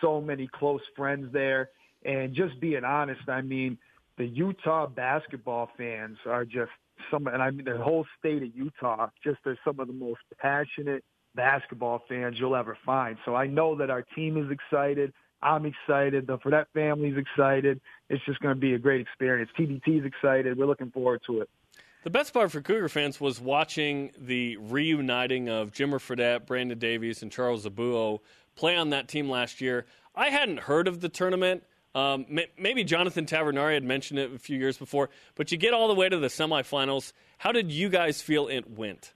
so 0.00 0.20
many 0.20 0.48
close 0.52 0.82
friends 0.94 1.32
there. 1.32 1.70
And 2.04 2.32
just 2.32 2.60
being 2.60 2.84
honest, 2.84 3.28
I 3.28 3.40
mean, 3.40 3.76
the 4.18 4.26
Utah 4.26 4.86
basketball 4.86 5.70
fans 5.76 6.18
are 6.26 6.44
just 6.44 6.70
some, 7.10 7.26
and 7.26 7.42
I 7.42 7.50
mean 7.50 7.64
the 7.64 7.78
whole 7.78 8.06
state 8.18 8.42
of 8.42 8.54
Utah, 8.54 9.08
just 9.24 9.38
are 9.46 9.58
some 9.64 9.80
of 9.80 9.86
the 9.86 9.92
most 9.92 10.20
passionate 10.38 11.04
basketball 11.34 12.02
fans 12.08 12.36
you'll 12.38 12.56
ever 12.56 12.76
find. 12.84 13.16
So 13.24 13.34
I 13.34 13.46
know 13.46 13.76
that 13.76 13.90
our 13.90 14.02
team 14.02 14.36
is 14.36 14.50
excited. 14.50 15.12
I'm 15.42 15.66
excited. 15.66 16.26
The 16.26 16.38
Fredette 16.38 16.66
family's 16.74 17.16
excited. 17.16 17.80
It's 18.08 18.24
just 18.24 18.40
going 18.40 18.54
to 18.54 18.60
be 18.60 18.74
a 18.74 18.78
great 18.78 19.00
experience. 19.00 19.50
TBT's 19.58 20.04
excited. 20.04 20.58
We're 20.58 20.66
looking 20.66 20.90
forward 20.90 21.20
to 21.26 21.42
it. 21.42 21.50
The 22.04 22.10
best 22.10 22.32
part 22.32 22.52
for 22.52 22.60
Cougar 22.60 22.88
fans 22.88 23.20
was 23.20 23.40
watching 23.40 24.12
the 24.16 24.56
reuniting 24.56 25.48
of 25.48 25.72
Jimmer 25.72 25.98
Fredette, 25.98 26.46
Brandon 26.46 26.78
Davies, 26.78 27.22
and 27.22 27.30
Charles 27.30 27.66
Abouo 27.66 28.20
play 28.54 28.76
on 28.76 28.90
that 28.90 29.08
team 29.08 29.28
last 29.28 29.60
year. 29.60 29.84
I 30.14 30.30
hadn't 30.30 30.60
heard 30.60 30.88
of 30.88 31.00
the 31.00 31.08
tournament. 31.08 31.64
Um, 31.94 32.26
maybe 32.56 32.84
Jonathan 32.84 33.26
Tavernari 33.26 33.74
had 33.74 33.84
mentioned 33.84 34.20
it 34.20 34.32
a 34.32 34.38
few 34.38 34.58
years 34.58 34.76
before, 34.76 35.10
but 35.34 35.50
you 35.50 35.58
get 35.58 35.74
all 35.74 35.88
the 35.88 35.94
way 35.94 36.08
to 36.08 36.18
the 36.18 36.28
semifinals. 36.28 37.12
How 37.38 37.50
did 37.50 37.72
you 37.72 37.88
guys 37.88 38.22
feel 38.22 38.46
it 38.46 38.70
went? 38.70 39.14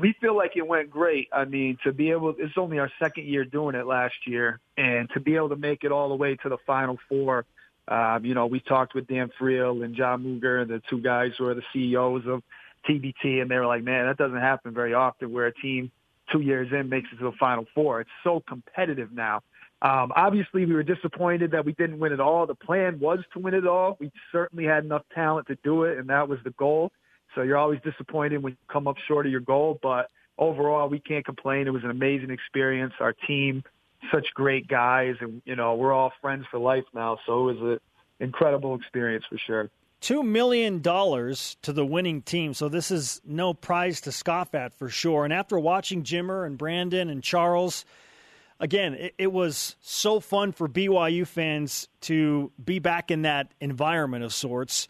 We 0.00 0.14
feel 0.20 0.36
like 0.36 0.56
it 0.56 0.66
went 0.66 0.90
great. 0.90 1.28
I 1.32 1.44
mean, 1.44 1.78
to 1.84 1.92
be 1.92 2.10
able, 2.10 2.34
it's 2.38 2.58
only 2.58 2.78
our 2.78 2.90
second 2.98 3.26
year 3.26 3.44
doing 3.44 3.74
it 3.74 3.86
last 3.86 4.14
year, 4.26 4.60
and 4.76 5.08
to 5.14 5.20
be 5.20 5.36
able 5.36 5.48
to 5.48 5.56
make 5.56 5.82
it 5.82 5.92
all 5.92 6.10
the 6.10 6.14
way 6.14 6.36
to 6.36 6.48
the 6.48 6.58
final 6.66 6.98
four. 7.08 7.46
Um, 7.88 8.24
you 8.24 8.34
know, 8.34 8.46
we 8.46 8.60
talked 8.60 8.94
with 8.94 9.06
Dan 9.06 9.30
Friel 9.40 9.82
and 9.82 9.94
Jon 9.94 10.22
Mugar, 10.22 10.68
the 10.68 10.82
two 10.90 11.00
guys 11.00 11.32
who 11.38 11.46
are 11.46 11.54
the 11.54 11.62
CEOs 11.72 12.26
of 12.26 12.42
TBT, 12.86 13.40
and 13.40 13.50
they 13.50 13.56
were 13.56 13.66
like, 13.66 13.82
man, 13.82 14.06
that 14.06 14.18
doesn't 14.18 14.40
happen 14.40 14.74
very 14.74 14.92
often 14.92 15.32
where 15.32 15.46
a 15.46 15.54
team 15.54 15.90
two 16.30 16.40
years 16.40 16.68
in 16.70 16.90
makes 16.90 17.08
it 17.12 17.16
to 17.16 17.24
the 17.24 17.36
final 17.40 17.64
four. 17.74 18.02
It's 18.02 18.10
so 18.22 18.42
competitive 18.46 19.10
now. 19.12 19.42
Um, 19.80 20.12
obviously, 20.16 20.66
we 20.66 20.74
were 20.74 20.82
disappointed 20.82 21.52
that 21.52 21.64
we 21.64 21.72
didn't 21.72 21.98
win 21.98 22.12
it 22.12 22.20
all. 22.20 22.46
The 22.46 22.54
plan 22.54 22.98
was 22.98 23.20
to 23.32 23.38
win 23.38 23.54
it 23.54 23.66
all. 23.66 23.96
We 24.00 24.10
certainly 24.32 24.64
had 24.64 24.84
enough 24.84 25.02
talent 25.14 25.46
to 25.48 25.56
do 25.62 25.84
it, 25.84 25.98
and 25.98 26.08
that 26.08 26.28
was 26.28 26.40
the 26.44 26.50
goal. 26.50 26.90
So 27.34 27.42
you're 27.42 27.56
always 27.56 27.80
disappointed 27.82 28.42
when 28.42 28.52
you 28.52 28.58
come 28.68 28.88
up 28.88 28.96
short 29.06 29.26
of 29.26 29.32
your 29.32 29.40
goal. 29.40 29.78
But 29.82 30.10
overall, 30.38 30.88
we 30.88 31.00
can't 31.00 31.24
complain. 31.24 31.66
It 31.66 31.72
was 31.72 31.84
an 31.84 31.90
amazing 31.90 32.30
experience. 32.30 32.94
Our 33.00 33.12
team, 33.12 33.64
such 34.12 34.32
great 34.34 34.68
guys, 34.68 35.16
and 35.20 35.42
you 35.44 35.56
know 35.56 35.74
we're 35.74 35.92
all 35.92 36.12
friends 36.20 36.46
for 36.50 36.58
life 36.58 36.84
now. 36.94 37.18
So 37.26 37.48
it 37.48 37.54
was 37.54 37.72
an 37.72 37.78
incredible 38.20 38.74
experience 38.74 39.24
for 39.28 39.38
sure. 39.38 39.70
Two 40.00 40.22
million 40.22 40.80
dollars 40.80 41.56
to 41.62 41.72
the 41.72 41.84
winning 41.84 42.22
team, 42.22 42.54
so 42.54 42.68
this 42.68 42.90
is 42.90 43.20
no 43.24 43.52
prize 43.52 44.00
to 44.02 44.12
scoff 44.12 44.54
at 44.54 44.72
for 44.74 44.88
sure. 44.88 45.24
And 45.24 45.32
after 45.32 45.58
watching 45.58 46.04
Jimmer 46.04 46.46
and 46.46 46.56
Brandon 46.56 47.10
and 47.10 47.22
Charles 47.22 47.84
again, 48.60 48.94
it, 48.94 49.14
it, 49.18 49.32
was 49.32 49.76
so 49.80 50.20
fun 50.20 50.52
for 50.52 50.68
BYU 50.68 51.26
fans 51.26 51.88
to 52.02 52.52
be 52.62 52.78
back 52.78 53.10
in 53.10 53.22
that 53.22 53.52
environment 53.60 54.24
of 54.24 54.32
sorts. 54.32 54.88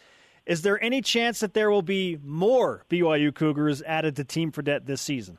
Is 0.48 0.62
there 0.62 0.82
any 0.82 1.02
chance 1.02 1.40
that 1.40 1.52
there 1.52 1.70
will 1.70 1.82
be 1.82 2.18
more 2.24 2.86
BYU 2.88 3.34
Cougars 3.34 3.82
added 3.82 4.16
to 4.16 4.24
Team 4.24 4.50
Fredette 4.50 4.86
this 4.86 5.02
season? 5.02 5.36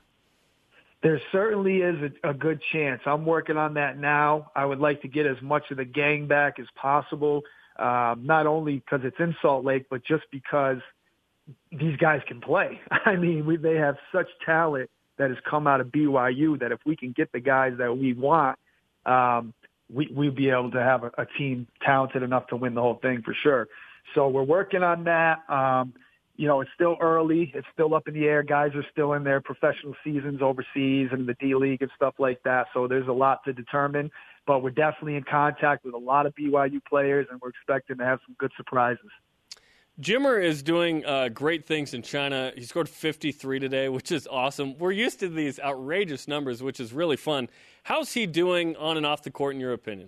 There 1.01 1.19
certainly 1.31 1.77
is 1.77 2.11
a, 2.23 2.29
a 2.29 2.33
good 2.33 2.61
chance. 2.71 3.01
I'm 3.07 3.25
working 3.25 3.57
on 3.57 3.73
that 3.73 3.97
now. 3.97 4.51
I 4.55 4.65
would 4.65 4.77
like 4.77 5.01
to 5.01 5.07
get 5.07 5.25
as 5.25 5.41
much 5.41 5.63
of 5.71 5.77
the 5.77 5.85
gang 5.85 6.27
back 6.27 6.59
as 6.59 6.67
possible, 6.75 7.41
um, 7.79 8.21
not 8.23 8.45
only 8.45 8.75
because 8.75 8.99
it's 9.03 9.19
in 9.19 9.35
Salt 9.41 9.65
Lake, 9.65 9.87
but 9.89 10.05
just 10.05 10.25
because 10.31 10.77
these 11.71 11.97
guys 11.97 12.21
can 12.27 12.39
play. 12.39 12.79
I 12.91 13.15
mean, 13.15 13.47
we, 13.47 13.57
they 13.57 13.77
have 13.77 13.95
such 14.11 14.27
talent 14.45 14.91
that 15.17 15.29
has 15.29 15.39
come 15.49 15.65
out 15.65 15.81
of 15.81 15.87
BYU 15.87 16.59
that 16.59 16.71
if 16.71 16.79
we 16.85 16.95
can 16.95 17.13
get 17.13 17.31
the 17.31 17.39
guys 17.39 17.73
that 17.79 17.97
we 17.97 18.13
want, 18.13 18.59
um, 19.07 19.55
we, 19.91 20.07
we'll 20.11 20.31
be 20.31 20.51
able 20.51 20.69
to 20.69 20.83
have 20.83 21.03
a, 21.03 21.11
a 21.17 21.25
team 21.25 21.65
talented 21.83 22.21
enough 22.21 22.45
to 22.47 22.55
win 22.55 22.75
the 22.75 22.81
whole 22.81 22.99
thing 23.01 23.23
for 23.23 23.33
sure. 23.41 23.67
So 24.15 24.27
we're 24.27 24.43
working 24.43 24.83
on 24.83 25.03
that. 25.05 25.39
Um, 25.49 25.93
you 26.35 26.47
know, 26.47 26.61
it's 26.61 26.71
still 26.73 26.95
early. 27.01 27.51
It's 27.53 27.67
still 27.73 27.93
up 27.93 28.07
in 28.07 28.13
the 28.13 28.25
air. 28.25 28.43
Guys 28.43 28.71
are 28.73 28.85
still 28.91 29.11
in 29.13 29.25
their 29.25 29.41
professional 29.41 29.93
seasons 30.05 30.41
overseas 30.41 31.09
and 31.11 31.27
the 31.27 31.33
D 31.33 31.53
League 31.53 31.81
and 31.81 31.91
stuff 31.97 32.13
like 32.17 32.41
that. 32.43 32.67
So 32.73 32.87
there's 32.87 33.09
a 33.09 33.13
lot 33.13 33.43
to 33.43 33.51
determine. 33.51 34.09
But 34.47 34.63
we're 34.63 34.69
definitely 34.69 35.15
in 35.15 35.23
contact 35.23 35.83
with 35.83 35.93
a 35.93 35.97
lot 35.97 36.25
of 36.25 36.33
BYU 36.35 36.79
players, 36.85 37.27
and 37.29 37.41
we're 37.41 37.49
expecting 37.49 37.97
to 37.97 38.05
have 38.05 38.19
some 38.25 38.35
good 38.39 38.51
surprises. 38.55 39.09
Jimmer 39.99 40.41
is 40.41 40.63
doing 40.63 41.05
uh, 41.05 41.27
great 41.27 41.65
things 41.65 41.93
in 41.93 42.01
China. 42.01 42.53
He 42.55 42.63
scored 42.63 42.87
53 42.87 43.59
today, 43.59 43.89
which 43.89 44.13
is 44.13 44.25
awesome. 44.31 44.77
We're 44.77 44.93
used 44.93 45.19
to 45.19 45.27
these 45.27 45.59
outrageous 45.59 46.25
numbers, 46.25 46.63
which 46.63 46.79
is 46.79 46.93
really 46.93 47.17
fun. 47.17 47.49
How's 47.83 48.13
he 48.13 48.25
doing 48.25 48.77
on 48.77 48.95
and 48.95 49.05
off 49.05 49.23
the 49.23 49.31
court, 49.31 49.55
in 49.55 49.59
your 49.59 49.73
opinion? 49.73 50.07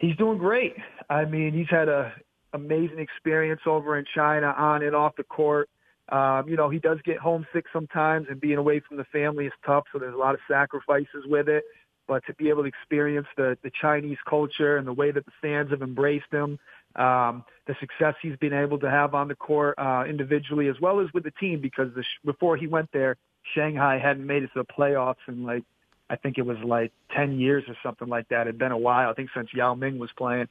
He's 0.00 0.16
doing 0.16 0.38
great. 0.38 0.74
I 1.08 1.24
mean, 1.24 1.52
he's 1.52 1.68
had 1.70 1.88
a 1.88 2.12
amazing 2.52 2.98
experience 2.98 3.60
over 3.66 3.98
in 3.98 4.04
China, 4.14 4.54
on 4.56 4.82
and 4.82 4.94
off 4.94 5.16
the 5.16 5.24
court. 5.24 5.68
Um, 6.10 6.48
you 6.48 6.56
know, 6.56 6.70
he 6.70 6.78
does 6.78 6.98
get 7.04 7.18
homesick 7.18 7.66
sometimes, 7.72 8.28
and 8.30 8.40
being 8.40 8.56
away 8.56 8.80
from 8.80 8.96
the 8.96 9.04
family 9.04 9.46
is 9.46 9.52
tough. 9.64 9.84
So 9.92 9.98
there's 9.98 10.14
a 10.14 10.18
lot 10.18 10.34
of 10.34 10.40
sacrifices 10.48 11.24
with 11.26 11.48
it. 11.48 11.64
But 12.06 12.24
to 12.26 12.34
be 12.34 12.48
able 12.48 12.62
to 12.62 12.68
experience 12.68 13.26
the 13.36 13.58
the 13.62 13.70
Chinese 13.80 14.18
culture 14.28 14.78
and 14.78 14.86
the 14.86 14.92
way 14.92 15.10
that 15.10 15.26
the 15.26 15.32
fans 15.42 15.70
have 15.70 15.82
embraced 15.82 16.32
him 16.32 16.58
um, 16.96 17.44
the 17.66 17.76
success 17.80 18.14
he's 18.20 18.36
been 18.36 18.52
able 18.52 18.78
to 18.80 18.90
have 18.90 19.14
on 19.14 19.28
the 19.28 19.34
court 19.34 19.78
uh, 19.78 20.04
individually 20.08 20.68
as 20.68 20.76
well 20.80 21.00
as 21.00 21.06
with 21.14 21.24
the 21.24 21.30
team 21.32 21.60
because 21.60 21.94
the 21.94 22.04
before 22.24 22.56
he 22.56 22.66
went 22.66 22.90
there, 22.92 23.16
Shanghai 23.54 23.98
hadn't 23.98 24.26
made 24.26 24.42
it 24.42 24.50
to 24.54 24.62
the 24.62 24.64
playoffs 24.64 25.16
in 25.28 25.44
like 25.44 25.64
I 26.10 26.16
think 26.16 26.38
it 26.38 26.46
was 26.46 26.56
like 26.64 26.92
10 27.14 27.38
years 27.38 27.64
or 27.68 27.76
something 27.82 28.08
like 28.08 28.28
that. 28.28 28.42
It 28.42 28.46
had 28.46 28.58
been 28.58 28.72
a 28.72 28.78
while. 28.78 29.10
I 29.10 29.12
think 29.12 29.28
since 29.34 29.52
Yao 29.52 29.74
Ming 29.74 29.98
was 29.98 30.10
playing 30.16 30.48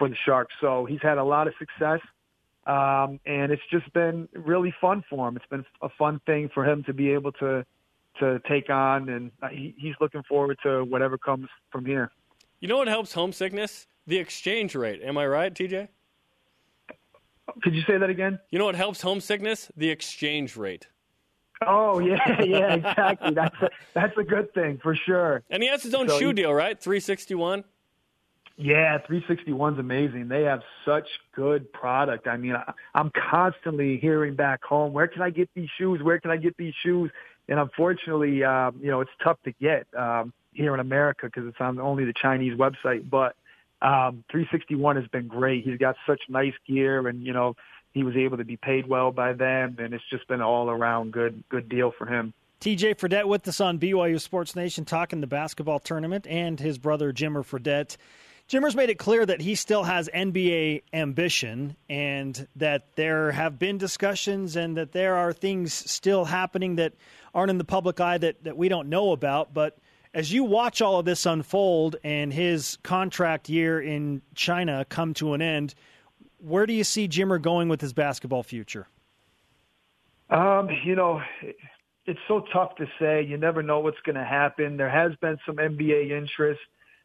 for 0.00 0.08
the 0.08 0.16
Sharks. 0.24 0.54
So 0.60 0.86
he's 0.86 1.02
had 1.02 1.18
a 1.18 1.22
lot 1.22 1.46
of 1.46 1.52
success. 1.58 2.00
Um, 2.66 3.20
and 3.26 3.52
it's 3.52 3.62
just 3.70 3.92
been 3.92 4.28
really 4.32 4.74
fun 4.80 5.04
for 5.08 5.28
him. 5.28 5.36
It's 5.36 5.46
been 5.46 5.64
a 5.82 5.88
fun 5.98 6.20
thing 6.26 6.50
for 6.52 6.64
him 6.64 6.82
to 6.84 6.92
be 6.92 7.12
able 7.12 7.32
to 7.32 7.64
to 8.18 8.40
take 8.48 8.68
on, 8.68 9.08
and 9.08 9.30
he, 9.50 9.74
he's 9.78 9.94
looking 10.00 10.22
forward 10.24 10.58
to 10.64 10.84
whatever 10.84 11.16
comes 11.16 11.48
from 11.70 11.86
here. 11.86 12.10
You 12.58 12.68
know 12.68 12.76
what 12.76 12.88
helps 12.88 13.14
homesickness? 13.14 13.86
The 14.06 14.18
exchange 14.18 14.74
rate. 14.74 15.00
Am 15.02 15.16
I 15.16 15.26
right, 15.26 15.54
TJ? 15.54 15.88
Could 17.62 17.74
you 17.74 17.82
say 17.86 17.96
that 17.98 18.10
again? 18.10 18.38
You 18.50 18.58
know 18.58 18.64
what 18.64 18.74
helps 18.74 19.00
homesickness? 19.00 19.70
The 19.76 19.88
exchange 19.88 20.56
rate. 20.56 20.88
Oh 21.66 21.98
yeah, 21.98 22.42
yeah, 22.42 22.74
exactly. 22.74 23.34
that's 23.34 23.62
a, 23.62 23.70
that's 23.94 24.18
a 24.18 24.24
good 24.24 24.52
thing 24.54 24.78
for 24.82 24.94
sure. 24.94 25.42
And 25.50 25.62
he 25.62 25.68
has 25.68 25.82
his 25.82 25.94
own 25.94 26.08
so 26.08 26.18
shoe 26.18 26.28
he, 26.28 26.34
deal, 26.34 26.52
right? 26.52 26.78
Three 26.78 27.00
sixty 27.00 27.34
one. 27.34 27.64
Yeah, 28.62 28.98
361's 29.08 29.78
amazing. 29.78 30.28
They 30.28 30.42
have 30.42 30.60
such 30.84 31.08
good 31.34 31.72
product. 31.72 32.26
I 32.26 32.36
mean, 32.36 32.54
I, 32.54 32.72
I'm 32.94 33.10
constantly 33.30 33.96
hearing 33.96 34.34
back 34.36 34.62
home, 34.62 34.92
where 34.92 35.08
can 35.08 35.22
I 35.22 35.30
get 35.30 35.48
these 35.54 35.70
shoes? 35.78 36.02
Where 36.02 36.20
can 36.20 36.30
I 36.30 36.36
get 36.36 36.56
these 36.58 36.74
shoes? 36.82 37.10
And 37.48 37.58
unfortunately, 37.58 38.44
um, 38.44 38.78
you 38.82 38.90
know, 38.90 39.00
it's 39.00 39.10
tough 39.24 39.38
to 39.44 39.52
get 39.52 39.86
um, 39.96 40.34
here 40.52 40.74
in 40.74 40.80
America 40.80 41.26
because 41.26 41.48
it's 41.48 41.56
on 41.58 41.80
only 41.80 42.04
the 42.04 42.12
Chinese 42.20 42.52
website. 42.58 43.08
But 43.08 43.34
um, 43.80 44.24
361 44.30 44.96
has 44.96 45.06
been 45.08 45.26
great. 45.26 45.64
He's 45.64 45.78
got 45.78 45.96
such 46.06 46.20
nice 46.28 46.52
gear, 46.68 47.08
and 47.08 47.22
you 47.22 47.32
know 47.32 47.56
he 47.92 48.02
was 48.02 48.14
able 48.14 48.36
to 48.36 48.44
be 48.44 48.58
paid 48.58 48.86
well 48.86 49.10
by 49.10 49.32
them, 49.32 49.76
and 49.78 49.94
it's 49.94 50.04
just 50.10 50.28
been 50.28 50.42
all 50.42 50.68
around 50.68 51.12
good 51.12 51.42
good 51.48 51.68
deal 51.70 51.92
for 51.96 52.06
him. 52.06 52.34
TJ 52.60 52.96
Fredette 52.96 53.24
with 53.24 53.48
us 53.48 53.58
on 53.58 53.78
BYU 53.78 54.20
Sports 54.20 54.54
Nation 54.54 54.84
talking 54.84 55.22
the 55.22 55.26
basketball 55.26 55.78
tournament 55.78 56.26
and 56.26 56.60
his 56.60 56.76
brother 56.76 57.10
Jimmer 57.10 57.42
Fredette. 57.42 57.96
Jimmer's 58.50 58.74
made 58.74 58.90
it 58.90 58.98
clear 58.98 59.24
that 59.24 59.40
he 59.40 59.54
still 59.54 59.84
has 59.84 60.08
NBA 60.12 60.82
ambition 60.92 61.76
and 61.88 62.48
that 62.56 62.96
there 62.96 63.30
have 63.30 63.60
been 63.60 63.78
discussions 63.78 64.56
and 64.56 64.76
that 64.76 64.90
there 64.90 65.14
are 65.14 65.32
things 65.32 65.72
still 65.72 66.24
happening 66.24 66.74
that 66.74 66.94
aren't 67.32 67.50
in 67.50 67.58
the 67.58 67.64
public 67.64 68.00
eye 68.00 68.18
that, 68.18 68.42
that 68.42 68.56
we 68.56 68.68
don't 68.68 68.88
know 68.88 69.12
about. 69.12 69.54
But 69.54 69.78
as 70.12 70.32
you 70.32 70.42
watch 70.42 70.82
all 70.82 70.98
of 70.98 71.04
this 71.04 71.26
unfold 71.26 71.94
and 72.02 72.32
his 72.32 72.76
contract 72.82 73.48
year 73.48 73.80
in 73.80 74.20
China 74.34 74.84
come 74.88 75.14
to 75.14 75.34
an 75.34 75.42
end, 75.42 75.76
Where 76.38 76.66
do 76.66 76.72
you 76.72 76.82
see 76.82 77.06
Jimmer 77.06 77.40
going 77.40 77.68
with 77.68 77.80
his 77.80 77.92
basketball 77.92 78.42
future? 78.42 78.88
Um, 80.28 80.68
you 80.84 80.96
know, 80.96 81.22
it's 82.04 82.20
so 82.26 82.44
tough 82.52 82.74
to 82.76 82.86
say. 82.98 83.22
You 83.22 83.36
never 83.36 83.62
know 83.62 83.78
what's 83.78 84.00
going 84.04 84.16
to 84.16 84.24
happen. 84.24 84.76
There 84.76 84.90
has 84.90 85.14
been 85.20 85.38
some 85.46 85.56
NBA 85.56 86.10
interest, 86.10 86.60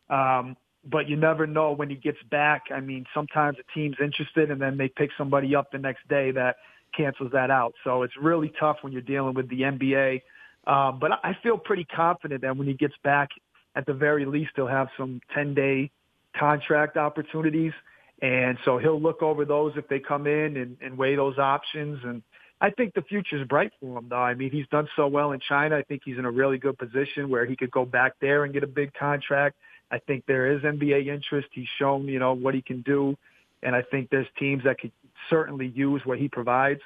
um, 0.10 0.58
but 0.86 1.10
you 1.10 1.16
never 1.16 1.48
know 1.48 1.72
when 1.72 1.90
he 1.90 1.96
gets 1.96 2.18
back. 2.30 2.64
I 2.74 2.80
mean, 2.80 3.06
sometimes 3.14 3.58
a 3.60 3.74
team's 3.74 3.98
interested 4.02 4.52
and 4.52 4.62
then 4.62 4.78
they 4.78 4.88
pick 4.88 5.10
somebody 5.18 5.56
up 5.56 5.72
the 5.72 5.80
next 5.80 6.08
day 6.08 6.32
that 6.32 6.58
cancels 6.96 7.32
that 7.34 7.50
out. 7.50 7.74
So 7.84 8.04
it's 8.04 8.14
really 8.22 8.54
tough 8.60 8.78
when 8.82 8.94
you're 8.94 9.02
dealing 9.02 9.34
with 9.34 9.50
the 9.50 9.62
NBA. 9.62 10.22
Um, 10.68 11.00
but 11.00 11.12
I 11.24 11.38
feel 11.44 11.58
pretty 11.58 11.86
confident 11.86 12.42
that 12.42 12.56
when 12.56 12.68
he 12.68 12.74
gets 12.74 12.96
back, 13.04 13.30
at 13.76 13.86
the 13.86 13.94
very 13.94 14.26
least, 14.26 14.52
he'll 14.56 14.68
have 14.68 14.88
some 14.98 15.20
10 15.34 15.54
day 15.54 15.92
contract 16.38 16.98
opportunities. 16.98 17.74
And 18.22 18.58
so 18.64 18.78
he'll 18.78 19.02
look 19.02 19.22
over 19.22 19.44
those 19.44 19.74
if 19.76 19.88
they 19.90 20.00
come 20.00 20.26
in 20.28 20.58
and, 20.58 20.78
and 20.82 20.98
weigh 20.98 21.16
those 21.16 21.38
options. 21.38 22.00
And 22.04 22.24
I 22.62 22.70
think 22.70 22.94
the 22.94 23.02
future 23.02 23.42
is 23.42 23.48
bright 23.48 23.72
for 23.80 24.00
him, 24.00 24.08
though. 24.10 24.16
I 24.16 24.34
mean, 24.34 24.52
he's 24.52 24.68
done 24.72 24.88
so 24.96 25.08
well 25.08 25.34
in 25.34 25.40
China. 25.42 25.78
I 25.78 25.84
think 25.84 26.04
he's 26.06 26.18
in 26.18 26.26
a 26.26 26.32
really 26.32 26.58
good 26.58 26.78
position 26.78 27.30
where 27.30 27.46
he 27.46 27.56
could 27.56 27.72
go 27.72 27.86
back 27.86 28.14
there 28.22 28.46
and 28.46 28.54
get 28.54 28.64
a 28.64 28.68
big 28.68 28.94
contract. 28.94 29.58
I 29.92 30.00
think 30.00 30.26
there 30.28 30.52
is 30.52 30.62
NBA 30.62 31.08
interest. 31.08 31.48
He's 31.52 31.68
shown, 31.80 32.08
you 32.08 32.20
know, 32.20 32.34
what 32.34 32.54
he 32.54 32.62
can 32.62 32.82
do. 32.82 33.16
And 33.64 33.76
I 33.76 33.82
think 33.82 34.10
there's 34.10 34.28
teams 34.38 34.64
that 34.64 34.80
could 34.80 34.92
certainly 35.30 35.68
use 35.68 36.02
what 36.06 36.20
he 36.20 36.28
provides. 36.28 36.82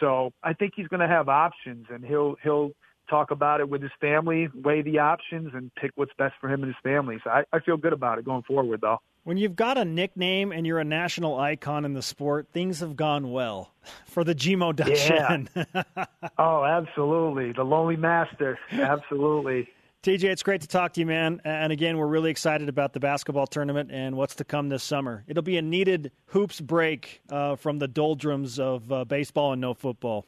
So 0.00 0.32
I 0.42 0.52
think 0.52 0.74
he's 0.76 0.88
going 0.88 1.00
to 1.00 1.08
have 1.08 1.28
options 1.28 1.86
and 1.90 2.04
he'll, 2.04 2.36
he'll, 2.42 2.72
talk 3.12 3.30
about 3.30 3.60
it 3.60 3.68
with 3.68 3.82
his 3.82 3.90
family, 4.00 4.48
weigh 4.54 4.80
the 4.80 4.98
options, 4.98 5.50
and 5.54 5.72
pick 5.74 5.92
what's 5.96 6.12
best 6.16 6.34
for 6.40 6.48
him 6.48 6.62
and 6.62 6.72
his 6.72 6.80
family. 6.82 7.18
So 7.22 7.30
I, 7.30 7.44
I 7.52 7.60
feel 7.60 7.76
good 7.76 7.92
about 7.92 8.18
it 8.18 8.24
going 8.24 8.42
forward, 8.42 8.80
though. 8.80 9.00
When 9.24 9.36
you've 9.36 9.54
got 9.54 9.78
a 9.78 9.84
nickname 9.84 10.50
and 10.50 10.66
you're 10.66 10.80
a 10.80 10.84
national 10.84 11.38
icon 11.38 11.84
in 11.84 11.92
the 11.92 12.02
sport, 12.02 12.48
things 12.52 12.80
have 12.80 12.96
gone 12.96 13.30
well 13.30 13.72
for 14.06 14.24
the 14.24 14.34
Gmo 14.34 14.74
Shen. 14.96 15.48
Yeah. 15.54 16.04
oh, 16.38 16.64
absolutely. 16.64 17.52
The 17.52 17.64
Lonely 17.64 17.96
Master. 17.96 18.58
Absolutely. 18.72 19.68
TJ, 20.02 20.24
it's 20.24 20.42
great 20.42 20.60
to 20.62 20.66
talk 20.66 20.94
to 20.94 21.00
you, 21.00 21.06
man. 21.06 21.40
And 21.44 21.72
again, 21.72 21.96
we're 21.96 22.08
really 22.08 22.30
excited 22.30 22.68
about 22.68 22.92
the 22.92 22.98
basketball 22.98 23.46
tournament 23.46 23.92
and 23.92 24.16
what's 24.16 24.34
to 24.36 24.44
come 24.44 24.68
this 24.68 24.82
summer. 24.82 25.22
It'll 25.28 25.44
be 25.44 25.58
a 25.58 25.62
needed 25.62 26.10
hoops 26.26 26.60
break 26.60 27.22
uh, 27.30 27.54
from 27.54 27.78
the 27.78 27.86
doldrums 27.86 28.58
of 28.58 28.90
uh, 28.90 29.04
baseball 29.04 29.52
and 29.52 29.60
no 29.60 29.74
football. 29.74 30.26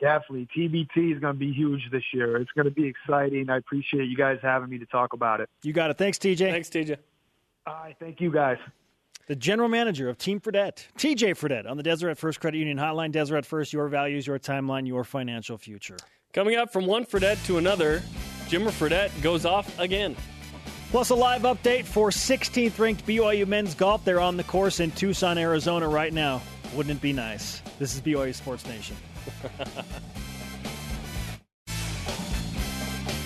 Definitely. 0.00 0.46
TBT 0.56 1.12
is 1.16 1.20
going 1.20 1.34
to 1.34 1.38
be 1.38 1.52
huge 1.52 1.90
this 1.90 2.04
year. 2.12 2.36
It's 2.36 2.52
going 2.52 2.66
to 2.66 2.70
be 2.70 2.86
exciting. 2.86 3.50
I 3.50 3.56
appreciate 3.56 4.04
you 4.04 4.16
guys 4.16 4.38
having 4.42 4.68
me 4.68 4.78
to 4.78 4.86
talk 4.86 5.12
about 5.12 5.40
it. 5.40 5.50
You 5.64 5.72
got 5.72 5.90
it. 5.90 5.98
Thanks, 5.98 6.18
TJ. 6.18 6.38
Thanks, 6.48 6.68
TJ. 6.68 6.98
All 7.66 7.74
right. 7.74 7.96
Thank 7.98 8.20
you, 8.20 8.30
guys. 8.30 8.58
The 9.26 9.34
general 9.34 9.68
manager 9.68 10.08
of 10.08 10.18
Team 10.18 10.38
Fredette, 10.38 10.86
TJ 10.96 11.36
Fredette, 11.36 11.68
on 11.68 11.76
the 11.76 11.82
Deseret 11.82 12.16
First 12.16 12.40
Credit 12.40 12.58
Union 12.58 12.78
Hotline. 12.78 13.10
Deseret 13.10 13.44
First, 13.44 13.72
your 13.72 13.88
values, 13.88 14.24
your 14.24 14.38
timeline, 14.38 14.86
your 14.86 15.02
financial 15.02 15.58
future. 15.58 15.96
Coming 16.32 16.56
up 16.56 16.72
from 16.72 16.86
one 16.86 17.04
Fredette 17.04 17.44
to 17.46 17.58
another, 17.58 18.02
Jimmer 18.48 18.70
Fredette 18.70 19.10
goes 19.20 19.44
off 19.44 19.78
again. 19.78 20.16
Plus, 20.90 21.10
a 21.10 21.14
live 21.14 21.42
update 21.42 21.84
for 21.84 22.08
16th 22.08 22.78
ranked 22.78 23.06
BYU 23.06 23.46
men's 23.46 23.74
golf. 23.74 24.02
They're 24.06 24.20
on 24.20 24.38
the 24.38 24.44
course 24.44 24.80
in 24.80 24.90
Tucson, 24.92 25.36
Arizona 25.36 25.86
right 25.86 26.14
now. 26.14 26.40
Wouldn't 26.74 26.96
it 26.96 27.02
be 27.02 27.12
nice? 27.12 27.60
This 27.78 27.94
is 27.94 28.00
BYU 28.00 28.34
Sports 28.34 28.66
Nation. 28.66 28.96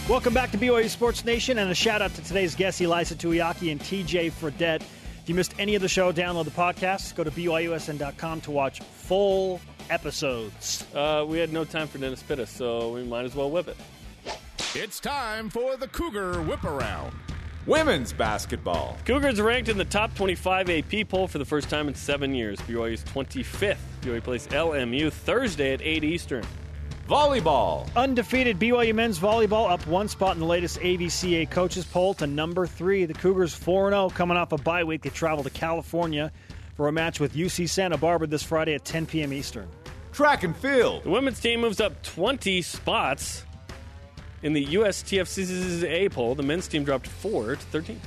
Welcome 0.08 0.34
back 0.34 0.50
to 0.50 0.58
BYU 0.58 0.88
Sports 0.88 1.24
Nation, 1.24 1.58
and 1.58 1.70
a 1.70 1.74
shout 1.74 2.02
out 2.02 2.12
to 2.14 2.24
today's 2.24 2.56
guests, 2.56 2.80
Ilaisa 2.80 3.14
Tuiaki 3.14 3.70
and 3.70 3.80
TJ 3.80 4.32
Fredette. 4.32 4.82
If 4.82 5.28
you 5.28 5.36
missed 5.36 5.54
any 5.56 5.76
of 5.76 5.82
the 5.82 5.88
show, 5.88 6.12
download 6.12 6.46
the 6.46 6.50
podcast. 6.50 7.14
Go 7.14 7.22
to 7.22 7.30
BYUSN.com 7.30 8.40
to 8.40 8.50
watch 8.50 8.80
full 8.80 9.60
episodes. 9.88 10.84
Uh, 10.92 11.24
we 11.28 11.38
had 11.38 11.52
no 11.52 11.64
time 11.64 11.86
for 11.86 11.98
Dennis 11.98 12.24
Pitta, 12.24 12.44
so 12.44 12.92
we 12.92 13.04
might 13.04 13.24
as 13.24 13.36
well 13.36 13.48
whip 13.52 13.68
it. 13.68 13.76
It's 14.74 15.00
time 15.00 15.50
for 15.50 15.76
the 15.76 15.86
Cougar 15.86 16.40
Whip 16.44 16.64
Around. 16.64 17.14
Women's 17.66 18.10
basketball. 18.10 18.96
Cougars 19.04 19.38
ranked 19.38 19.68
in 19.68 19.76
the 19.76 19.84
top 19.84 20.14
25 20.14 20.70
AP 20.70 21.08
poll 21.10 21.28
for 21.28 21.36
the 21.36 21.44
first 21.44 21.68
time 21.68 21.88
in 21.88 21.94
seven 21.94 22.34
years. 22.34 22.58
BYU's 22.60 23.04
25th. 23.04 23.76
BYU 24.00 24.22
plays 24.22 24.46
LMU 24.46 25.12
Thursday 25.12 25.74
at 25.74 25.82
8 25.82 26.04
Eastern. 26.04 26.42
Volleyball. 27.06 27.86
Undefeated 27.94 28.58
BYU 28.58 28.94
men's 28.94 29.18
volleyball 29.18 29.70
up 29.70 29.86
one 29.86 30.08
spot 30.08 30.36
in 30.36 30.40
the 30.40 30.46
latest 30.46 30.78
AVCA 30.78 31.50
coaches 31.50 31.84
poll 31.84 32.14
to 32.14 32.26
number 32.26 32.66
three. 32.66 33.04
The 33.04 33.12
Cougars 33.12 33.52
4 33.52 33.90
0 33.90 34.08
coming 34.08 34.38
off 34.38 34.52
a 34.52 34.56
bye 34.56 34.84
week. 34.84 35.02
They 35.02 35.10
travel 35.10 35.44
to 35.44 35.50
California 35.50 36.32
for 36.78 36.88
a 36.88 36.92
match 36.92 37.20
with 37.20 37.34
UC 37.34 37.68
Santa 37.68 37.98
Barbara 37.98 38.26
this 38.26 38.42
Friday 38.42 38.72
at 38.72 38.86
10 38.86 39.04
p.m. 39.04 39.34
Eastern. 39.34 39.68
Track 40.12 40.44
and 40.44 40.56
field. 40.56 41.04
The 41.04 41.10
women's 41.10 41.40
team 41.40 41.60
moves 41.60 41.78
up 41.78 42.02
20 42.02 42.62
spots 42.62 43.44
in 44.42 44.52
the 44.52 44.64
USTFCCCA 44.66 46.12
poll, 46.12 46.34
the 46.34 46.42
men's 46.42 46.68
team 46.68 46.84
dropped 46.84 47.06
4 47.06 47.56
to 47.56 47.56
13. 47.56 48.00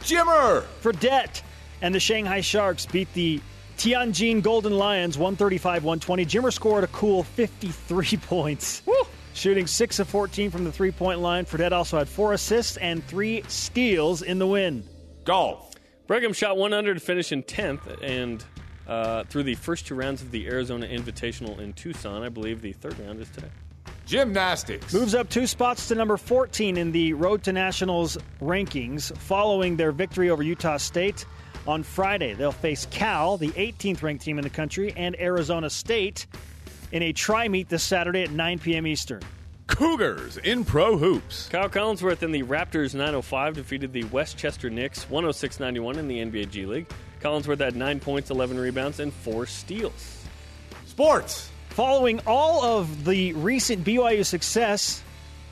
Jimmer! 0.00 0.64
Fredette 0.82 1.42
and 1.80 1.94
the 1.94 2.00
Shanghai 2.00 2.40
Sharks 2.40 2.86
beat 2.86 3.12
the 3.14 3.40
Tianjin 3.76 4.42
Golden 4.42 4.76
Lions 4.76 5.18
135 5.18 5.84
120. 5.84 6.26
Jimmer 6.26 6.52
scored 6.52 6.84
a 6.84 6.88
cool 6.88 7.22
53 7.22 8.16
points. 8.22 8.82
Woo! 8.86 8.94
Shooting 9.34 9.66
6 9.66 9.98
of 9.98 10.08
14 10.08 10.50
from 10.50 10.64
the 10.64 10.72
three 10.72 10.90
point 10.90 11.20
line. 11.20 11.44
Fredette 11.44 11.72
also 11.72 11.98
had 11.98 12.08
four 12.08 12.32
assists 12.32 12.76
and 12.76 13.04
three 13.06 13.42
steals 13.48 14.22
in 14.22 14.38
the 14.38 14.46
win. 14.46 14.84
Golf. 15.24 15.70
Brigham 16.06 16.32
shot 16.32 16.56
100 16.56 16.94
to 16.94 17.00
finish 17.00 17.32
in 17.32 17.42
10th 17.42 18.02
and 18.02 18.44
uh, 18.86 19.24
through 19.24 19.44
the 19.44 19.54
first 19.54 19.86
two 19.86 19.94
rounds 19.94 20.20
of 20.20 20.30
the 20.30 20.46
Arizona 20.48 20.86
Invitational 20.86 21.58
in 21.58 21.72
Tucson. 21.72 22.22
I 22.22 22.28
believe 22.28 22.60
the 22.60 22.72
third 22.72 22.98
round 22.98 23.20
is 23.20 23.30
today. 23.30 23.48
Gymnastics. 24.12 24.92
Moves 24.92 25.14
up 25.14 25.30
two 25.30 25.46
spots 25.46 25.88
to 25.88 25.94
number 25.94 26.18
14 26.18 26.76
in 26.76 26.92
the 26.92 27.14
Road 27.14 27.42
to 27.44 27.52
Nationals 27.54 28.18
rankings 28.42 29.16
following 29.16 29.74
their 29.74 29.90
victory 29.90 30.28
over 30.28 30.42
Utah 30.42 30.76
State. 30.76 31.24
On 31.66 31.82
Friday, 31.82 32.34
they'll 32.34 32.52
face 32.52 32.86
Cal, 32.90 33.38
the 33.38 33.48
18th 33.52 34.02
ranked 34.02 34.22
team 34.22 34.36
in 34.36 34.42
the 34.42 34.50
country, 34.50 34.92
and 34.98 35.18
Arizona 35.18 35.70
State 35.70 36.26
in 36.90 37.02
a 37.02 37.14
try 37.14 37.48
meet 37.48 37.70
this 37.70 37.82
Saturday 37.82 38.22
at 38.22 38.30
9 38.30 38.58
p.m. 38.58 38.86
Eastern. 38.86 39.22
Cougars 39.66 40.36
in 40.36 40.66
pro 40.66 40.98
hoops. 40.98 41.48
Kyle 41.48 41.70
Collinsworth 41.70 42.20
and 42.20 42.34
the 42.34 42.42
Raptors 42.42 42.92
905 42.92 43.54
defeated 43.54 43.94
the 43.94 44.04
Westchester 44.04 44.68
Knicks 44.68 45.08
106 45.08 45.58
91 45.58 45.98
in 45.98 46.06
the 46.06 46.18
NBA 46.18 46.50
G 46.50 46.66
League. 46.66 46.86
Collinsworth 47.22 47.60
had 47.60 47.76
9 47.76 47.98
points, 47.98 48.28
11 48.28 48.58
rebounds, 48.58 49.00
and 49.00 49.10
4 49.10 49.46
steals. 49.46 50.26
Sports. 50.84 51.51
Following 51.72 52.20
all 52.26 52.62
of 52.62 53.06
the 53.06 53.32
recent 53.32 53.82
BYU 53.82 54.26
success, 54.26 55.02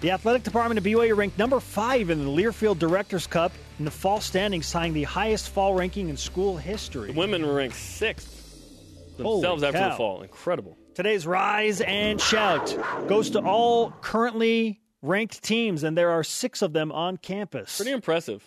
the 0.02 0.10
athletic 0.10 0.42
department 0.42 0.76
of 0.76 0.84
BYU 0.84 1.16
ranked 1.16 1.38
number 1.38 1.58
five 1.60 2.10
in 2.10 2.22
the 2.22 2.30
Learfield 2.30 2.78
Directors 2.78 3.26
Cup 3.26 3.52
in 3.78 3.86
the 3.86 3.90
fall 3.90 4.20
standings, 4.20 4.70
tying 4.70 4.92
the 4.92 5.04
highest 5.04 5.48
fall 5.48 5.74
ranking 5.74 6.10
in 6.10 6.18
school 6.18 6.58
history. 6.58 7.12
The 7.12 7.18
women 7.18 7.46
were 7.46 7.54
ranked 7.54 7.76
sixth 7.76 9.16
themselves 9.16 9.62
after 9.62 9.78
the 9.78 9.94
fall. 9.96 10.20
Incredible. 10.20 10.76
Today's 10.94 11.26
Rise 11.26 11.80
and 11.80 12.20
Shout 12.20 12.76
goes 13.08 13.30
to 13.30 13.40
all 13.40 13.90
currently 14.02 14.82
ranked 15.00 15.42
teams, 15.42 15.84
and 15.84 15.96
there 15.96 16.10
are 16.10 16.22
six 16.22 16.60
of 16.60 16.74
them 16.74 16.92
on 16.92 17.16
campus. 17.16 17.78
Pretty 17.78 17.92
impressive. 17.92 18.44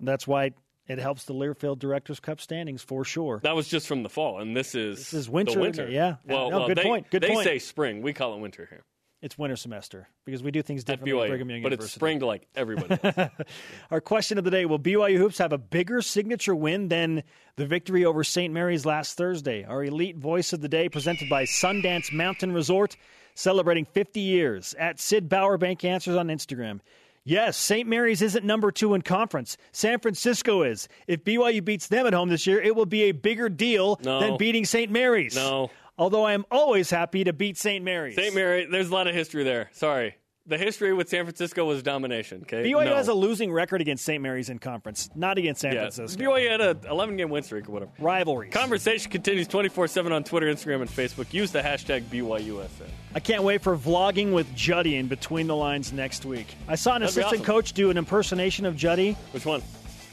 That's 0.00 0.26
why 0.26 0.52
it 0.88 0.98
helps 0.98 1.24
the 1.24 1.34
Learfield 1.34 1.78
Directors 1.78 2.18
Cup 2.20 2.40
standings 2.40 2.82
for 2.82 3.04
sure. 3.04 3.40
That 3.42 3.54
was 3.54 3.68
just 3.68 3.86
from 3.86 4.02
the 4.02 4.08
fall, 4.08 4.40
and 4.40 4.56
this 4.56 4.74
is 4.74 4.96
This 4.98 5.12
is 5.12 5.30
winter, 5.30 5.60
winter. 5.60 5.88
Yeah. 5.88 6.16
Well, 6.26 6.50
No, 6.50 6.58
well, 6.60 6.68
good 6.68 6.78
they, 6.78 6.82
point, 6.82 7.10
good 7.10 7.22
they 7.22 7.28
point. 7.30 7.44
say 7.44 7.58
spring. 7.58 8.02
We 8.02 8.12
call 8.12 8.34
it 8.34 8.40
winter 8.40 8.66
here 8.70 8.84
It's 9.20 9.36
winter 9.36 9.56
semester 9.56 10.08
because 10.24 10.42
we 10.42 10.50
do 10.50 10.62
things 10.62 10.84
differently 10.84 11.20
at 11.22 11.28
Brigham 11.28 11.48
BYU, 11.48 11.52
Young 11.54 11.62
but 11.62 11.72
it's 11.72 11.90
spring 11.90 12.20
to 12.20 12.26
like 12.26 12.46
everybody. 12.56 12.98
Our 13.90 14.00
question 14.00 14.38
of 14.38 14.44
the 14.44 14.50
day 14.50 14.64
Will 14.64 14.78
BYU 14.78 15.16
Hoops 15.18 15.38
have 15.38 15.52
a 15.52 15.58
bigger 15.58 16.00
signature 16.02 16.54
win 16.54 16.88
than 16.88 17.22
the 17.56 17.66
victory 17.66 18.04
over 18.04 18.22
St. 18.24 18.52
Mary's 18.54 18.86
last 18.86 19.16
Thursday? 19.16 19.64
Our 19.64 19.84
elite 19.84 20.16
voice 20.16 20.52
of 20.52 20.60
the 20.60 20.68
day, 20.68 20.88
presented 20.88 21.28
by 21.28 21.44
Sundance 21.44 22.12
Mountain 22.12 22.52
Resort, 22.52 22.96
celebrating 23.34 23.84
50 23.84 24.20
years. 24.20 24.74
At 24.78 25.00
Sid 25.00 25.28
Bauer 25.28 25.58
Bank 25.58 25.84
Answers 25.84 26.16
on 26.16 26.28
Instagram. 26.28 26.80
Yes, 27.28 27.58
St. 27.58 27.86
Mary's 27.86 28.22
isn't 28.22 28.44
number 28.44 28.70
two 28.72 28.94
in 28.94 29.02
conference. 29.02 29.58
San 29.72 29.98
Francisco 30.00 30.62
is. 30.62 30.88
If 31.06 31.24
BYU 31.24 31.62
beats 31.62 31.86
them 31.88 32.06
at 32.06 32.14
home 32.14 32.30
this 32.30 32.46
year, 32.46 32.58
it 32.60 32.74
will 32.74 32.86
be 32.86 33.02
a 33.04 33.12
bigger 33.12 33.50
deal 33.50 34.00
No. 34.02 34.18
than 34.20 34.36
beating 34.38 34.64
St. 34.64 34.90
Mary's. 34.90 35.36
No. 35.36 35.70
Although 35.98 36.24
I 36.24 36.32
am 36.32 36.46
always 36.50 36.88
happy 36.88 37.24
to 37.24 37.32
beat 37.34 37.58
St. 37.58 37.84
Mary's. 37.84 38.14
St. 38.16 38.34
Mary, 38.34 38.66
there's 38.70 38.88
a 38.88 38.94
lot 38.94 39.08
of 39.08 39.14
history 39.14 39.44
there. 39.44 39.68
Sorry 39.72 40.14
the 40.48 40.56
history 40.58 40.94
with 40.94 41.08
San 41.08 41.24
Francisco 41.24 41.64
was 41.66 41.82
domination. 41.82 42.40
Okay, 42.42 42.64
BYU 42.64 42.86
no. 42.86 42.96
has 42.96 43.08
a 43.08 43.14
losing 43.14 43.52
record 43.52 43.80
against 43.80 44.04
St. 44.04 44.20
Mary's 44.22 44.48
in 44.48 44.58
conference, 44.58 45.10
not 45.14 45.36
against 45.36 45.60
San 45.60 45.74
yeah. 45.74 45.82
Francisco. 45.82 46.22
BYU 46.22 46.50
had 46.50 46.60
an 46.60 46.78
11 46.88 47.16
game 47.18 47.28
win 47.28 47.42
streak 47.42 47.68
or 47.68 47.72
whatever. 47.72 47.92
Rivalry. 47.98 48.48
Conversation 48.48 49.10
continues 49.10 49.46
24 49.46 49.88
seven 49.88 50.12
on 50.12 50.24
Twitter, 50.24 50.46
Instagram, 50.46 50.80
and 50.80 50.90
Facebook. 50.90 51.32
Use 51.32 51.52
the 51.52 51.60
hashtag 51.60 52.02
BYUSN. 52.04 52.88
I 53.14 53.20
can't 53.20 53.42
wait 53.42 53.62
for 53.62 53.76
vlogging 53.76 54.32
with 54.32 54.52
Juddy 54.54 54.96
in 54.96 55.06
between 55.06 55.46
the 55.46 55.56
lines 55.56 55.92
next 55.92 56.24
week. 56.24 56.54
I 56.66 56.74
saw 56.74 56.94
an 56.94 57.02
That'd 57.02 57.10
assistant 57.10 57.42
awesome. 57.42 57.44
coach 57.44 57.72
do 57.74 57.90
an 57.90 57.98
impersonation 57.98 58.64
of 58.64 58.74
Juddy. 58.74 59.12
Which 59.32 59.44
one? 59.44 59.62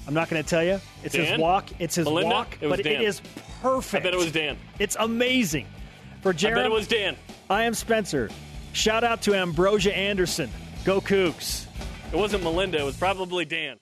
I'm 0.07 0.13
not 0.13 0.29
going 0.29 0.43
to 0.43 0.47
tell 0.47 0.63
you. 0.63 0.79
It's 1.03 1.15
Dan? 1.15 1.25
his 1.25 1.39
walk. 1.39 1.69
It's 1.79 1.95
his 1.95 2.05
Melinda? 2.05 2.35
walk, 2.35 2.57
it 2.61 2.69
but 2.69 2.83
Dan. 2.83 3.01
it 3.01 3.01
is 3.01 3.21
perfect. 3.61 4.01
I 4.01 4.03
bet 4.03 4.13
it 4.13 4.17
was 4.17 4.31
Dan. 4.31 4.57
It's 4.79 4.95
amazing. 4.99 5.67
For 6.21 6.33
Jared, 6.33 6.57
I 6.57 6.61
bet 6.63 6.71
it 6.71 6.73
was 6.73 6.87
Dan. 6.87 7.15
I 7.49 7.63
am 7.63 7.73
Spencer. 7.73 8.29
Shout 8.75 9.05
out 9.05 9.21
to 9.21 9.33
Ambrosia 9.33 9.95
Anderson. 9.95 10.49
Go 10.83 10.99
Kooks. 10.99 11.65
It 12.11 12.17
wasn't 12.17 12.43
Melinda, 12.43 12.77
it 12.77 12.83
was 12.83 12.97
probably 12.97 13.45
Dan. 13.45 13.77